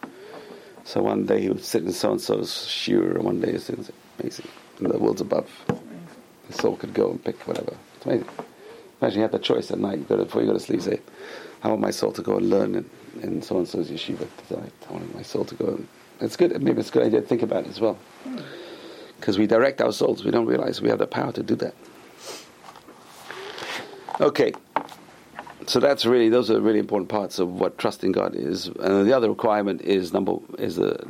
So 0.84 1.03
one 1.03 1.24
day 1.24 1.40
he 1.40 1.48
would 1.48 1.64
sit 1.64 1.84
in 1.84 1.92
so 1.92 2.12
and 2.12 2.20
so's 2.20 2.51
shiur, 2.51 3.14
and 3.14 3.24
one 3.24 3.40
day 3.40 3.48
he 3.48 3.53
would 3.55 3.62
sit 3.62 3.78
in 3.78 3.86
amazing. 4.18 4.48
In 4.80 4.88
the 4.88 4.98
worlds 4.98 5.20
above. 5.20 5.48
His 6.46 6.57
soul 6.57 6.76
could 6.76 6.94
go 6.94 7.11
and 7.11 7.22
pick 7.22 7.46
whatever. 7.46 7.76
It's 7.96 8.07
amazing. 8.07 8.28
Imagine 9.01 9.18
you 9.18 9.22
have 9.22 9.32
that 9.32 9.42
choice 9.42 9.70
at 9.70 9.78
night. 9.78 9.98
You 9.98 10.05
go 10.05 10.16
to, 10.16 10.24
before 10.24 10.42
you 10.42 10.48
go 10.48 10.55
to 10.55 10.61
sleep, 10.61 10.82
say, 10.82 11.01
"I 11.62 11.68
want 11.68 11.80
my 11.80 11.90
soul 11.90 12.12
to 12.12 12.22
go 12.22 12.36
and 12.36 12.51
learn 12.51 12.74
in, 12.74 12.90
in 13.22 13.42
so 13.42 13.59
and 13.59 13.66
so's 13.66 13.90
yeshiva 13.90 14.26
tonight. 14.48 14.72
I 14.88 14.92
want 14.92 15.14
my 15.14 15.22
soul 15.22 15.44
to 15.44 15.55
go." 15.55 15.66
And, 15.68 15.88
it's 16.20 16.36
good. 16.36 16.51
Maybe 16.62 16.80
it's 16.80 16.90
a 16.90 16.92
good 16.92 17.07
idea 17.07 17.22
to 17.22 17.26
think 17.26 17.42
about 17.42 17.64
it 17.64 17.70
as 17.70 17.80
well, 17.80 17.94
hmm. 18.24 18.40
because 19.16 19.38
we 19.38 19.46
direct 19.46 19.80
our 19.80 19.92
souls. 19.92 20.22
We 20.22 20.30
don't 20.30 20.46
realize 20.46 20.82
we 20.82 20.90
have 20.90 20.98
the 20.98 21.07
power 21.07 21.32
to 21.32 21.42
do 21.42 21.55
that. 21.57 21.74
Okay, 24.20 24.53
so 25.66 25.80
that's 25.80 26.05
really 26.05 26.28
those 26.28 26.51
are 26.51 26.61
really 26.61 26.78
important 26.78 27.09
parts 27.09 27.38
of 27.38 27.48
what 27.48 27.78
trusting 27.78 28.12
God 28.12 28.34
is. 28.34 28.66
And 28.66 29.07
the 29.07 29.16
other 29.16 29.30
requirement 29.30 29.80
is 29.80 30.12
number 30.12 30.36
is 30.59 30.78
a 30.78 31.07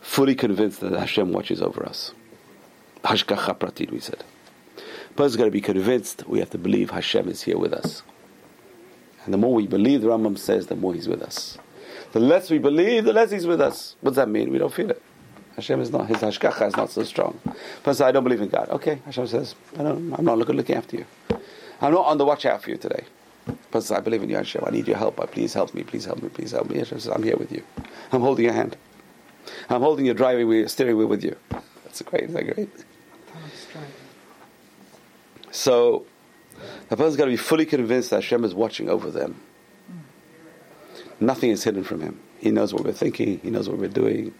fully 0.00 0.34
convinced 0.34 0.80
that 0.80 0.92
Hashem 0.92 1.32
watches 1.32 1.60
over 1.60 1.84
us. 1.84 2.12
Hashgacha 3.04 3.58
pratit, 3.58 3.90
we 3.90 4.00
said. 4.00 4.22
Person's 5.16 5.36
got 5.36 5.46
to 5.46 5.50
be 5.50 5.60
convinced. 5.60 6.24
We 6.26 6.38
have 6.40 6.50
to 6.50 6.58
believe 6.58 6.90
Hashem 6.90 7.28
is 7.28 7.42
here 7.42 7.58
with 7.58 7.72
us. 7.72 8.02
And 9.24 9.32
the 9.32 9.38
more 9.38 9.54
we 9.54 9.66
believe, 9.66 10.02
the 10.02 10.08
Rambam 10.08 10.38
says, 10.38 10.66
the 10.66 10.76
more 10.76 10.94
He's 10.94 11.08
with 11.08 11.22
us. 11.22 11.58
The 12.12 12.20
less 12.20 12.50
we 12.50 12.58
believe, 12.58 13.04
the 13.04 13.12
less 13.12 13.30
He's 13.30 13.46
with 13.46 13.60
us. 13.60 13.96
What 14.00 14.10
does 14.10 14.16
that 14.16 14.28
mean? 14.28 14.52
We 14.52 14.58
don't 14.58 14.72
feel 14.72 14.90
it. 14.90 15.02
Hashem 15.56 15.80
is 15.80 15.90
not, 15.90 16.06
His 16.06 16.18
Hashgacha 16.18 16.68
is 16.68 16.76
not 16.76 16.90
so 16.90 17.02
strong. 17.02 17.40
Person, 17.82 18.06
I 18.06 18.12
don't 18.12 18.24
believe 18.24 18.42
in 18.42 18.48
God. 18.48 18.68
Okay, 18.68 19.00
Hashem 19.06 19.26
says, 19.26 19.54
I 19.78 19.82
I'm 19.82 20.24
not 20.24 20.38
looking, 20.38 20.76
after 20.76 20.98
you. 20.98 21.06
I'm 21.80 21.92
not 21.92 22.06
on 22.06 22.18
the 22.18 22.24
watch 22.24 22.44
out 22.44 22.62
for 22.62 22.70
you 22.70 22.76
today. 22.76 23.04
Person, 23.70 23.96
I 23.96 24.00
believe 24.00 24.22
in 24.22 24.28
you, 24.28 24.36
Hashem. 24.36 24.62
I 24.66 24.70
need 24.70 24.86
your 24.86 24.98
help. 24.98 25.18
Uh, 25.18 25.26
please 25.26 25.54
help 25.54 25.72
me. 25.74 25.82
Please 25.82 26.04
help 26.04 26.22
me. 26.22 26.28
Please 26.28 26.52
help 26.52 26.68
me. 26.68 26.78
Hashem 26.78 27.00
says, 27.00 27.12
I'm 27.12 27.22
here 27.22 27.36
with 27.36 27.50
you. 27.50 27.62
I'm 28.12 28.20
holding 28.20 28.44
your 28.44 28.54
hand. 28.54 28.76
I'm 29.70 29.80
holding 29.80 30.04
your 30.04 30.14
driving 30.14 30.46
wheel, 30.46 30.68
steering 30.68 30.96
wheel 30.96 31.06
with 31.06 31.24
you. 31.24 31.36
That's 31.84 32.02
great. 32.02 32.24
Isn't 32.24 32.34
that 32.34 32.54
great? 32.54 32.70
So, 35.56 36.04
a 36.90 36.96
person's 36.96 37.16
got 37.16 37.24
to 37.24 37.30
be 37.30 37.38
fully 37.38 37.64
convinced 37.64 38.10
that 38.10 38.16
Hashem 38.16 38.44
is 38.44 38.54
watching 38.54 38.90
over 38.90 39.10
them. 39.10 39.40
Nothing 41.18 41.50
is 41.50 41.64
hidden 41.64 41.82
from 41.82 42.02
Him. 42.02 42.20
He 42.38 42.50
knows 42.50 42.74
what 42.74 42.84
we're 42.84 42.92
thinking. 42.92 43.40
He 43.42 43.48
knows 43.48 43.66
what 43.66 43.78
we're 43.78 43.88
doing. 43.88 44.34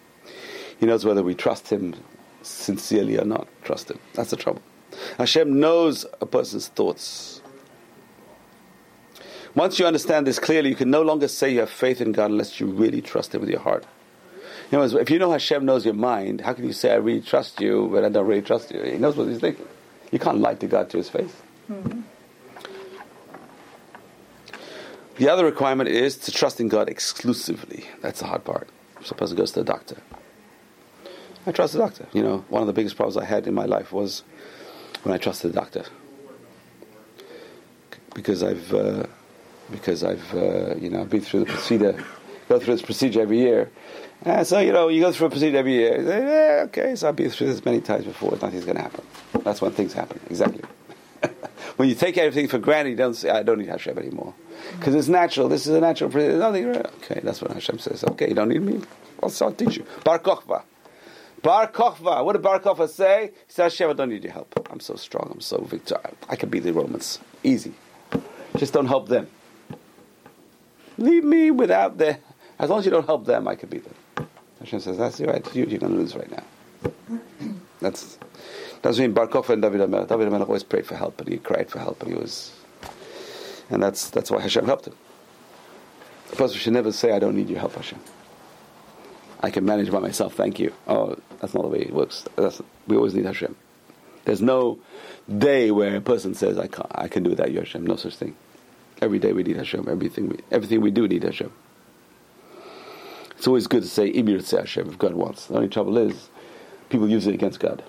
He 0.79 0.85
knows 0.85 1.07
whether 1.07 1.23
we 1.23 1.35
trust 1.35 1.69
Him 1.69 1.95
sincerely 2.43 3.19
or 3.19 3.25
not. 3.25 3.49
Trust 3.65 3.91
Him. 3.91 3.99
That's 4.13 4.29
the 4.29 4.37
trouble. 4.37 4.61
Hashem 5.17 5.59
knows 5.59 6.05
a 6.21 6.27
person's 6.27 6.69
thoughts. 6.69 7.41
Once 9.55 9.79
you 9.79 9.87
understand 9.87 10.27
this 10.27 10.39
clearly, 10.39 10.69
you 10.69 10.77
can 10.77 10.91
no 10.91 11.01
longer 11.01 11.29
say 11.29 11.51
you 11.51 11.61
have 11.61 11.71
faith 11.71 12.03
in 12.03 12.13
God 12.13 12.31
unless 12.31 12.61
you 12.61 12.67
really 12.67 13.01
trust 13.01 13.35
Him 13.35 13.41
with 13.41 13.49
your 13.49 13.61
heart. 13.61 13.87
You 14.71 14.79
know, 14.79 14.85
if 14.85 15.09
you 15.09 15.19
know 15.19 15.33
Hashem 15.33 15.65
knows 15.65 15.87
your 15.87 15.95
mind, 15.95 16.43
how 16.43 16.53
can 16.53 16.67
you 16.67 16.75
say 16.75 16.93
I 16.93 16.97
really 16.97 17.23
trust 17.23 17.59
you, 17.59 17.89
but 17.91 18.05
I 18.05 18.11
don't 18.11 18.27
really 18.27 18.43
trust 18.43 18.71
you? 18.71 18.83
He 18.83 18.99
knows 18.99 19.17
what 19.17 19.29
He's 19.29 19.41
thinking. 19.41 19.67
You 20.17 20.21
can't 20.21 20.39
lie 20.39 20.55
to 20.55 20.67
God 20.67 20.89
to 20.89 20.97
His 20.97 21.11
face. 21.11 21.37
Mm-hmm. 21.71 22.01
The 25.19 25.29
other 25.29 25.45
requirement 25.45 25.91
is 25.91 26.17
to 26.17 26.33
trust 26.33 26.59
in 26.59 26.69
God 26.69 26.89
exclusively. 26.89 27.85
That's 28.01 28.21
the 28.21 28.27
hard 28.27 28.43
part. 28.43 28.71
Suppose 29.03 29.33
it 29.33 29.37
goes 29.37 29.53
to 29.53 29.61
the 29.61 29.67
doctor. 29.67 29.99
I 31.47 31.53
trust 31.53 31.75
the 31.75 31.81
doctor. 31.81 32.07
You 32.15 32.23
know, 32.23 32.47
one 32.49 32.63
of 32.63 32.67
the 32.67 32.73
biggest 32.73 32.97
problems 32.97 33.19
I 33.19 33.27
had 33.27 33.47
in 33.47 33.53
my 33.53 33.67
life 33.67 33.93
was 33.93 34.23
when 35.03 35.15
I 35.15 35.19
trusted 35.19 35.53
the 35.53 35.61
doctor, 35.61 35.85
because 38.15 38.43
I've 38.43 38.73
uh, 38.73 39.05
because 39.71 40.03
I've 40.03 40.35
uh, 40.35 40.77
you 40.77 40.89
know 40.89 41.05
been 41.05 41.21
through 41.21 41.41
the 41.41 41.53
procedure, 41.53 42.03
go 42.49 42.59
through 42.59 42.75
this 42.75 42.83
procedure 42.83 43.21
every 43.21 43.39
year. 43.39 43.71
So 44.45 44.59
you 44.59 44.73
know 44.73 44.89
you 44.89 45.01
go 45.01 45.13
through 45.13 45.29
a 45.29 45.31
procedure 45.31 45.59
every 45.59 45.75
year. 45.75 46.03
Yeah, 46.03 46.65
okay, 46.65 46.97
so 46.97 47.09
I've 47.09 47.17
been 47.17 47.31
through 47.31 47.49
this 47.49 47.65
many 47.65 47.81
times 47.81 48.05
before. 48.05 48.33
Nothing's 48.33 48.65
going 48.65 48.77
to 48.77 48.83
happen. 48.83 49.05
That's 49.45 49.61
when 49.61 49.73
things 49.73 49.93
happen. 49.93 50.21
Exactly. 50.31 50.63
when 51.77 51.89
you 51.89 51.95
take 51.95 52.19
everything 52.19 52.49
for 52.49 52.59
granted, 52.59 52.91
you 52.91 52.97
don't 52.97 53.15
say, 53.15 53.31
"I 53.31 53.43
don't 53.43 53.59
need 53.59 53.69
Hashem 53.69 53.97
anymore," 53.99 54.35
mm. 54.35 54.79
because 54.79 54.95
it's 54.95 55.09
natural. 55.09 55.49
This 55.49 55.67
is 55.67 55.75
a 55.75 55.81
natural. 55.81 56.11
There's 56.11 56.39
nothing. 56.39 56.77
Okay, 56.77 57.21
that's 57.23 57.41
what 57.41 57.53
Hashem 57.53 57.79
says. 57.79 58.05
Okay, 58.05 58.29
you 58.29 58.35
don't 58.35 58.49
need 58.49 58.63
me. 58.63 58.81
I'll, 59.23 59.33
I'll 59.41 59.53
teach 59.53 59.77
you. 59.77 59.87
Bar 60.03 60.19
kochva. 60.19 60.63
Bar 61.43 61.71
Kochva. 61.71 62.25
What 62.25 62.33
did 62.33 62.43
Bar 62.43 62.59
Kochva 62.59 62.89
say? 62.89 63.31
He 63.47 63.53
said, 63.53 63.65
Hashem, 63.65 63.91
I 63.91 63.93
don't 63.93 64.09
need 64.09 64.25
your 64.25 64.33
help. 64.33 64.69
I'm 64.69 64.81
so 64.81 64.97
strong. 64.97 65.31
I'm 65.33 65.41
so 65.41 65.59
victor. 65.59 66.01
I 66.29 66.35
can 66.35 66.49
beat 66.49 66.65
the 66.65 66.73
Romans. 66.73 67.21
Easy. 67.45 67.73
Just 68.57 68.73
don't 68.73 68.87
help 68.87 69.09
them. 69.09 69.29
Leave 70.99 71.23
me 71.23 71.53
without 71.53 71.99
them. 71.99 72.17
As 72.59 72.71
long 72.71 72.79
as 72.79 72.85
you 72.85 72.91
don't 72.91 73.07
help 73.07 73.27
them, 73.27 73.49
I 73.49 73.55
can 73.55 73.69
beat 73.69 73.85
them. 73.85 74.29
Hashem 74.61 74.81
says, 74.81 74.97
that's 74.97 75.21
your 75.21 75.31
attitude. 75.31 75.71
You're 75.71 75.81
going 75.81 75.93
to 75.93 75.99
lose 75.99 76.17
right 76.17 76.31
now. 76.31 76.45
That's 77.81 78.19
doesn't 78.83 79.03
mean 79.03 79.13
Bar 79.13 79.27
Kochva 79.27 79.51
and 79.51 79.63
David 79.63 79.81
HaMelech. 79.81 80.09
David 80.09 80.29
HaMelech 80.29 80.47
always 80.47 80.63
prayed 80.63 80.87
for 80.87 80.95
help, 80.95 81.21
and 81.21 81.29
he 81.29 81.39
cried 81.39 81.69
for 81.69 81.79
help, 81.79 82.03
and 82.03 82.13
he 82.13 82.19
was, 82.19 82.53
and 83.69 83.83
that's 83.83 84.11
that's 84.11 84.31
why 84.31 84.41
Hashem 84.41 84.65
helped 84.65 84.87
him. 84.87 84.95
A 86.33 86.37
person 86.37 86.57
should 86.57 86.73
never 86.73 86.93
say, 86.93 87.13
"I 87.13 87.19
don't 87.19 87.37
need 87.37 87.49
your 87.49 87.59
help, 87.59 87.75
Hashem." 87.75 87.99
I 89.41 89.51
can 89.51 89.65
manage 89.65 89.91
by 89.91 89.99
myself. 89.99 90.35
Thank 90.35 90.59
you. 90.59 90.73
Oh, 90.87 91.17
that's 91.41 91.53
not 91.53 91.63
the 91.63 91.69
way 91.69 91.81
it 91.81 91.93
works. 91.93 92.25
That's, 92.37 92.63
we 92.87 92.97
always 92.97 93.15
need 93.15 93.27
Hashem. 93.27 93.55
There's 94.25 94.41
no 94.41 94.79
day 95.37 95.71
where 95.71 95.97
a 95.97 96.01
person 96.01 96.35
says, 96.35 96.59
"I 96.59 96.67
can 96.67 96.87
I 96.91 97.09
can 97.09 97.23
do 97.23 97.31
without 97.31 97.51
you, 97.51 97.59
Hashem." 97.59 97.87
No 97.87 97.97
such 97.97 98.17
thing. 98.17 98.37
Every 99.03 99.19
day 99.19 99.33
we 99.33 99.43
need 99.43 99.57
Hashem. 99.57 99.89
Everything 99.89 100.29
we, 100.29 100.39
everything 100.51 100.81
we 100.81 100.91
do 100.91 101.07
need 101.07 101.25
Hashem. 101.25 101.53
It's 103.37 103.47
always 103.47 103.67
good 103.67 103.83
to 103.83 103.89
say 103.89 104.13
Imir 104.13 104.49
Hashem 104.51 104.89
if 104.89 104.99
God 104.99 105.15
wants. 105.15 105.47
The 105.47 105.55
only 105.55 105.69
trouble 105.69 105.99
is 105.99 106.31
people 106.89 107.09
use 107.09 107.27
it 107.27 107.35
against 107.35 107.61
God. 107.61 107.83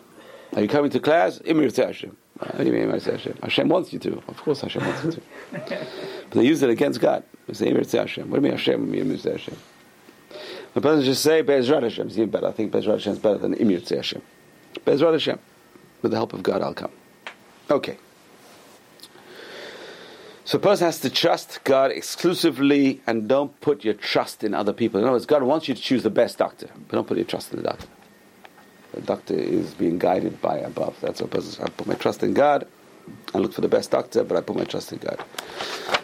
Are 0.56 0.62
you 0.62 0.68
coming 0.68 0.92
to 0.92 1.00
class? 1.00 1.40
Imir 1.40 1.76
Hashem. 1.76 2.16
What 2.40 2.58
do 2.58 2.66
you 2.66 2.72
mean 2.72 2.90
Hashem? 2.90 3.38
Hashem 3.42 3.70
wants 3.70 3.92
you 3.92 4.00
to. 4.00 4.22
Of 4.28 4.38
course 4.38 4.62
Hashem 4.62 4.86
wants 4.86 5.04
you 5.04 5.12
to. 5.12 5.22
but 5.52 6.32
they 6.32 6.46
use 6.46 6.62
it 6.62 6.70
against 6.70 7.00
God. 7.00 7.24
They 7.48 7.54
say 7.54 7.72
Imir 7.72 7.90
Hashem. 7.90 8.30
What 8.30 8.42
do 8.42 8.48
you 8.48 8.52
mean 8.52 8.58
Hashem? 8.58 8.94
Imir 8.94 9.32
Hashem. 9.32 9.58
The 10.74 10.82
person 10.82 11.04
just 11.04 11.24
say 11.24 11.42
Bezrat 11.42 11.84
Hashem. 11.84 12.08
It's 12.08 12.18
even 12.18 12.30
better. 12.30 12.48
I 12.48 12.52
think 12.52 12.72
Bezrat 12.72 12.94
Hashem 12.94 13.14
is 13.14 13.20
better 13.20 13.38
than 13.38 13.56
Imir 13.56 13.88
Hashem. 13.88 14.22
Bezrat 14.86 15.14
Hashem. 15.14 15.40
With 16.02 16.12
the 16.12 16.18
help 16.18 16.34
of 16.34 16.44
God, 16.44 16.62
I'll 16.62 16.74
come. 16.74 16.92
Okay. 17.72 17.98
So 20.48 20.58
a 20.58 20.62
person 20.62 20.86
has 20.86 21.02
to 21.02 21.10
trust 21.10 21.62
God 21.66 21.92
exclusively 21.92 23.02
and 23.06 23.28
don't 23.28 23.60
put 23.60 23.84
your 23.84 23.94
trust 23.94 24.46
in 24.46 24.54
other 24.54 24.72
people. 24.72 24.98
In 24.98 25.04
other 25.04 25.12
words, 25.12 25.26
God 25.26 25.44
wants 25.44 25.68
you 25.68 25.76
to 25.76 25.82
choose 25.82 26.04
the 26.04 26.10
best 26.10 26.38
doctor, 26.38 26.70
but 26.88 26.96
don't 26.96 27.06
put 27.06 27.18
your 27.18 27.26
trust 27.26 27.52
in 27.52 27.58
the 27.58 27.64
doctor. 27.64 27.88
The 28.94 29.02
doctor 29.02 29.34
is 29.34 29.74
being 29.74 30.00
guided 30.00 30.42
by 30.42 30.60
above. 30.60 30.96
That's 31.02 31.20
what 31.20 31.34
a 31.34 31.36
person 31.36 31.66
I 31.66 31.70
put 31.70 31.86
my 31.86 31.96
trust 31.96 32.24
in 32.24 32.34
God. 32.34 32.66
I 33.36 33.40
look 33.40 33.52
for 33.52 33.60
the 33.60 33.68
best 33.68 33.92
doctor, 33.92 34.24
but 34.24 34.38
I 34.38 34.42
put 34.42 34.56
my 34.56 34.64
trust 34.64 34.94
in 34.94 35.00
God. 35.00 35.22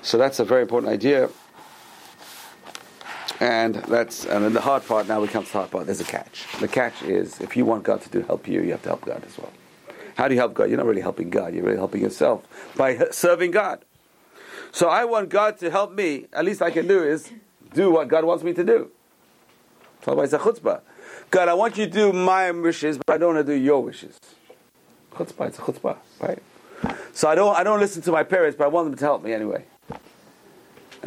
So 0.01 0.17
that's 0.17 0.41
a 0.41 0.43
very 0.43 0.63
important 0.63 0.91
idea. 0.91 1.29
And 3.39 3.75
that's 3.75 4.25
and 4.25 4.43
then 4.43 4.51
the 4.51 4.59
hard 4.59 4.85
part. 4.85 5.07
Now 5.07 5.21
we 5.21 5.29
come 5.29 5.45
to 5.45 5.51
the 5.53 5.57
hard 5.57 5.71
part. 5.71 5.85
There's 5.85 6.01
a 6.01 6.03
catch. 6.03 6.47
The 6.59 6.67
catch 6.67 7.01
is 7.01 7.39
if 7.39 7.55
you 7.55 7.63
want 7.63 7.83
God 7.83 8.01
to 8.01 8.09
do 8.09 8.19
help 8.23 8.45
you, 8.49 8.61
you 8.61 8.71
have 8.71 8.83
to 8.83 8.89
help 8.89 9.05
God 9.05 9.23
as 9.25 9.37
well. 9.37 9.53
How 10.17 10.27
do 10.27 10.33
you 10.33 10.41
help 10.41 10.53
God? 10.53 10.65
You're 10.65 10.79
not 10.79 10.85
really 10.85 10.99
helping 10.99 11.29
God. 11.29 11.53
You're 11.53 11.63
really 11.63 11.77
helping 11.77 12.01
yourself 12.01 12.43
by 12.75 13.07
serving 13.11 13.51
God. 13.51 13.85
So 14.73 14.89
I 14.89 15.05
want 15.05 15.29
God 15.29 15.59
to 15.59 15.69
help 15.69 15.93
me. 15.93 16.25
At 16.33 16.43
least 16.45 16.61
I 16.61 16.71
can 16.71 16.87
do 16.87 17.03
is 17.03 17.31
do 17.73 17.91
what 17.91 18.07
God 18.07 18.25
wants 18.25 18.43
me 18.43 18.53
to 18.53 18.63
do. 18.63 18.89
Otherwise, 20.05 20.33
a 20.33 20.39
chutzpah. 20.39 20.81
God, 21.29 21.47
I 21.47 21.53
want 21.53 21.77
you 21.77 21.85
to 21.85 21.91
do 21.91 22.11
my 22.11 22.49
wishes, 22.49 22.97
but 22.97 23.13
I 23.13 23.17
don't 23.19 23.35
want 23.35 23.45
to 23.45 23.53
do 23.53 23.57
your 23.57 23.83
wishes. 23.83 24.17
Chutzpah. 25.13 25.47
It's 25.47 25.59
a 25.59 25.61
chutzpah, 25.61 25.97
right? 26.19 26.41
So 27.13 27.29
I 27.29 27.35
don't 27.35 27.55
I 27.55 27.63
don't 27.63 27.79
listen 27.79 28.01
to 28.01 28.11
my 28.11 28.23
parents, 28.23 28.57
but 28.57 28.65
I 28.65 28.67
want 28.67 28.89
them 28.89 28.97
to 28.97 29.05
help 29.05 29.23
me 29.23 29.31
anyway. 29.31 29.63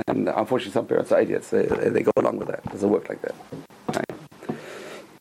And 0.06 0.28
unfortunately, 0.28 0.72
some 0.72 0.86
parents 0.86 1.10
are 1.10 1.20
idiots. 1.20 1.50
They, 1.50 1.66
they 1.66 2.02
go 2.02 2.12
along 2.16 2.36
with 2.38 2.48
that. 2.48 2.60
It 2.66 2.70
doesn't 2.70 2.88
work 2.88 3.08
like 3.08 3.20
that. 3.22 3.34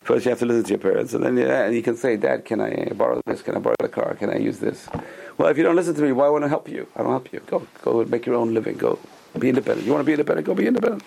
First, 0.06 0.24
you 0.24 0.30
have 0.30 0.38
to 0.38 0.46
listen 0.46 0.64
to 0.66 0.70
your 0.70 0.78
parents, 0.78 1.16
and 1.16 1.26
then 1.26 1.36
yeah, 1.36 1.66
and 1.66 1.74
you 1.74 1.82
can 1.82 1.98
say, 1.98 2.16
"Dad, 2.16 2.46
can 2.46 2.62
I 2.62 2.92
borrow 2.94 3.20
this? 3.26 3.42
Can 3.42 3.56
I 3.56 3.60
borrow 3.60 3.76
the 3.80 3.90
car? 3.90 4.14
Can 4.14 4.30
I 4.30 4.38
use 4.38 4.60
this?" 4.60 4.88
Well, 5.36 5.48
if 5.48 5.58
you 5.58 5.64
don't 5.64 5.76
listen 5.76 5.96
to 5.96 6.02
me, 6.04 6.12
why 6.12 6.30
want 6.30 6.44
to 6.44 6.48
help 6.48 6.70
you? 6.70 6.86
I 6.96 7.02
don't 7.02 7.10
help 7.10 7.34
you. 7.34 7.40
Go, 7.48 7.66
go 7.82 8.06
make 8.06 8.28
your 8.28 8.36
own 8.36 8.54
living. 8.54 8.78
Go, 8.78 9.00
be 9.40 9.50
independent. 9.50 9.88
You 9.88 9.94
want 9.94 10.04
to 10.04 10.06
be 10.06 10.14
independent? 10.14 10.46
Go 10.46 10.54
be 10.54 10.68
independent. 10.68 11.02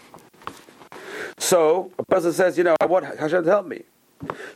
So 1.38 1.92
a 1.96 2.04
person 2.06 2.32
says, 2.32 2.58
"You 2.58 2.64
know, 2.64 2.74
I 2.80 2.86
want 2.86 3.04
Hashem 3.04 3.44
to 3.44 3.48
help 3.48 3.68
me." 3.68 3.84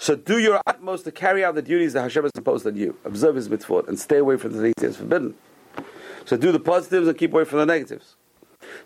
So 0.00 0.16
do 0.16 0.38
your 0.40 0.60
utmost 0.66 1.04
to 1.04 1.12
carry 1.12 1.44
out 1.44 1.54
the 1.54 1.62
duties 1.62 1.92
that 1.92 2.02
Hashem 2.02 2.24
has 2.24 2.32
imposed 2.36 2.66
on 2.66 2.74
you. 2.74 2.96
Observe 3.04 3.36
His 3.36 3.48
mitzvot 3.48 3.86
and 3.86 3.96
stay 3.96 4.18
away 4.18 4.36
from 4.38 4.54
the 4.54 4.60
things 4.60 4.74
He 4.80 4.86
has 4.86 4.96
forbidden. 4.96 5.36
So 6.24 6.36
do 6.36 6.50
the 6.50 6.58
positives 6.58 7.06
and 7.06 7.16
keep 7.16 7.32
away 7.32 7.44
from 7.44 7.60
the 7.60 7.66
negatives. 7.66 8.16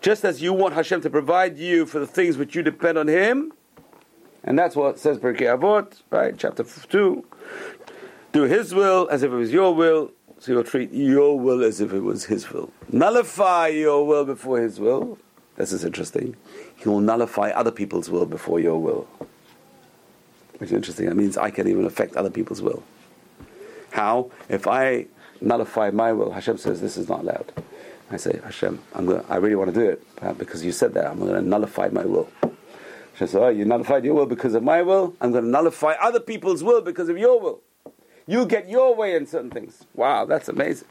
Just 0.03 0.23
as 0.23 0.43
you 0.43 0.53
want 0.53 0.75
Hashem 0.75 1.01
to 1.01 1.09
provide 1.09 1.57
you 1.57 1.87
for 1.87 1.99
the 1.99 2.07
things 2.07 2.37
which 2.37 2.55
you 2.55 2.63
depend 2.63 2.99
on 2.99 3.09
Him, 3.09 3.53
and 4.47 4.59
that's 4.59 4.75
what 4.75 4.99
says 4.99 5.19
Pirkei 5.19 5.59
Avot, 5.59 6.01
right, 6.11 6.35
chapter 6.39 6.65
two. 6.89 7.25
Do 8.33 8.43
His 8.43 8.75
will 8.75 9.09
as 9.11 9.23
if 9.23 9.33
it 9.33 9.37
was 9.37 9.53
your 9.53 9.75
will, 9.75 10.13
so 10.39 10.53
He'll 10.53 10.65
treat 10.65 10.93
your 10.93 11.39
will 11.39 11.63
as 11.63 11.81
if 11.81 11.93
it 11.93 12.01
was 12.01 12.25
His 12.25 12.51
will. 12.51 12.71
Nullify 12.91 13.69
your 13.69 14.07
will 14.07 14.25
before 14.25 14.61
His 14.61 14.81
will. 14.81 15.19
This 15.57 15.73
is 15.73 15.85
interesting. 15.85 16.37
He 16.77 16.89
will 16.89 17.01
nullify 17.01 17.51
other 17.51 17.71
people's 17.71 18.09
will 18.11 18.27
before 18.27 18.61
your 18.61 18.81
will. 18.81 19.09
Which 20.59 20.71
is 20.71 20.73
interesting. 20.73 21.07
That 21.07 21.17
means 21.17 21.37
I 21.37 21.51
can 21.51 21.69
even 21.69 21.85
affect 21.85 22.17
other 22.17 22.31
people's 22.31 22.63
will. 22.63 22.83
How? 23.91 24.31
If 24.49 24.67
I 24.67 25.07
nullify 25.41 25.91
my 25.91 26.13
will. 26.13 26.33
Hashem 26.33 26.59
says 26.59 26.81
this 26.81 26.97
is 26.97 27.09
not 27.09 27.21
allowed. 27.21 27.53
I 28.11 28.17
say, 28.17 28.39
Hashem, 28.43 28.81
I'm 28.95 29.07
gonna, 29.07 29.25
I 29.29 29.37
really 29.37 29.57
want 29.57 29.75
to 29.75 29.81
do 29.81 29.89
it 29.89 30.03
because 30.39 30.65
you 30.65 30.73
said 30.73 30.95
that. 30.95 31.07
I'm 31.07 31.19
going 31.19 31.35
to 31.35 31.43
nullify 31.43 31.89
my 31.89 32.05
will. 32.05 32.29
Hashem 33.17 33.29
says, 33.29 33.35
oh, 33.37 33.49
you 33.49 33.65
nullified 33.65 34.05
your 34.05 34.13
will 34.13 34.27
because 34.27 34.53
of 34.53 34.63
my 34.63 34.83
will. 34.83 35.17
I'm 35.23 35.33
going 35.33 35.45
to 35.45 35.51
nullify 35.51 35.95
other 36.03 36.21
people's 36.21 36.63
will 36.63 36.83
because 36.83 37.09
of 37.09 37.17
your 37.17 37.41
will. 37.41 37.63
You 38.27 38.45
get 38.45 38.69
your 38.69 38.95
way 38.95 39.17
in 39.17 39.27
certain 39.27 39.51
things. 39.51 39.87
Wow, 39.95 40.27
that's 40.27 40.51
amazing. 40.51 40.87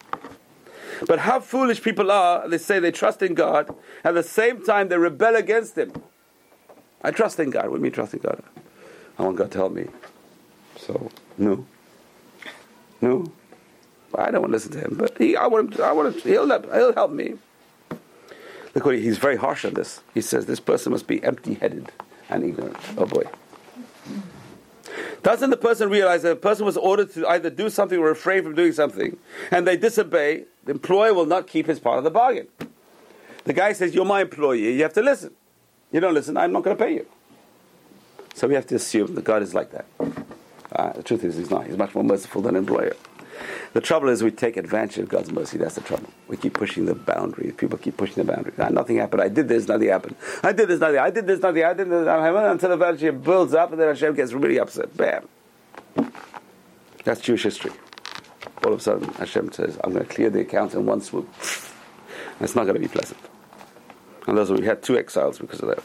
But 1.05 1.19
how 1.19 1.39
foolish 1.39 1.84
people 1.84 2.09
are, 2.09 2.49
they 2.49 2.57
say 2.57 2.80
they 2.80 2.89
trust 2.89 3.21
in 3.21 3.36
God, 3.36 3.76
at 4.03 4.15
the 4.15 4.23
same 4.23 4.63
time 4.65 4.89
they 4.89 4.97
rebel 4.97 5.36
against 5.36 5.78
Him. 5.78 5.93
I 7.03 7.11
trust 7.11 7.39
in 7.39 7.51
God. 7.51 7.65
What 7.65 7.73
do 7.73 7.78
you 7.78 7.84
mean 7.84 7.91
trust 7.91 8.15
in 8.15 8.21
God? 8.21 8.41
I 9.19 9.23
want 9.23 9.38
God 9.38 9.51
to 9.51 9.57
help 9.59 9.73
me. 9.73 9.86
So, 10.78 11.11
no. 11.38 11.63
No. 13.01 13.32
I 14.15 14.32
don't 14.32 14.41
want 14.41 14.51
to 14.51 14.55
listen 14.55 14.71
to 14.71 14.80
him, 14.80 14.95
but 14.97 15.15
he, 15.19 15.36
I 15.36 15.45
want 15.45 15.67
him 15.67 15.78
to, 15.78 15.84
I 15.84 15.91
want 15.91 16.15
him 16.15 16.21
to, 16.21 16.28
he'll, 16.30 16.47
help, 16.47 16.73
he'll 16.73 16.93
help 16.93 17.11
me. 17.11 17.36
Look 18.73 18.86
what 18.86 18.95
he, 18.95 19.01
he's 19.01 19.19
very 19.19 19.36
harsh 19.36 19.63
on 19.63 19.76
this. 19.76 20.01
He 20.13 20.21
says 20.21 20.47
this 20.47 20.59
person 20.59 20.91
must 20.91 21.05
be 21.05 21.23
empty-headed 21.23 21.91
and 22.30 22.43
ignorant. 22.43 22.78
Oh 22.97 23.05
boy. 23.05 23.23
Doesn't 25.23 25.49
the 25.49 25.57
person 25.57 25.89
realize 25.89 26.21
that 26.21 26.32
a 26.34 26.36
person 26.36 26.65
was 26.65 26.78
ordered 26.78 27.11
to 27.13 27.28
either 27.28 27.49
do 27.49 27.69
something 27.69 27.97
or 27.97 28.05
refrain 28.05 28.43
from 28.43 28.53
doing 28.53 28.71
something, 28.71 29.17
and 29.49 29.65
they 29.65 29.76
disobey, 29.76 30.45
the 30.65 30.71
employer 30.71 31.13
will 31.13 31.26
not 31.26 31.47
keep 31.47 31.65
his 31.65 31.80
part 31.80 31.97
of 31.97 32.03
the 32.03 32.11
bargain. 32.11 32.47
The 33.45 33.53
guy 33.53 33.73
says, 33.73 33.95
You're 33.95 34.05
my 34.05 34.21
employee, 34.21 34.73
you 34.76 34.84
have 34.84 34.93
to 34.93 35.01
listen. 35.01 35.34
You 35.91 35.99
don't 35.99 36.13
listen, 36.13 36.38
I'm 36.38 36.51
not 36.51 36.63
going 36.63 36.78
to 36.78 36.84
pay 36.84 36.93
you. 36.93 37.07
So 38.34 38.47
we 38.47 38.53
have 38.53 38.67
to 38.67 38.76
assume 38.76 39.15
that 39.15 39.23
God 39.23 39.41
is 39.41 39.53
like 39.53 39.71
that. 39.71 39.86
Uh, 40.71 40.93
the 40.93 41.03
truth 41.03 41.23
is, 41.23 41.38
He's 41.38 41.49
not. 41.49 41.67
He's 41.67 41.78
much 41.78 41.95
more 41.95 42.03
merciful 42.03 42.41
than 42.41 42.55
an 42.55 42.59
employer. 42.59 42.95
The 43.73 43.81
trouble 43.81 44.09
is 44.09 44.23
we 44.23 44.31
take 44.31 44.57
advantage 44.57 44.97
of 44.99 45.09
God's 45.09 45.31
mercy. 45.31 45.57
That's 45.57 45.75
the 45.75 45.81
trouble. 45.81 46.09
We 46.27 46.38
keep 46.38 46.53
pushing 46.53 46.86
the 46.86 46.95
boundary. 46.95 47.51
People 47.51 47.77
keep 47.77 47.97
pushing 47.97 48.25
the 48.25 48.31
boundary. 48.31 48.53
Ah, 48.57 48.69
nothing 48.69 48.97
happened. 48.97 49.21
I 49.21 49.27
did 49.27 49.47
this, 49.47 49.67
nothing 49.67 49.89
happened. 49.89 50.15
I 50.43 50.51
did 50.53 50.67
this, 50.67 50.79
nothing. 50.79 50.99
I 50.99 51.09
did 51.09 51.27
this, 51.27 51.41
nothing. 51.41 51.63
I 51.63 51.73
did 51.73 51.89
this, 51.89 52.05
nothing. 52.05 52.36
Until 52.36 52.71
eventually 52.71 53.09
it 53.09 53.23
builds 53.23 53.53
up 53.53 53.71
and 53.71 53.79
then 53.79 53.88
Hashem 53.89 54.15
gets 54.15 54.33
really 54.33 54.59
upset. 54.59 54.95
Bam. 54.95 55.27
That's 57.03 57.21
Jewish 57.21 57.43
history. 57.43 57.71
All 58.63 58.73
of 58.73 58.79
a 58.79 58.81
sudden 58.81 59.13
Hashem 59.13 59.51
says, 59.51 59.77
I'm 59.83 59.93
going 59.93 60.05
to 60.05 60.13
clear 60.13 60.29
the 60.29 60.41
account 60.41 60.73
in 60.73 60.86
one 60.86 61.01
swoop. 61.01 61.29
It's 62.41 62.53
not 62.53 62.63
going 62.63 62.75
to 62.75 62.81
be 62.81 62.89
pleasant. 62.89 63.19
And 64.27 64.38
those 64.38 64.51
we 64.51 64.65
had 64.65 64.83
two 64.83 64.97
exiles 64.97 65.39
because 65.39 65.61
of 65.61 65.69
that. 65.69 65.83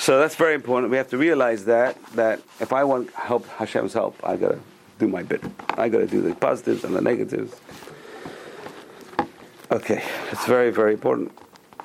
So 0.00 0.18
that's 0.18 0.36
very 0.36 0.54
important. 0.54 0.90
We 0.90 0.96
have 0.96 1.08
to 1.08 1.18
realize 1.18 1.64
that 1.64 2.02
that 2.12 2.40
if 2.60 2.72
I 2.72 2.84
want 2.84 3.10
help, 3.14 3.46
Hashem's 3.46 3.92
help, 3.92 4.16
I 4.22 4.36
gotta 4.36 4.58
do 4.98 5.08
my 5.08 5.22
bit. 5.22 5.42
I 5.70 5.88
got 5.88 5.98
to 5.98 6.06
do 6.06 6.20
the 6.20 6.34
positives 6.34 6.84
and 6.84 6.94
the 6.94 7.00
negatives. 7.00 7.60
Okay, 9.70 10.02
it's 10.30 10.46
very, 10.46 10.70
very 10.70 10.92
important. 10.92 11.32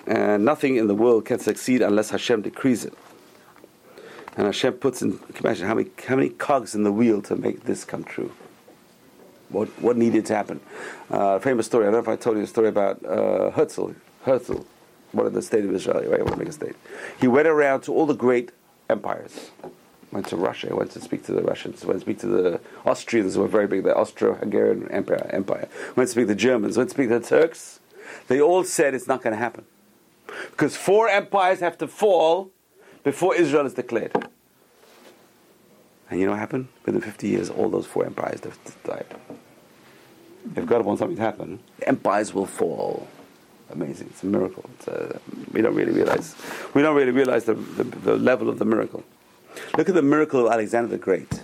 And 0.05 0.45
nothing 0.45 0.75
in 0.75 0.87
the 0.87 0.95
world 0.95 1.25
can 1.25 1.39
succeed 1.39 1.81
unless 1.81 2.09
Hashem 2.09 2.41
decrees 2.41 2.85
it. 2.85 2.93
And 4.37 4.45
Hashem 4.45 4.73
puts 4.73 5.01
in, 5.01 5.19
imagine 5.39 5.67
how 5.67 5.75
many, 5.75 5.89
how 6.07 6.15
many 6.15 6.29
cogs 6.29 6.75
in 6.75 6.83
the 6.83 6.91
wheel 6.91 7.21
to 7.23 7.35
make 7.35 7.63
this 7.63 7.83
come 7.83 8.03
true? 8.03 8.31
What, 9.49 9.67
what 9.81 9.97
needed 9.97 10.25
to 10.27 10.35
happen? 10.35 10.59
Uh, 11.09 11.39
famous 11.39 11.65
story, 11.65 11.87
I 11.87 11.91
don't 11.91 12.05
know 12.05 12.11
if 12.11 12.19
I 12.19 12.21
told 12.21 12.37
you 12.37 12.43
the 12.43 12.47
story 12.47 12.67
about 12.67 13.03
uh, 13.03 13.49
Herzl. 13.51 13.91
Herzl, 14.23 14.65
one 15.11 15.25
of 15.25 15.33
the 15.33 15.41
state 15.41 15.65
of 15.65 15.73
Israel, 15.73 16.03
right? 16.03 16.19
I 16.19 16.23
want 16.23 16.33
to 16.33 16.39
make 16.39 16.49
a 16.49 16.53
state. 16.53 16.75
He 17.19 17.27
went 17.27 17.47
around 17.47 17.81
to 17.81 17.93
all 17.93 18.05
the 18.05 18.13
great 18.13 18.51
empires 18.89 19.51
went 20.11 20.27
to 20.27 20.35
Russia, 20.35 20.69
I 20.71 20.73
went 20.73 20.91
to 20.91 21.01
speak 21.01 21.23
to 21.25 21.31
the 21.31 21.41
Russians, 21.41 21.85
went 21.85 21.99
to 21.99 22.05
speak 22.05 22.19
to 22.19 22.27
the 22.27 22.61
Austrians, 22.85 23.35
who 23.35 23.41
were 23.41 23.47
very 23.47 23.67
big, 23.67 23.83
the 23.83 23.95
Austro-Hungarian 23.95 24.89
Empire, 24.91 25.29
Empire, 25.31 25.67
went 25.95 26.07
to 26.07 26.11
speak 26.11 26.23
to 26.23 26.33
the 26.33 26.35
Germans, 26.35 26.77
went 26.77 26.89
to 26.89 26.93
speak 26.93 27.09
to 27.09 27.19
the 27.19 27.25
Turks. 27.25 27.79
They 28.27 28.41
all 28.41 28.63
said 28.63 28.93
it's 28.93 29.07
not 29.07 29.21
going 29.21 29.33
to 29.33 29.39
happen. 29.39 29.65
Because 30.51 30.75
four 30.75 31.09
empires 31.09 31.59
have 31.59 31.77
to 31.79 31.87
fall 31.87 32.51
before 33.03 33.35
Israel 33.35 33.65
is 33.65 33.73
declared. 33.73 34.11
And 36.09 36.19
you 36.19 36.25
know 36.25 36.31
what 36.31 36.39
happened? 36.39 36.69
Within 36.85 37.01
50 37.01 37.27
years, 37.27 37.49
all 37.49 37.69
those 37.69 37.85
four 37.85 38.05
empires 38.05 38.43
have 38.43 38.57
died. 38.83 39.05
If 40.55 40.65
God 40.65 40.83
wants 40.85 40.99
something 40.99 41.17
to 41.17 41.21
happen, 41.21 41.59
empires 41.83 42.33
will 42.33 42.45
fall. 42.45 43.07
Amazing. 43.71 44.07
It's 44.09 44.23
a 44.23 44.25
miracle. 44.25 44.67
It's 44.75 44.87
a, 44.87 45.19
we 45.51 45.61
don't 45.61 45.75
really 45.75 45.91
realize. 45.91 46.35
We 46.73 46.81
don't 46.81 46.95
really 46.95 47.11
realize 47.11 47.45
the, 47.45 47.53
the, 47.53 47.83
the 47.83 48.17
level 48.17 48.49
of 48.49 48.57
the 48.57 48.65
miracle. 48.65 49.03
Look 49.77 49.89
at 49.89 49.95
the 49.95 50.01
miracle 50.01 50.47
of 50.47 50.53
Alexander 50.53 50.89
the 50.89 50.97
Great. 50.97 51.43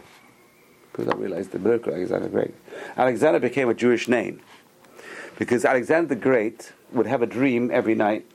People 0.92 1.06
don't 1.06 1.20
realize 1.20 1.50
the 1.50 1.60
miracle 1.60 1.92
of 1.92 1.98
Alexander 1.98 2.26
the 2.26 2.32
Great. 2.32 2.56
Alexander 2.98 3.40
became 3.40 3.70
a 3.70 3.74
Jewish 3.74 4.08
name 4.08 4.42
because 5.38 5.66
Alexander 5.66 6.16
the 6.16 6.22
Great 6.22 6.72
would 6.92 7.08
have 7.08 7.22
a 7.22 7.26
dream 7.26 7.70
every 7.72 7.96
night, 7.96 8.26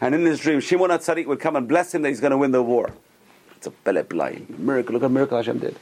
and 0.00 0.14
in 0.14 0.24
this 0.24 0.40
dream, 0.40 0.60
Shimon 0.60 0.90
HaTzadik 0.90 1.26
would 1.26 1.40
come 1.40 1.56
and 1.56 1.66
bless 1.66 1.94
him 1.94 2.02
that 2.02 2.10
he's 2.10 2.20
going 2.20 2.30
to 2.30 2.38
win 2.38 2.52
the 2.52 2.62
war. 2.62 2.92
It's 3.56 3.66
a 3.66 3.70
Beleblai 3.70 4.58
miracle. 4.58 4.94
Look 4.94 5.02
at 5.02 5.10
miracle 5.10 5.36
Hashem 5.36 5.58
did. 5.58 5.78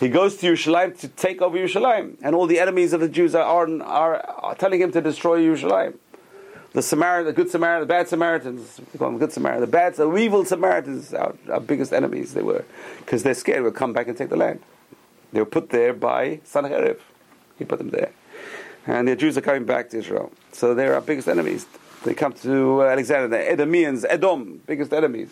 He 0.00 0.08
goes 0.08 0.36
to 0.38 0.52
Yerushalayim 0.52 0.98
to 1.00 1.08
take 1.08 1.42
over 1.42 1.56
Yerushalayim, 1.56 2.16
and 2.22 2.34
all 2.34 2.46
the 2.46 2.58
enemies 2.58 2.92
of 2.92 3.00
the 3.00 3.08
Jews 3.08 3.34
are, 3.34 3.44
are, 3.82 4.16
are 4.16 4.54
telling 4.54 4.80
him 4.80 4.90
to 4.92 5.00
destroy 5.00 5.40
Yerushalayim 5.40 5.98
the 6.72 6.82
Samaritan, 6.82 7.26
the 7.26 7.32
good 7.32 7.50
Samaritan, 7.50 7.80
the 7.80 7.92
bad 7.92 8.08
Samaritans, 8.08 8.80
we 8.92 8.98
call 8.98 9.10
them 9.10 9.18
good 9.18 9.32
Samaritan, 9.32 9.60
the 9.62 9.66
bad, 9.66 9.94
the 9.94 10.14
evil 10.16 10.44
Samaritans, 10.44 11.12
our, 11.12 11.34
our 11.50 11.60
biggest 11.60 11.92
enemies 11.92 12.34
they 12.34 12.42
were, 12.42 12.64
because 12.98 13.22
they're 13.22 13.34
scared 13.34 13.62
we'll 13.62 13.72
come 13.72 13.92
back 13.92 14.08
and 14.08 14.16
take 14.16 14.28
the 14.28 14.36
land. 14.36 14.60
They 15.32 15.40
were 15.40 15.46
put 15.46 15.70
there 15.70 15.92
by 15.92 16.40
Sanherib. 16.46 16.98
He 17.58 17.64
put 17.64 17.78
them 17.78 17.90
there. 17.90 18.12
And 18.86 19.08
the 19.08 19.16
Jews 19.16 19.36
are 19.36 19.42
coming 19.42 19.64
back 19.64 19.90
to 19.90 19.98
Israel. 19.98 20.32
So 20.52 20.74
they're 20.74 20.94
our 20.94 21.00
biggest 21.00 21.28
enemies. 21.28 21.66
They 22.04 22.14
come 22.14 22.32
to 22.34 22.82
Alexander, 22.82 23.28
the 23.28 23.36
Edomians, 23.36 24.04
Edom, 24.08 24.62
biggest 24.66 24.92
enemies. 24.92 25.28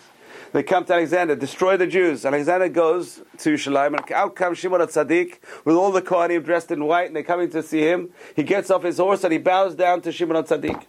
They 0.52 0.62
come 0.62 0.84
to 0.86 0.94
Alexander, 0.94 1.36
destroy 1.36 1.76
the 1.76 1.86
Jews. 1.86 2.24
Alexander 2.24 2.68
goes 2.68 3.20
to 3.38 3.54
Shalim, 3.54 3.98
and 3.98 4.12
out 4.12 4.34
comes 4.34 4.58
Shimon 4.58 4.80
Tzaddik 4.80 5.38
with 5.64 5.76
all 5.76 5.92
the 5.92 6.02
Kohanim 6.02 6.44
dressed 6.44 6.70
in 6.70 6.84
white, 6.84 7.06
and 7.06 7.16
they're 7.16 7.22
coming 7.22 7.50
to 7.50 7.62
see 7.62 7.80
him. 7.80 8.10
He 8.34 8.42
gets 8.42 8.70
off 8.70 8.82
his 8.82 8.98
horse 8.98 9.24
and 9.24 9.32
he 9.32 9.38
bows 9.38 9.74
down 9.74 10.00
to 10.02 10.12
Shimon 10.12 10.42
Tzaddik. 10.44 10.84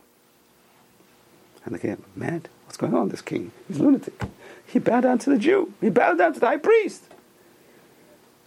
And 1.70 1.78
they 1.78 1.88
get 1.88 2.00
mad. 2.18 2.50
What's 2.66 2.78
going 2.78 2.96
on? 2.96 3.10
This 3.10 3.22
king, 3.22 3.52
he's 3.68 3.80
lunatic. 3.80 4.20
He 4.66 4.80
bowed 4.80 5.02
down 5.02 5.20
to 5.20 5.30
the 5.30 5.38
Jew. 5.38 5.72
He 5.80 5.90
bowed 5.90 6.18
down 6.18 6.34
to 6.34 6.40
the 6.40 6.48
high 6.48 6.58
priest. 6.58 7.04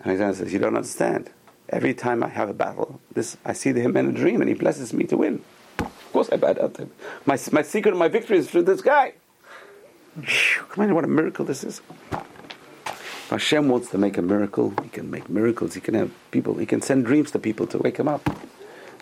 And 0.01 0.09
Alexander 0.09 0.35
says, 0.35 0.53
"You 0.53 0.59
don't 0.59 0.75
understand. 0.75 1.31
Every 1.69 1.95
time 1.95 2.25
I 2.25 2.29
have 2.29 2.49
a 2.49 2.53
battle, 2.53 3.01
this 3.13 3.37
I 3.45 3.53
see 3.53 3.73
him 3.73 3.97
in 3.97 4.09
a 4.09 4.13
dream, 4.13 4.41
and 4.41 4.49
he 4.49 4.55
blesses 4.55 4.93
me 4.93 5.05
to 5.05 5.17
win. 5.17 5.43
Of 5.79 6.13
course, 6.13 6.29
I 6.33 6.37
bow 6.37 6.53
down 6.55 6.73
to 6.73 6.83
him. 6.83 6.91
My 7.25 7.39
my 7.53 7.63
secret 7.63 7.93
of 7.93 7.99
my 7.99 8.09
victory 8.09 8.39
is 8.39 8.51
through 8.51 8.65
this 8.65 8.81
guy. 8.81 9.15
Come 10.71 10.85
on, 10.85 10.95
what 10.97 11.05
a 11.05 11.09
miracle 11.09 11.45
this 11.45 11.63
is." 11.63 11.81
If 12.11 13.31
Hashem 13.31 13.69
wants 13.69 13.91
to 13.91 13.99
make 13.99 14.19
a 14.19 14.23
miracle, 14.23 14.75
He 14.83 14.89
can 14.89 15.11
make 15.11 15.31
miracles. 15.31 15.75
He 15.75 15.81
can 15.81 15.95
have 15.95 16.11
people. 16.33 16.57
He 16.57 16.67
can 16.67 16.83
send 16.83 17.07
dreams 17.07 17.31
to 17.31 17.39
people 17.39 17.67
to 17.69 17.79
wake 17.79 17.97
them 17.97 18.09
up. 18.09 18.29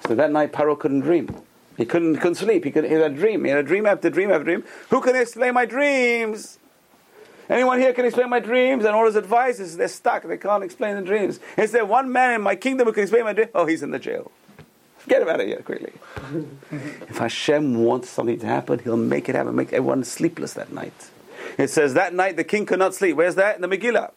So 0.07 0.15
that 0.15 0.31
night, 0.31 0.53
Paro 0.53 0.79
couldn't 0.79 1.01
dream. 1.01 1.35
He 1.81 1.87
couldn't, 1.87 2.17
couldn't 2.17 2.35
sleep. 2.35 2.65
He, 2.65 2.71
could, 2.71 2.85
he 2.85 2.93
had 2.93 3.11
a 3.11 3.15
dream. 3.15 3.43
He 3.43 3.49
had 3.49 3.61
a 3.61 3.63
dream 3.63 3.87
after 3.87 4.11
dream 4.11 4.31
after 4.31 4.45
dream. 4.45 4.65
Who 4.91 5.01
can 5.01 5.17
explain 5.17 5.55
my 5.55 5.65
dreams? 5.65 6.59
Anyone 7.49 7.81
here 7.81 7.95
can 7.95 8.05
explain 8.05 8.29
my 8.29 8.39
dreams? 8.39 8.85
And 8.85 8.95
all 8.95 9.07
his 9.07 9.17
advice 9.17 9.59
is 9.59 9.79
they're 9.79 9.89
stuck. 9.89 10.25
They 10.25 10.37
can't 10.37 10.63
explain 10.63 10.97
the 10.97 11.01
dreams. 11.01 11.41
Is 11.57 11.73
there 11.73 11.87
one 11.87 12.13
man 12.13 12.35
in 12.35 12.43
my 12.43 12.55
kingdom 12.55 12.87
who 12.87 12.93
can 12.93 13.05
explain 13.05 13.25
my 13.25 13.33
dreams? 13.33 13.51
Oh, 13.55 13.65
he's 13.65 13.83
in 13.83 13.93
the 13.93 13.99
jail. 13.99 14.31
Get 15.09 15.23
him 15.23 15.29
out 15.29 15.41
of 15.41 15.47
here 15.47 15.63
quickly. 15.63 15.95
if 17.09 17.17
Hashem 17.17 17.83
wants 17.83 18.11
something 18.11 18.39
to 18.41 18.47
happen, 18.47 18.81
He'll 18.81 18.99
make 18.99 19.31
it 19.31 19.35
happen. 19.35 19.57
Make 19.57 19.73
everyone 19.73 20.05
sleepless 20.05 20.53
that 20.53 20.71
night. 20.71 21.09
It 21.57 21.71
says 21.71 21.95
that 21.95 22.13
night 22.13 22.37
the 22.37 22.45
king 22.45 22.67
could 22.67 22.79
not 22.79 22.95
sleep. 22.95 23.17
Where's 23.17 23.37
that? 23.37 23.57
In 23.57 23.63
the 23.63 23.75
Megillah. 23.75 24.13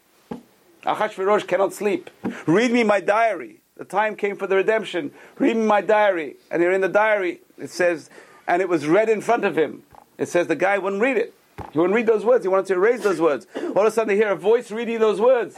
Achashverosh 0.83 1.47
cannot 1.47 1.73
sleep. 1.73 2.09
Read 2.45 2.71
me 2.73 2.83
my 2.83 2.99
diary. 2.99 3.61
The 3.75 3.85
time 3.85 4.15
came 4.15 4.35
for 4.35 4.47
the 4.47 4.55
redemption. 4.55 5.11
Read 5.39 5.55
me 5.55 5.65
my 5.65 5.81
diary. 5.81 6.35
And 6.51 6.61
here 6.61 6.71
in 6.71 6.81
the 6.81 6.89
diary, 6.89 7.41
it 7.63 7.69
says, 7.69 8.09
and 8.47 8.61
it 8.61 8.69
was 8.69 8.85
read 8.87 9.09
in 9.09 9.21
front 9.21 9.45
of 9.45 9.57
him. 9.57 9.83
It 10.17 10.27
says 10.27 10.47
the 10.47 10.55
guy 10.55 10.77
wouldn't 10.77 11.01
read 11.01 11.17
it. 11.17 11.33
He 11.71 11.79
wouldn't 11.79 11.95
read 11.95 12.07
those 12.07 12.25
words. 12.25 12.43
He 12.43 12.49
wanted 12.49 12.65
to 12.67 12.73
erase 12.73 13.03
those 13.03 13.21
words. 13.21 13.47
All 13.55 13.79
of 13.79 13.85
a 13.85 13.91
sudden, 13.91 14.09
they 14.09 14.15
hear 14.15 14.31
a 14.31 14.35
voice 14.35 14.71
reading 14.71 14.99
those 14.99 15.21
words. 15.21 15.55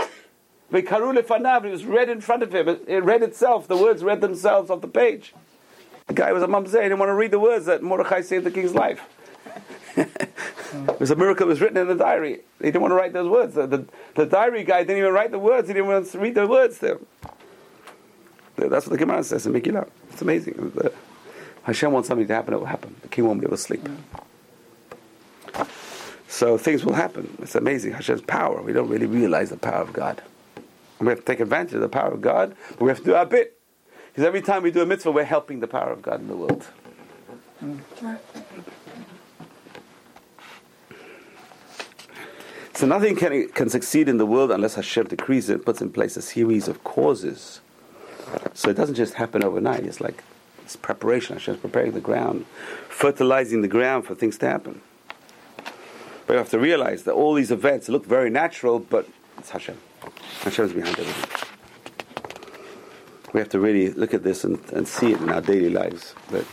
It 0.71 0.89
was 0.89 1.85
read 1.85 2.09
in 2.09 2.21
front 2.21 2.43
of 2.43 2.53
him. 2.53 2.67
It 2.67 3.03
read 3.03 3.23
itself. 3.23 3.67
The 3.67 3.77
words 3.77 4.03
read 4.03 4.21
themselves 4.21 4.69
off 4.69 4.81
the 4.81 4.87
page. 4.87 5.33
The 6.07 6.13
guy 6.13 6.31
was 6.31 6.43
a 6.43 6.47
mamzeh. 6.47 6.67
He 6.67 6.89
didn't 6.89 6.99
want 6.99 7.09
to 7.09 7.15
read 7.15 7.31
the 7.31 7.39
words 7.39 7.65
that 7.65 7.81
Mordechai 7.81 8.21
saved 8.21 8.45
the 8.45 8.51
king's 8.51 8.75
life. 8.75 9.01
it 9.95 10.99
was 10.99 11.11
a 11.11 11.15
miracle. 11.15 11.45
It 11.45 11.49
was 11.49 11.61
written 11.61 11.77
in 11.77 11.87
the 11.87 11.95
diary. 11.95 12.41
He 12.59 12.65
didn't 12.65 12.81
want 12.81 12.91
to 12.91 12.95
write 12.95 13.13
those 13.13 13.29
words. 13.29 13.55
The, 13.55 13.67
the, 13.67 13.85
the 14.15 14.25
diary 14.25 14.63
guy 14.63 14.83
didn't 14.83 14.97
even 14.97 15.13
write 15.13 15.31
the 15.31 15.39
words. 15.39 15.67
He 15.67 15.73
didn't 15.73 15.87
want 15.87 16.07
to 16.07 16.19
read 16.19 16.35
the 16.35 16.47
words 16.47 16.79
him. 16.79 17.05
That's 18.57 18.85
what 18.85 18.91
the 18.91 18.97
Gemara 18.97 19.23
says 19.23 19.45
in 19.45 19.53
Megillah. 19.53 19.89
It's 20.11 20.21
amazing. 20.21 20.71
The, 20.75 20.93
Hashem 21.65 21.91
wants 21.91 22.07
something 22.07 22.27
to 22.27 22.33
happen, 22.33 22.53
it 22.53 22.57
will 22.57 22.67
happen. 22.67 22.95
The 23.01 23.07
king 23.07 23.25
won't 23.25 23.41
be 23.41 23.47
able 23.47 23.57
to 23.57 23.61
sleep. 23.61 23.89
So 26.27 26.57
things 26.57 26.85
will 26.85 26.93
happen. 26.93 27.37
It's 27.41 27.55
amazing. 27.55 27.93
Hashem's 27.93 28.21
power. 28.21 28.61
We 28.61 28.71
don't 28.71 28.89
really 28.89 29.07
realize 29.07 29.49
the 29.49 29.57
power 29.57 29.81
of 29.81 29.91
God. 29.91 30.21
we 30.99 31.07
have 31.07 31.19
to 31.19 31.25
take 31.25 31.39
advantage 31.39 31.73
of 31.73 31.81
the 31.81 31.89
power 31.89 32.11
of 32.11 32.21
God, 32.21 32.55
but 32.71 32.81
we 32.81 32.89
have 32.89 32.99
to 32.99 33.03
do 33.03 33.15
our 33.15 33.25
bit. 33.25 33.59
Because 34.07 34.25
every 34.25 34.41
time 34.41 34.61
we 34.61 34.69
do 34.69 34.81
a 34.81 34.85
mitzvah, 34.85 35.11
we're 35.11 35.23
helping 35.23 35.59
the 35.59 35.67
power 35.67 35.91
of 35.91 36.01
God 36.01 36.19
in 36.19 36.27
the 36.27 36.35
world. 36.35 36.67
So 42.73 42.85
nothing 42.85 43.15
can, 43.15 43.47
can 43.49 43.69
succeed 43.69 44.07
in 44.07 44.17
the 44.17 44.25
world 44.25 44.51
unless 44.51 44.75
Hashem 44.75 45.07
decrees 45.07 45.49
it, 45.49 45.65
puts 45.65 45.81
in 45.81 45.91
place 45.91 46.15
a 46.15 46.21
series 46.21 46.67
of 46.67 46.83
causes. 46.83 47.61
So 48.53 48.69
it 48.69 48.75
doesn't 48.75 48.95
just 48.95 49.15
happen 49.15 49.43
overnight. 49.43 49.85
It's 49.85 50.01
like 50.01 50.23
it's 50.65 50.75
preparation. 50.75 51.35
Hashem's 51.35 51.59
preparing 51.59 51.91
the 51.91 52.01
ground, 52.01 52.47
fertilizing 52.89 53.61
the 53.61 53.67
ground 53.67 54.05
for 54.05 54.15
things 54.15 54.35
to 54.39 54.49
happen. 54.49 54.81
But 56.25 56.33
you 56.33 56.37
have 56.39 56.49
to 56.49 56.59
realize 56.59 57.03
that 57.03 57.13
all 57.13 57.35
these 57.35 57.51
events 57.51 57.87
look 57.87 58.03
very 58.03 58.31
natural, 58.31 58.79
but 58.79 59.07
it's 59.37 59.51
Hashem. 59.51 59.77
Hashem's 60.41 60.73
behind 60.73 60.97
everything. 60.97 61.47
We 63.31 63.39
have 63.39 63.49
to 63.49 63.59
really 63.59 63.91
look 63.91 64.15
at 64.15 64.23
this 64.23 64.43
and, 64.43 64.59
and 64.71 64.87
see 64.87 65.11
it 65.11 65.21
in 65.21 65.29
our 65.29 65.41
daily 65.41 65.69
lives. 65.69 66.15
But 66.31 66.45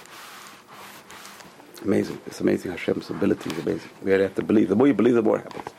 amazing. 1.83 2.21
It's 2.27 2.41
amazing. 2.41 2.71
Hashem's 2.71 3.09
ability 3.09 3.51
is 3.51 3.59
amazing. 3.61 3.91
We 4.03 4.11
really 4.13 4.25
have 4.25 4.35
to 4.35 4.43
believe. 4.43 4.69
The 4.69 4.77
more 4.77 4.89
you 4.89 4.95
believe, 4.95 5.15
the 5.15 5.23
more 5.23 5.39
it 5.39 5.45
happens. 5.45 5.71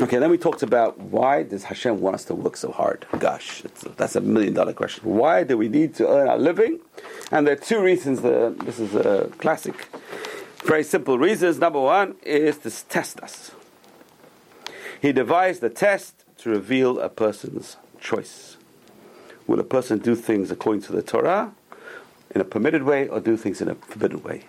Okay, 0.00 0.16
then 0.16 0.30
we 0.30 0.38
talked 0.38 0.62
about 0.62 0.98
why 0.98 1.42
does 1.42 1.64
Hashem 1.64 2.00
want 2.00 2.14
us 2.14 2.24
to 2.24 2.34
work 2.34 2.56
so 2.56 2.72
hard? 2.72 3.06
Gosh, 3.18 3.62
that's 3.98 4.16
a 4.16 4.22
million 4.22 4.54
dollar 4.54 4.72
question. 4.72 5.04
Why 5.04 5.44
do 5.44 5.58
we 5.58 5.68
need 5.68 5.94
to 5.96 6.08
earn 6.08 6.26
our 6.26 6.38
living? 6.38 6.80
And 7.30 7.46
there 7.46 7.52
are 7.52 7.58
two 7.58 7.82
reasons. 7.82 8.22
This 8.22 8.78
is 8.78 8.94
a 8.94 9.30
classic. 9.36 9.88
Very 10.64 10.84
simple 10.84 11.18
reasons. 11.18 11.58
Number 11.58 11.80
one 11.80 12.14
is 12.22 12.56
to 12.58 12.70
test 12.88 13.20
us. 13.20 13.50
He 15.02 15.12
devised 15.12 15.60
the 15.60 15.68
test 15.68 16.24
to 16.38 16.48
reveal 16.48 16.98
a 16.98 17.10
person's 17.10 17.76
choice. 18.00 18.56
Will 19.46 19.60
a 19.60 19.64
person 19.64 19.98
do 19.98 20.14
things 20.14 20.50
according 20.50 20.80
to 20.84 20.92
the 20.92 21.02
Torah 21.02 21.52
in 22.34 22.40
a 22.40 22.44
permitted 22.44 22.84
way 22.84 23.06
or 23.06 23.20
do 23.20 23.36
things 23.36 23.60
in 23.60 23.68
a 23.68 23.74
forbidden 23.74 24.22
way? 24.22 24.44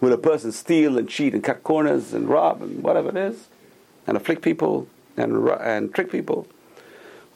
Will 0.00 0.12
a 0.12 0.18
person 0.18 0.50
steal 0.50 0.98
and 0.98 1.08
cheat 1.08 1.32
and 1.32 1.44
cut 1.44 1.62
corners 1.62 2.12
and 2.12 2.28
rob 2.28 2.60
and 2.60 2.82
whatever 2.82 3.10
it 3.10 3.16
is 3.16 3.46
and 4.08 4.16
afflict 4.16 4.42
people 4.42 4.88
and, 5.16 5.48
and 5.48 5.94
trick 5.94 6.10
people? 6.10 6.46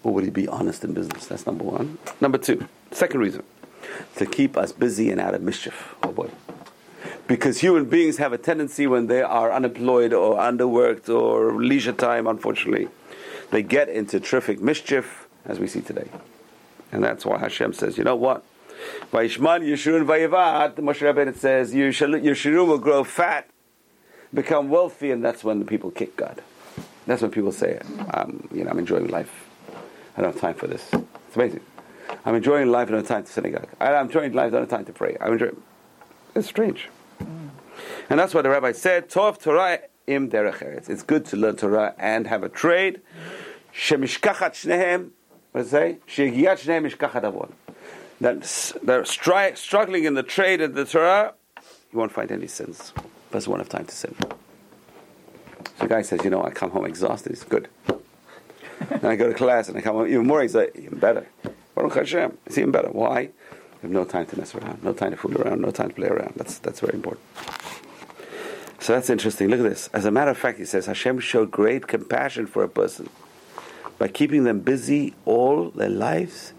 Or 0.02 0.14
would 0.14 0.24
he 0.24 0.30
be 0.30 0.48
honest 0.48 0.84
in 0.84 0.94
business? 0.94 1.26
That's 1.26 1.46
number 1.46 1.64
one. 1.64 1.98
Number 2.20 2.38
two, 2.38 2.66
second 2.90 3.20
reason, 3.20 3.42
to 4.16 4.26
keep 4.26 4.56
us 4.56 4.72
busy 4.72 5.10
and 5.10 5.20
out 5.20 5.34
of 5.34 5.42
mischief. 5.42 5.94
Oh 6.02 6.12
boy. 6.12 6.30
Because 7.26 7.58
human 7.58 7.84
beings 7.84 8.16
have 8.16 8.32
a 8.32 8.38
tendency 8.38 8.86
when 8.86 9.06
they 9.06 9.22
are 9.22 9.52
unemployed 9.52 10.12
or 10.12 10.36
underworked 10.36 11.08
or 11.08 11.54
leisure 11.54 11.92
time, 11.92 12.26
unfortunately, 12.26 12.88
they 13.50 13.62
get 13.62 13.88
into 13.88 14.18
terrific 14.20 14.60
mischief, 14.60 15.28
as 15.44 15.58
we 15.58 15.66
see 15.66 15.80
today. 15.80 16.08
And 16.92 17.04
that's 17.04 17.24
why 17.24 17.38
Hashem 17.38 17.72
says, 17.74 17.96
you 17.96 18.04
know 18.04 18.16
what? 18.16 18.44
Vayishman 19.12 19.62
Yeshurun 19.62 20.06
Vayivat, 20.06 20.76
Moshe 20.76 21.02
Rabbeinu 21.02 21.36
says, 21.36 21.72
Yeshurun 21.74 22.66
will 22.66 22.78
grow 22.78 23.04
fat, 23.04 23.48
become 24.32 24.68
wealthy, 24.68 25.10
and 25.10 25.24
that's 25.24 25.44
when 25.44 25.58
the 25.58 25.64
people 25.64 25.90
kick 25.90 26.16
God. 26.16 26.42
That's 27.10 27.22
when 27.22 27.32
people 27.32 27.50
say, 27.50 27.80
um, 28.14 28.48
you 28.54 28.62
know, 28.62 28.70
I'm 28.70 28.78
enjoying 28.78 29.08
life. 29.08 29.48
I 30.16 30.22
don't 30.22 30.32
have 30.32 30.40
time 30.40 30.54
for 30.54 30.68
this. 30.68 30.88
It's 30.92 31.34
amazing. 31.34 31.60
I'm 32.24 32.36
enjoying 32.36 32.70
life, 32.70 32.86
I 32.86 32.92
don't 32.92 33.00
have 33.00 33.08
time 33.08 33.24
to 33.24 33.32
synagogue. 33.32 33.66
I'm 33.80 34.06
enjoying 34.06 34.32
life, 34.32 34.46
I 34.46 34.50
don't 34.50 34.60
have 34.60 34.68
time 34.68 34.84
to 34.84 34.92
pray. 34.92 35.16
I'm 35.20 35.32
enjoying. 35.32 35.60
It's 36.36 36.46
strange. 36.46 36.88
And 37.18 38.20
that's 38.20 38.32
what 38.32 38.42
the 38.42 38.50
rabbi 38.50 38.70
said, 38.70 39.10
Tov 39.10 39.42
Torah 39.42 39.80
im 40.06 40.30
derech 40.30 40.58
eretz. 40.58 40.88
It's 40.88 41.02
good 41.02 41.24
to 41.26 41.36
learn 41.36 41.56
Torah 41.56 41.96
and 41.98 42.28
have 42.28 42.44
a 42.44 42.48
trade. 42.48 43.00
Shemishkachat 43.74 44.52
shnehem, 44.52 45.10
what 45.50 45.62
does 45.62 45.66
it 45.66 45.70
say? 45.70 45.98
Shegiat 46.06 46.60
shnehem 46.60 46.88
mishkachat 46.88 47.24
avon. 47.24 47.52
That 48.20 48.42
they're 48.84 49.02
stri- 49.02 49.56
struggling 49.56 50.04
in 50.04 50.14
the 50.14 50.22
trade 50.22 50.60
of 50.60 50.74
the 50.74 50.84
Torah, 50.84 51.34
you 51.92 51.98
won't 51.98 52.12
find 52.12 52.30
any 52.30 52.46
sins. 52.46 52.92
Person 53.32 53.50
won't 53.50 53.62
have 53.62 53.68
time 53.68 53.86
to 53.86 53.94
sin. 53.96 54.14
The 55.80 55.88
guy 55.88 56.02
says, 56.02 56.20
you 56.24 56.30
know, 56.30 56.44
I 56.44 56.50
come 56.50 56.70
home 56.70 56.84
exhausted. 56.84 57.32
It's 57.32 57.44
good. 57.44 57.68
and 58.90 59.04
I 59.04 59.16
go 59.16 59.28
to 59.28 59.34
class 59.34 59.68
and 59.68 59.76
I 59.76 59.80
come 59.80 59.96
home 59.96 60.08
even 60.08 60.26
more 60.26 60.42
exhausted. 60.42 60.76
Even 60.76 60.98
better. 60.98 61.26
Baruch 61.74 61.94
Hashem. 61.94 62.38
It's 62.46 62.58
even 62.58 62.70
better. 62.70 62.88
Why? 62.88 63.18
I 63.18 63.30
have 63.82 63.90
no 63.90 64.04
time 64.04 64.26
to 64.26 64.38
mess 64.38 64.54
around, 64.54 64.84
no 64.84 64.92
time 64.92 65.12
to 65.12 65.16
fool 65.16 65.40
around, 65.40 65.62
no 65.62 65.70
time 65.70 65.88
to 65.88 65.94
play 65.94 66.08
around. 66.08 66.34
That's, 66.36 66.58
that's 66.58 66.80
very 66.80 66.94
important. 66.94 67.24
So 68.78 68.92
that's 68.92 69.08
interesting. 69.08 69.48
Look 69.48 69.60
at 69.60 69.68
this. 69.68 69.88
As 69.94 70.04
a 70.04 70.10
matter 70.10 70.30
of 70.30 70.36
fact, 70.36 70.58
he 70.58 70.66
says 70.66 70.84
Hashem 70.84 71.20
showed 71.20 71.50
great 71.50 71.86
compassion 71.86 72.46
for 72.46 72.62
a 72.62 72.68
person 72.68 73.08
by 73.98 74.08
keeping 74.08 74.44
them 74.44 74.60
busy 74.60 75.14
all 75.24 75.70
their 75.70 75.88
lives, 75.88 76.52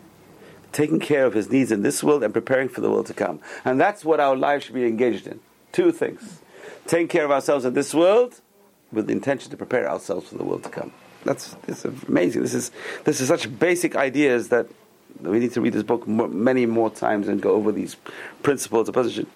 taking 0.72 1.00
care 1.00 1.26
of 1.26 1.34
his 1.34 1.52
needs 1.52 1.72
in 1.72 1.84
this 1.84 2.04
world 2.04 2.24
and 2.24 2.34
preparing 2.34 2.70
for 2.70 2.82
the 2.82 2.90
world 2.90 3.06
to 3.08 3.14
come. 3.14 3.40
And 3.64 3.80
that's 3.80 4.04
what 4.04 4.20
our 4.20 4.36
lives 4.36 4.66
should 4.66 4.76
be 4.76 4.86
engaged 4.86 5.28
in. 5.28 5.40
Two 5.72 5.92
things. 5.92 6.42
Taking 6.88 7.08
care 7.08 7.26
of 7.26 7.32
ourselves 7.32 7.66
in 7.66 7.76
this 7.76 7.94
world 7.94 8.42
with 8.92 9.08
the 9.08 9.14
intention 9.14 9.52
to 9.52 9.58
prepare 9.58 9.89
ourselves 9.89 10.30
for 10.30 10.38
the 10.38 10.44
world 10.44 10.64
to 10.64 10.70
come. 10.70 10.92
That's, 11.24 11.56
that's 11.66 11.86
amazing. 11.86 12.42
This 12.42 12.54
is, 12.54 12.72
this 13.04 13.22
is 13.22 13.28
such 13.28 13.60
basic 13.60 13.96
ideas 13.96 14.50
that 14.50 14.68
we 15.20 15.39
need 15.39 15.54
to 15.54 15.62
read 15.62 15.74
this 15.74 15.84
book 15.84 16.08
many 16.08 16.66
more 16.66 16.89
times 16.89 17.28
and 17.28 17.42
go 17.42 17.52
over 17.52 17.72
these 17.72 17.96
principles 18.42 18.88
of 18.88 18.94
position. 18.94 19.28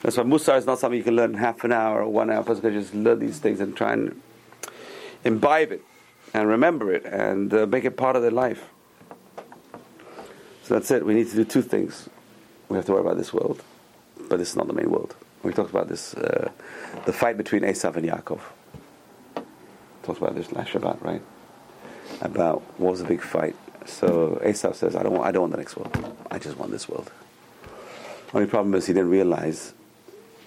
That's 0.00 0.16
why 0.16 0.24
Musar 0.24 0.56
is 0.58 0.66
not 0.66 0.78
something 0.78 0.98
you 0.98 1.04
can 1.04 1.16
learn 1.16 1.32
in 1.32 1.38
half 1.38 1.62
an 1.64 1.72
hour 1.72 2.02
or 2.02 2.08
one 2.08 2.30
hour. 2.30 2.42
Person 2.42 2.62
can 2.62 2.72
just 2.72 2.94
learn 2.94 3.18
these 3.18 3.38
things 3.38 3.60
and 3.60 3.76
try 3.76 3.92
and 3.92 4.20
imbibe 5.24 5.72
it 5.72 5.82
and 6.34 6.48
remember 6.48 6.92
it 6.92 7.04
and 7.04 7.52
uh, 7.52 7.66
make 7.66 7.84
it 7.84 7.96
part 7.96 8.16
of 8.16 8.22
their 8.22 8.30
life. 8.30 8.64
So 10.64 10.74
that's 10.74 10.90
it. 10.90 11.04
We 11.04 11.14
need 11.14 11.28
to 11.30 11.36
do 11.36 11.44
two 11.44 11.62
things. 11.62 12.08
We 12.68 12.76
have 12.76 12.86
to 12.86 12.92
worry 12.92 13.00
about 13.00 13.16
this 13.16 13.32
world, 13.32 13.62
but 14.28 14.38
this 14.38 14.50
is 14.50 14.56
not 14.56 14.66
the 14.66 14.74
main 14.74 14.90
world. 14.90 15.14
We 15.42 15.52
talked 15.52 15.70
about 15.70 15.88
this, 15.88 16.14
uh, 16.14 16.50
the 17.06 17.12
fight 17.12 17.36
between 17.36 17.62
Esav 17.62 17.96
and 17.96 18.06
Yaakov. 18.06 18.40
Talked 20.08 20.22
about 20.22 20.36
this 20.36 20.50
last 20.52 20.70
Shabbat, 20.70 21.02
right? 21.02 21.20
About 22.22 22.62
what 22.78 22.92
was 22.92 23.02
the 23.02 23.06
big 23.06 23.20
fight. 23.20 23.54
So 23.84 24.40
Esav 24.42 24.74
says, 24.74 24.96
"I 24.96 25.02
don't 25.02 25.12
want, 25.12 25.26
I 25.26 25.32
don't 25.32 25.42
want 25.42 25.52
the 25.52 25.58
next 25.58 25.76
world. 25.76 26.16
I 26.30 26.38
just 26.38 26.56
want 26.56 26.70
this 26.70 26.88
world." 26.88 27.12
Only 28.32 28.46
problem 28.46 28.74
is 28.74 28.86
he 28.86 28.94
didn't 28.94 29.10
realize 29.10 29.74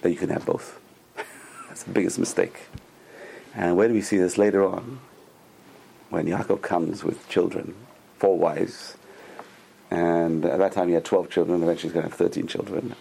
that 0.00 0.10
you 0.10 0.16
can 0.16 0.30
have 0.30 0.44
both. 0.44 0.80
That's 1.68 1.84
the 1.84 1.92
biggest 1.92 2.18
mistake. 2.18 2.62
And 3.54 3.76
where 3.76 3.86
do 3.86 3.94
we 3.94 4.02
see 4.02 4.16
this 4.16 4.36
later 4.36 4.64
on? 4.64 4.98
When 6.10 6.26
Yaakov 6.26 6.62
comes 6.62 7.04
with 7.04 7.28
children, 7.28 7.76
four 8.18 8.36
wives, 8.36 8.96
and 9.92 10.44
at 10.44 10.58
that 10.58 10.72
time 10.72 10.88
he 10.88 10.94
had 10.94 11.04
12 11.04 11.30
children, 11.30 11.62
eventually 11.62 11.90
he's 11.90 11.92
going 11.92 12.02
to 12.02 12.10
have 12.10 12.18
13 12.18 12.48
children, 12.48 12.96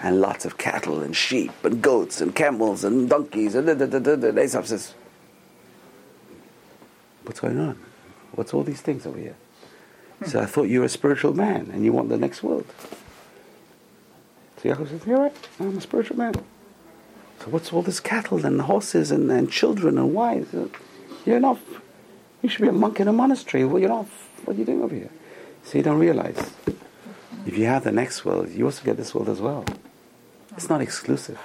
and 0.00 0.20
lots 0.20 0.44
of 0.44 0.58
cattle 0.58 1.02
and 1.02 1.14
sheep 1.14 1.52
and 1.62 1.80
goats 1.80 2.20
and 2.20 2.34
camels 2.34 2.82
and 2.82 3.08
donkeys, 3.08 3.54
and 3.54 3.68
da. 3.68 4.62
Says, 4.64 4.94
What's 7.30 7.38
going 7.38 7.60
on? 7.60 7.78
What's 8.32 8.52
all 8.52 8.64
these 8.64 8.80
things 8.80 9.06
over 9.06 9.16
here? 9.16 9.36
So 10.26 10.40
I 10.40 10.46
thought 10.46 10.64
you 10.64 10.80
were 10.80 10.86
a 10.86 10.88
spiritual 10.88 11.32
man 11.32 11.70
and 11.72 11.84
you 11.84 11.92
want 11.92 12.08
the 12.08 12.18
next 12.18 12.42
world. 12.42 12.66
So 14.56 14.68
Yaakov 14.68 14.88
says, 14.88 15.06
You're 15.06 15.20
right, 15.20 15.48
I'm 15.60 15.78
a 15.78 15.80
spiritual 15.80 16.16
man. 16.16 16.34
So 16.34 17.50
what's 17.50 17.72
all 17.72 17.82
this 17.82 18.00
cattle 18.00 18.44
and 18.44 18.62
horses 18.62 19.12
and, 19.12 19.30
and 19.30 19.48
children 19.48 19.96
and 19.96 20.12
wives? 20.12 20.52
You're 21.24 21.38
not, 21.38 21.60
you 22.42 22.48
should 22.48 22.62
be 22.62 22.68
a 22.68 22.72
monk 22.72 22.98
in 22.98 23.06
a 23.06 23.12
monastery. 23.12 23.64
Well, 23.64 23.78
you're 23.78 23.90
not, 23.90 24.06
what 24.44 24.56
are 24.56 24.58
you 24.58 24.64
doing 24.64 24.82
over 24.82 24.96
here? 24.96 25.10
So 25.62 25.78
you 25.78 25.84
don't 25.84 26.00
realize, 26.00 26.50
if 27.46 27.56
you 27.56 27.66
have 27.66 27.84
the 27.84 27.92
next 27.92 28.24
world, 28.24 28.50
you 28.50 28.64
also 28.64 28.82
get 28.82 28.96
this 28.96 29.14
world 29.14 29.28
as 29.28 29.40
well. 29.40 29.64
It's 30.56 30.68
not 30.68 30.80
exclusive. 30.80 31.38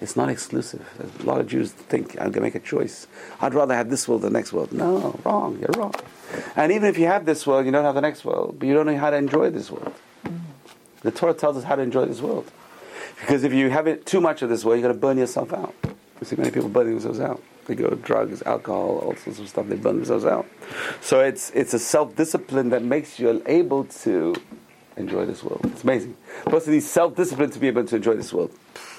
It's 0.00 0.16
not 0.16 0.28
exclusive. 0.28 0.86
A 1.20 1.22
lot 1.22 1.40
of 1.40 1.46
Jews 1.46 1.72
think, 1.72 2.12
I'm 2.12 2.30
going 2.30 2.32
to 2.34 2.40
make 2.42 2.54
a 2.54 2.60
choice. 2.60 3.06
I'd 3.40 3.54
rather 3.54 3.74
have 3.74 3.88
this 3.88 4.06
world 4.06 4.22
than 4.22 4.32
the 4.32 4.38
next 4.38 4.52
world. 4.52 4.72
No, 4.72 5.18
wrong. 5.24 5.58
You're 5.58 5.70
wrong. 5.76 5.94
And 6.54 6.70
even 6.72 6.88
if 6.88 6.98
you 6.98 7.06
have 7.06 7.24
this 7.24 7.46
world, 7.46 7.64
you 7.64 7.72
don't 7.72 7.84
have 7.84 7.94
the 7.94 8.02
next 8.02 8.24
world, 8.24 8.56
but 8.58 8.68
you 8.68 8.74
don't 8.74 8.86
know 8.86 8.96
how 8.98 9.10
to 9.10 9.16
enjoy 9.16 9.50
this 9.50 9.70
world. 9.70 9.94
Mm-hmm. 10.24 10.38
The 11.02 11.10
Torah 11.12 11.34
tells 11.34 11.56
us 11.56 11.64
how 11.64 11.76
to 11.76 11.82
enjoy 11.82 12.04
this 12.04 12.20
world. 12.20 12.50
Because 13.20 13.44
if 13.44 13.54
you 13.54 13.70
have 13.70 13.86
it 13.86 14.04
too 14.04 14.20
much 14.20 14.42
of 14.42 14.50
this 14.50 14.64
world, 14.64 14.78
you're 14.78 14.88
going 14.88 14.94
to 14.94 15.00
burn 15.00 15.16
yourself 15.16 15.52
out. 15.52 15.74
We 16.20 16.26
see 16.26 16.36
many 16.36 16.50
people 16.50 16.68
burning 16.68 16.92
themselves 16.92 17.20
out. 17.20 17.42
They 17.66 17.74
go 17.74 17.90
drugs, 17.90 18.42
alcohol, 18.42 18.98
all 18.98 19.16
sorts 19.16 19.38
of 19.38 19.48
stuff. 19.48 19.66
They 19.66 19.76
burn 19.76 19.96
themselves 19.96 20.24
out. 20.24 20.46
So 21.00 21.20
it's 21.20 21.50
it's 21.50 21.74
a 21.74 21.78
self 21.78 22.14
discipline 22.14 22.70
that 22.70 22.82
makes 22.82 23.18
you 23.18 23.42
able 23.46 23.84
to 23.84 24.34
enjoy 24.96 25.26
this 25.26 25.42
world. 25.42 25.62
It's 25.64 25.82
amazing. 25.82 26.16
Plus, 26.44 26.66
you 26.66 26.74
need 26.74 26.82
self 26.84 27.16
discipline 27.16 27.50
to 27.50 27.58
be 27.58 27.66
able 27.66 27.84
to 27.84 27.96
enjoy 27.96 28.14
this 28.14 28.32
world. 28.32 28.52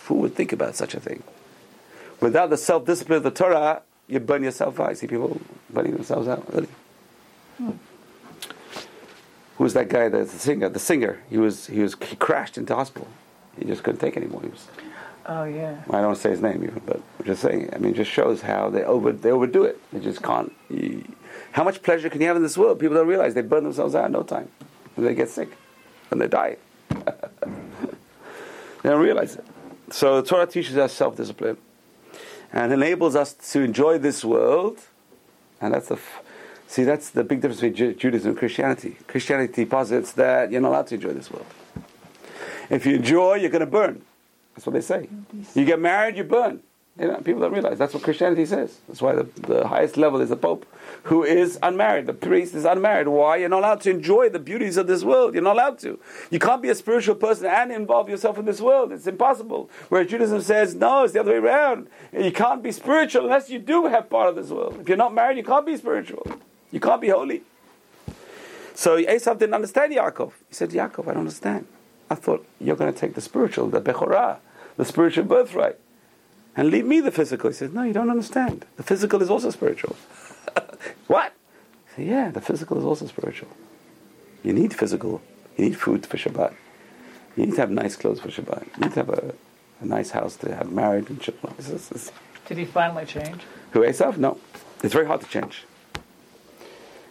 Who 0.08 0.16
would 0.16 0.36
think 0.36 0.54
about 0.54 0.76
such 0.76 0.94
a 0.96 1.00
thing? 1.00 1.24
Without 2.20 2.50
the 2.50 2.58
self 2.58 2.86
discipline 2.86 3.18
of 3.18 3.24
the 3.24 3.32
Torah, 3.32 3.82
you 4.08 4.20
burn 4.20 4.44
yourself 4.44 4.80
out. 4.80 4.90
You 4.90 4.96
see 4.96 5.08
people 5.08 5.42
burning 5.70 5.94
themselves 5.94 6.28
out. 6.28 6.52
Really. 6.54 6.70
Hmm. 7.58 7.72
Who's 9.58 9.74
that 9.74 9.90
guy? 9.90 10.10
That's 10.10 10.32
the 10.32 10.40
singer. 10.40 10.70
The 10.70 10.80
singer. 10.80 11.22
He 11.30 11.38
was. 11.38 11.68
He 11.68 11.82
was. 11.82 11.96
He 12.02 12.16
crashed 12.16 12.58
into 12.58 12.74
hospital. 12.74 13.08
He 13.60 13.66
just 13.66 13.84
couldn't 13.84 14.00
take 14.00 14.16
anymore. 14.16 14.42
He 14.42 14.50
was. 14.50 14.68
Oh 15.26 15.44
yeah. 15.44 15.82
I 15.90 16.00
don't 16.00 16.16
say 16.16 16.30
his 16.30 16.42
name 16.42 16.64
even, 16.64 16.82
but 16.86 17.02
I'm 17.20 17.26
just 17.26 17.42
saying. 17.42 17.70
I 17.74 17.78
mean, 17.80 17.92
it 17.92 17.98
just 17.98 18.12
shows 18.12 18.42
how 18.42 18.70
they 18.70 18.84
over 18.84 19.12
they 19.12 19.32
overdo 19.32 19.64
it. 19.64 19.80
They 19.92 20.00
just 20.00 20.24
can't. 20.24 20.54
You, 20.70 21.04
how 21.52 21.64
much 21.64 21.84
pleasure 21.84 22.10
can 22.10 22.22
you 22.22 22.28
have 22.28 22.38
in 22.38 22.44
this 22.44 22.58
world? 22.58 22.80
People 22.80 22.96
don't 22.96 23.08
realize 23.08 23.34
they 23.34 23.42
burn 23.42 23.66
themselves 23.66 23.94
out 23.94 24.06
in 24.06 24.14
no 24.14 24.24
time. 24.24 24.50
and 24.96 25.06
they 25.06 25.14
get 25.14 25.30
sick 25.30 25.50
and 26.12 26.22
they 26.22 26.28
die. 26.28 26.58
they 26.90 26.98
don't 28.84 29.02
realize 29.02 29.36
it. 29.36 29.46
So 29.90 30.22
the 30.22 30.28
Torah 30.28 30.48
teaches 30.48 30.78
us 30.78 30.94
self 30.94 31.16
discipline 31.16 31.58
and 32.52 32.72
enables 32.74 33.16
us 33.16 33.34
to 33.52 33.62
enjoy 33.62 33.98
this 33.98 34.24
world. 34.24 34.80
And 35.62 35.74
that's 35.74 35.88
the 35.88 35.96
f- 35.96 36.22
see 36.68 36.84
that's 36.84 37.10
the 37.10 37.24
big 37.24 37.42
difference 37.42 37.62
between 37.62 37.76
Ju- 37.76 37.94
Judaism 37.94 38.32
and 38.32 38.38
Christianity. 38.38 38.98
Christianity 39.08 39.66
posits 39.66 40.12
that 40.14 40.52
you're 40.52 40.62
not 40.62 40.70
allowed 40.70 40.88
to 40.88 40.96
enjoy 40.96 41.14
this 41.14 41.32
world. 41.32 41.46
If 42.70 42.86
you 42.86 42.96
enjoy, 42.96 43.36
you're 43.36 43.50
going 43.50 43.62
to 43.62 43.66
burn. 43.66 44.02
That's 44.56 44.66
what 44.66 44.74
they 44.74 44.82
say. 44.82 45.08
You 45.56 45.66
get 45.66 45.80
married, 45.80 46.18
you 46.18 46.24
burn. 46.24 46.62
You 47.00 47.10
uh, 47.10 47.14
know, 47.14 47.18
people 47.22 47.42
don't 47.42 47.54
realize 47.54 47.78
that's 47.78 47.94
what 47.94 48.02
Christianity 48.02 48.46
says. 48.48 48.80
That's 48.88 49.04
why 49.04 49.14
the, 49.14 49.24
the 49.42 49.68
highest 49.68 49.98
level 49.98 50.20
is 50.20 50.30
the 50.30 50.36
Pope, 50.36 50.66
who 51.04 51.24
is 51.24 51.60
unmarried. 51.62 52.08
The 52.08 52.14
priest 52.14 52.56
is 52.56 52.66
unmarried. 52.66 53.08
Why? 53.08 53.38
You're 53.38 53.50
not 53.50 53.60
allowed 53.60 53.82
to 53.82 53.92
enjoy 53.92 54.30
the 54.30 54.40
beauties 54.40 54.78
of 54.78 54.88
this 54.88 55.04
world. 55.04 55.36
You're 55.36 55.44
not 55.44 55.58
allowed 55.58 55.78
to. 55.80 56.00
You 56.32 56.40
can't 56.40 56.62
be 56.62 56.70
a 56.70 56.76
spiritual 56.76 57.14
person 57.14 57.46
and 57.46 57.72
involve 57.72 58.10
yourself 58.10 58.40
in 58.40 58.46
this 58.46 58.60
world. 58.60 58.92
It's 58.92 59.06
impossible. 59.06 59.70
Whereas 59.90 60.10
Judaism 60.10 60.42
says, 60.42 60.74
no, 60.74 61.04
it's 61.04 61.14
the 61.14 61.20
other 61.20 61.34
way 61.34 61.38
around. 61.38 61.88
You 62.12 62.32
can't 62.32 62.64
be 62.64 62.72
spiritual 62.72 63.26
unless 63.26 63.48
you 63.52 63.60
do 63.60 63.86
have 63.86 64.10
part 64.10 64.30
of 64.30 64.36
this 64.36 64.50
world. 64.50 64.80
If 64.82 64.88
you're 64.88 64.98
not 64.98 65.14
married, 65.14 65.38
you 65.38 65.44
can't 65.44 65.68
be 65.68 65.78
spiritual. 65.78 66.26
You 66.72 66.80
can't 66.80 67.00
be 67.00 67.10
holy. 67.10 67.44
So 68.74 68.98
Esav 68.98 69.38
didn't 69.38 69.54
understand 69.54 69.94
Yaakov. 69.94 70.32
He 70.50 70.56
said, 70.56 70.72
Yaakov, 70.72 71.04
I 71.04 71.12
don't 71.12 71.18
understand. 71.18 71.68
I 72.10 72.16
thought 72.16 72.44
you're 72.60 72.76
going 72.76 72.92
to 72.92 73.00
take 73.00 73.14
the 73.14 73.22
spiritual, 73.22 73.68
the 73.70 73.82
Bechorah, 73.82 74.38
the 74.78 74.86
spiritual 74.86 75.26
birthright, 75.26 75.78
and 76.58 76.70
leave 76.70 76.86
me 76.86 77.00
the 77.00 77.12
physical. 77.12 77.50
He 77.50 77.54
says, 77.56 77.72
No, 77.72 77.84
you 77.84 77.94
don't 77.94 78.10
understand. 78.10 78.66
The 78.76 78.84
physical 78.84 79.22
is 79.22 79.30
also 79.30 79.50
spiritual. 79.52 79.96
what? 81.08 81.32
Said, 81.96 82.06
yeah, 82.08 82.30
the 82.32 82.42
physical 82.42 82.78
is 82.78 82.84
also 82.84 83.06
spiritual. 83.08 83.50
You 84.44 84.52
need 84.54 84.74
physical. 84.74 85.22
You 85.56 85.66
need 85.66 85.78
food 85.78 86.06
for 86.06 86.18
Shabbat. 86.18 86.54
You 87.36 87.46
need 87.46 87.56
to 87.56 87.62
have 87.62 87.72
nice 87.72 87.96
clothes 87.96 88.20
for 88.20 88.30
Shabbat. 88.30 88.66
You 88.78 88.84
need 88.84 88.94
to 88.94 89.00
have 89.00 89.10
a, 89.10 89.34
a 89.82 89.86
nice 89.86 90.12
house 90.12 90.36
to 90.38 90.54
have 90.56 90.72
married 90.72 91.10
and 91.10 91.22
children. 91.22 91.54
This 91.58 91.70
is- 91.70 91.90
this- 91.90 92.12
Did 92.48 92.58
he 92.58 92.66
finally 92.66 93.06
change? 93.06 93.42
who 93.72 93.82
Esav? 93.82 94.18
No. 94.18 94.40
It's 94.84 94.94
very 94.94 95.06
hard 95.06 95.22
to 95.22 95.28
change. 95.28 95.64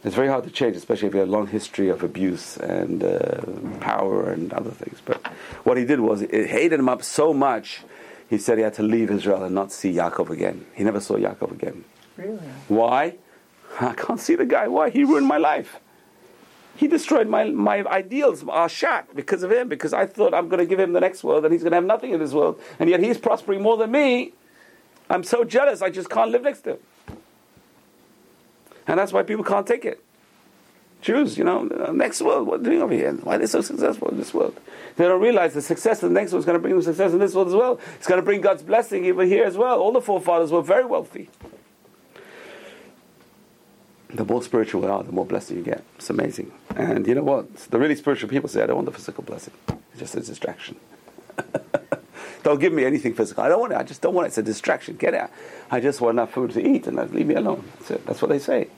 It's 0.05 0.15
very 0.15 0.29
hard 0.29 0.45
to 0.45 0.51
change, 0.51 0.77
especially 0.77 1.09
if 1.09 1.15
you 1.15 1.21
have 1.21 1.29
a 1.29 1.33
long 1.33 1.49
history 1.49 1.89
of 1.89 2.03
abuse 2.05 2.57
and 2.59 3.03
uh, 3.03 3.41
power 3.81 4.31
and 4.31 4.53
other 4.53 4.71
things. 4.71 5.01
But 5.05 5.27
what 5.65 5.77
he 5.77 5.85
did 5.85 5.99
was, 6.01 6.23
it 6.23 6.47
hated 6.49 6.79
him 6.79 6.89
up 6.89 7.03
so 7.03 7.35
much, 7.35 7.81
he 8.29 8.39
said 8.39 8.59
he 8.59 8.65
had 8.65 8.75
to 8.75 8.83
leave 8.83 9.11
Israel 9.11 9.43
and 9.45 9.55
not 9.55 9.73
see 9.73 9.93
Yaakov 9.93 10.31
again. 10.31 10.67
He 10.75 10.85
never 10.85 11.01
saw 11.01 11.15
Yaakov 11.15 11.53
again. 11.53 11.85
Really? 12.17 12.39
Why? 12.69 13.17
I 13.81 13.93
can't 13.95 14.21
see 14.21 14.35
the 14.35 14.47
guy. 14.47 14.69
Why? 14.69 14.91
He 14.91 15.05
ruined 15.05 15.27
my 15.27 15.39
life. 15.39 15.81
He 16.77 16.89
destroyed 16.89 17.27
my, 17.27 17.45
my 17.45 17.85
ideals, 17.87 18.45
are 18.49 18.69
shot 18.69 19.15
because 19.15 19.43
of 19.43 19.51
him, 19.51 19.69
because 19.69 19.93
I 19.95 20.07
thought 20.07 20.35
I'm 20.35 20.49
going 20.49 20.59
to 20.59 20.67
give 20.67 20.79
him 20.79 20.93
the 20.93 21.01
next 21.01 21.25
world 21.25 21.45
and 21.45 21.53
he's 21.53 21.63
going 21.63 21.71
to 21.71 21.77
have 21.77 21.85
nothing 21.85 22.13
in 22.13 22.21
this 22.21 22.33
world. 22.33 22.61
And 22.79 22.91
yet 22.91 23.01
he's 23.01 23.17
prospering 23.17 23.63
more 23.63 23.77
than 23.77 23.91
me. 23.91 24.35
I'm 25.09 25.23
so 25.23 25.45
jealous, 25.45 25.81
I 25.81 25.91
just 25.91 26.11
can't 26.11 26.31
live 26.31 26.43
next 26.43 26.61
to 26.63 26.73
him. 26.73 26.79
And 28.87 28.99
that's 28.99 29.13
why 29.13 29.23
people 29.23 29.45
can't 29.45 29.67
take 29.67 29.85
it. 29.85 30.03
Jews, 31.03 31.39
you 31.39 31.45
know, 31.45 31.69
uh, 31.69 31.93
next 31.93 32.21
world, 32.23 32.47
what 32.49 32.61
are 32.61 32.63
they 32.63 32.71
doing 32.71 32.83
over 32.83 32.95
here? 32.95 33.13
Why 33.13 33.37
are 33.37 33.39
they 33.39 33.47
so 33.47 33.61
successful 33.61 34.09
in 34.09 34.17
this 34.17 34.35
world? 34.35 34.59
They 34.97 35.05
don't 35.05 35.21
realize 35.21 35.55
the 35.55 35.63
success 35.63 36.03
of 36.03 36.11
the 36.11 36.15
next 36.15 36.33
world 36.33 36.41
is 36.41 36.47
going 36.47 36.59
to 36.59 36.63
bring 36.63 36.75
them 36.75 36.83
success 36.83 37.13
in 37.13 37.19
this 37.19 37.35
world 37.35 37.49
as 37.49 37.55
well. 37.55 37.79
It's 37.97 38.07
going 38.07 38.21
to 38.21 38.25
bring 38.25 38.41
God's 38.41 38.63
blessing 38.63 39.05
even 39.05 39.29
here 39.29 39.45
as 39.45 39.57
well. 39.57 39.79
All 39.79 39.93
the 39.93 40.01
forefathers 40.01 40.51
were 40.51 40.63
very 40.63 40.85
wealthy. 40.85 41.29
The 44.09 44.25
more 44.25 44.43
spiritual 44.43 44.83
you 44.83 44.91
are, 44.91 45.03
the 45.03 45.13
more 45.13 45.27
blessing 45.27 45.59
you 45.59 45.63
get. 45.63 45.85
It's 45.97 46.09
amazing. 46.11 46.51
And 46.75 47.07
you 47.07 47.15
know 47.15 47.23
what? 47.23 47.55
The 47.57 47.79
really 47.79 47.97
spiritual 47.97 48.31
people 48.31 48.49
say, 48.49 48.63
I 48.63 48.67
don't 48.67 48.77
want 48.77 48.87
the 48.87 48.93
physical 48.93 49.23
blessing. 49.23 49.53
It's 49.69 49.99
just 49.99 50.15
a 50.17 50.21
distraction. 50.21 50.77
don't 52.43 52.61
give 52.61 52.73
me 52.73 52.85
anything 52.85 53.15
physical. 53.15 53.45
I 53.45 53.49
don't 53.49 53.61
want 53.61 53.73
it. 53.73 53.77
I 53.77 53.83
just 53.83 54.01
don't 54.01 54.15
want 54.15 54.27
it. 54.27 54.29
It's 54.29 54.39
a 54.39 54.43
distraction. 54.43 54.97
Get 54.97 55.13
out. 55.15 55.31
I 55.71 55.81
just 55.81 56.01
want 56.01 56.15
enough 56.15 56.33
food 56.33 56.53
to 56.53 56.67
eat 56.67 56.87
and 56.87 56.97
leave 57.13 57.27
me 57.27 57.35
alone. 57.35 57.65
That's 57.79 57.91
it. 57.91 58.07
That's 58.07 58.23
what 58.23 58.29
they 58.29 58.39
say. 58.39 58.69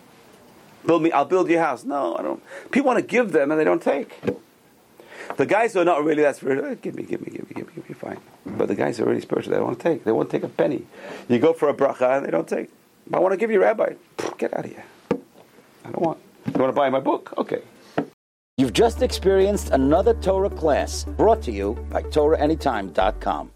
Build 0.89 1.03
me. 1.03 1.12
I'll 1.12 1.26
build 1.26 1.51
your 1.51 1.61
house. 1.61 1.84
No, 1.84 2.16
I 2.16 2.22
don't. 2.22 2.43
People 2.70 2.86
want 2.86 2.99
to 2.99 3.07
give 3.07 3.32
them 3.32 3.51
and 3.51 3.61
they 3.61 3.64
don't 3.64 3.82
take. 3.82 4.18
The 5.36 5.45
guys 5.45 5.74
who 5.74 5.80
are 5.80 5.84
not 5.84 6.03
really 6.03 6.22
that 6.22 6.36
spiritual, 6.36 6.64
eh, 6.64 6.76
give 6.80 6.95
me, 6.95 7.03
give 7.03 7.20
me, 7.20 7.30
give 7.30 7.47
me, 7.47 7.55
give 7.55 7.66
me, 7.66 7.72
give 7.74 7.89
me, 7.91 7.95
fine. 7.95 8.18
But 8.47 8.68
the 8.68 8.74
guys 8.74 8.97
who 8.97 9.05
are 9.05 9.09
really 9.09 9.20
spiritual, 9.20 9.51
they 9.51 9.59
don't 9.59 9.66
want 9.66 9.80
to 9.80 9.84
take. 9.86 10.05
They 10.05 10.12
won't 10.12 10.30
take 10.30 10.45
a 10.45 10.49
penny. 10.49 10.86
You 11.28 11.39
go 11.39 11.53
for 11.53 11.68
a 11.68 11.74
bracha 11.74 12.16
and 12.16 12.24
they 12.24 12.30
don't 12.30 12.49
take. 12.49 12.70
I 13.12 13.18
want 13.18 13.32
to 13.34 13.36
give 13.36 13.51
you, 13.51 13.61
Rabbi. 13.61 13.97
Get 14.39 14.55
out 14.57 14.64
of 14.64 14.70
here. 14.70 14.84
I 15.84 15.91
don't 15.91 16.01
want. 16.01 16.18
You 16.47 16.59
want 16.59 16.70
to 16.70 16.76
buy 16.76 16.89
my 16.89 17.01
book? 17.01 17.34
Okay. 17.36 17.61
You've 18.57 18.72
just 18.72 19.03
experienced 19.03 19.68
another 19.70 20.14
Torah 20.14 20.49
class 20.49 21.05
brought 21.05 21.43
to 21.43 21.53
you 21.53 21.74
by 21.91 22.03
TorahAnytime.com. 22.03 23.47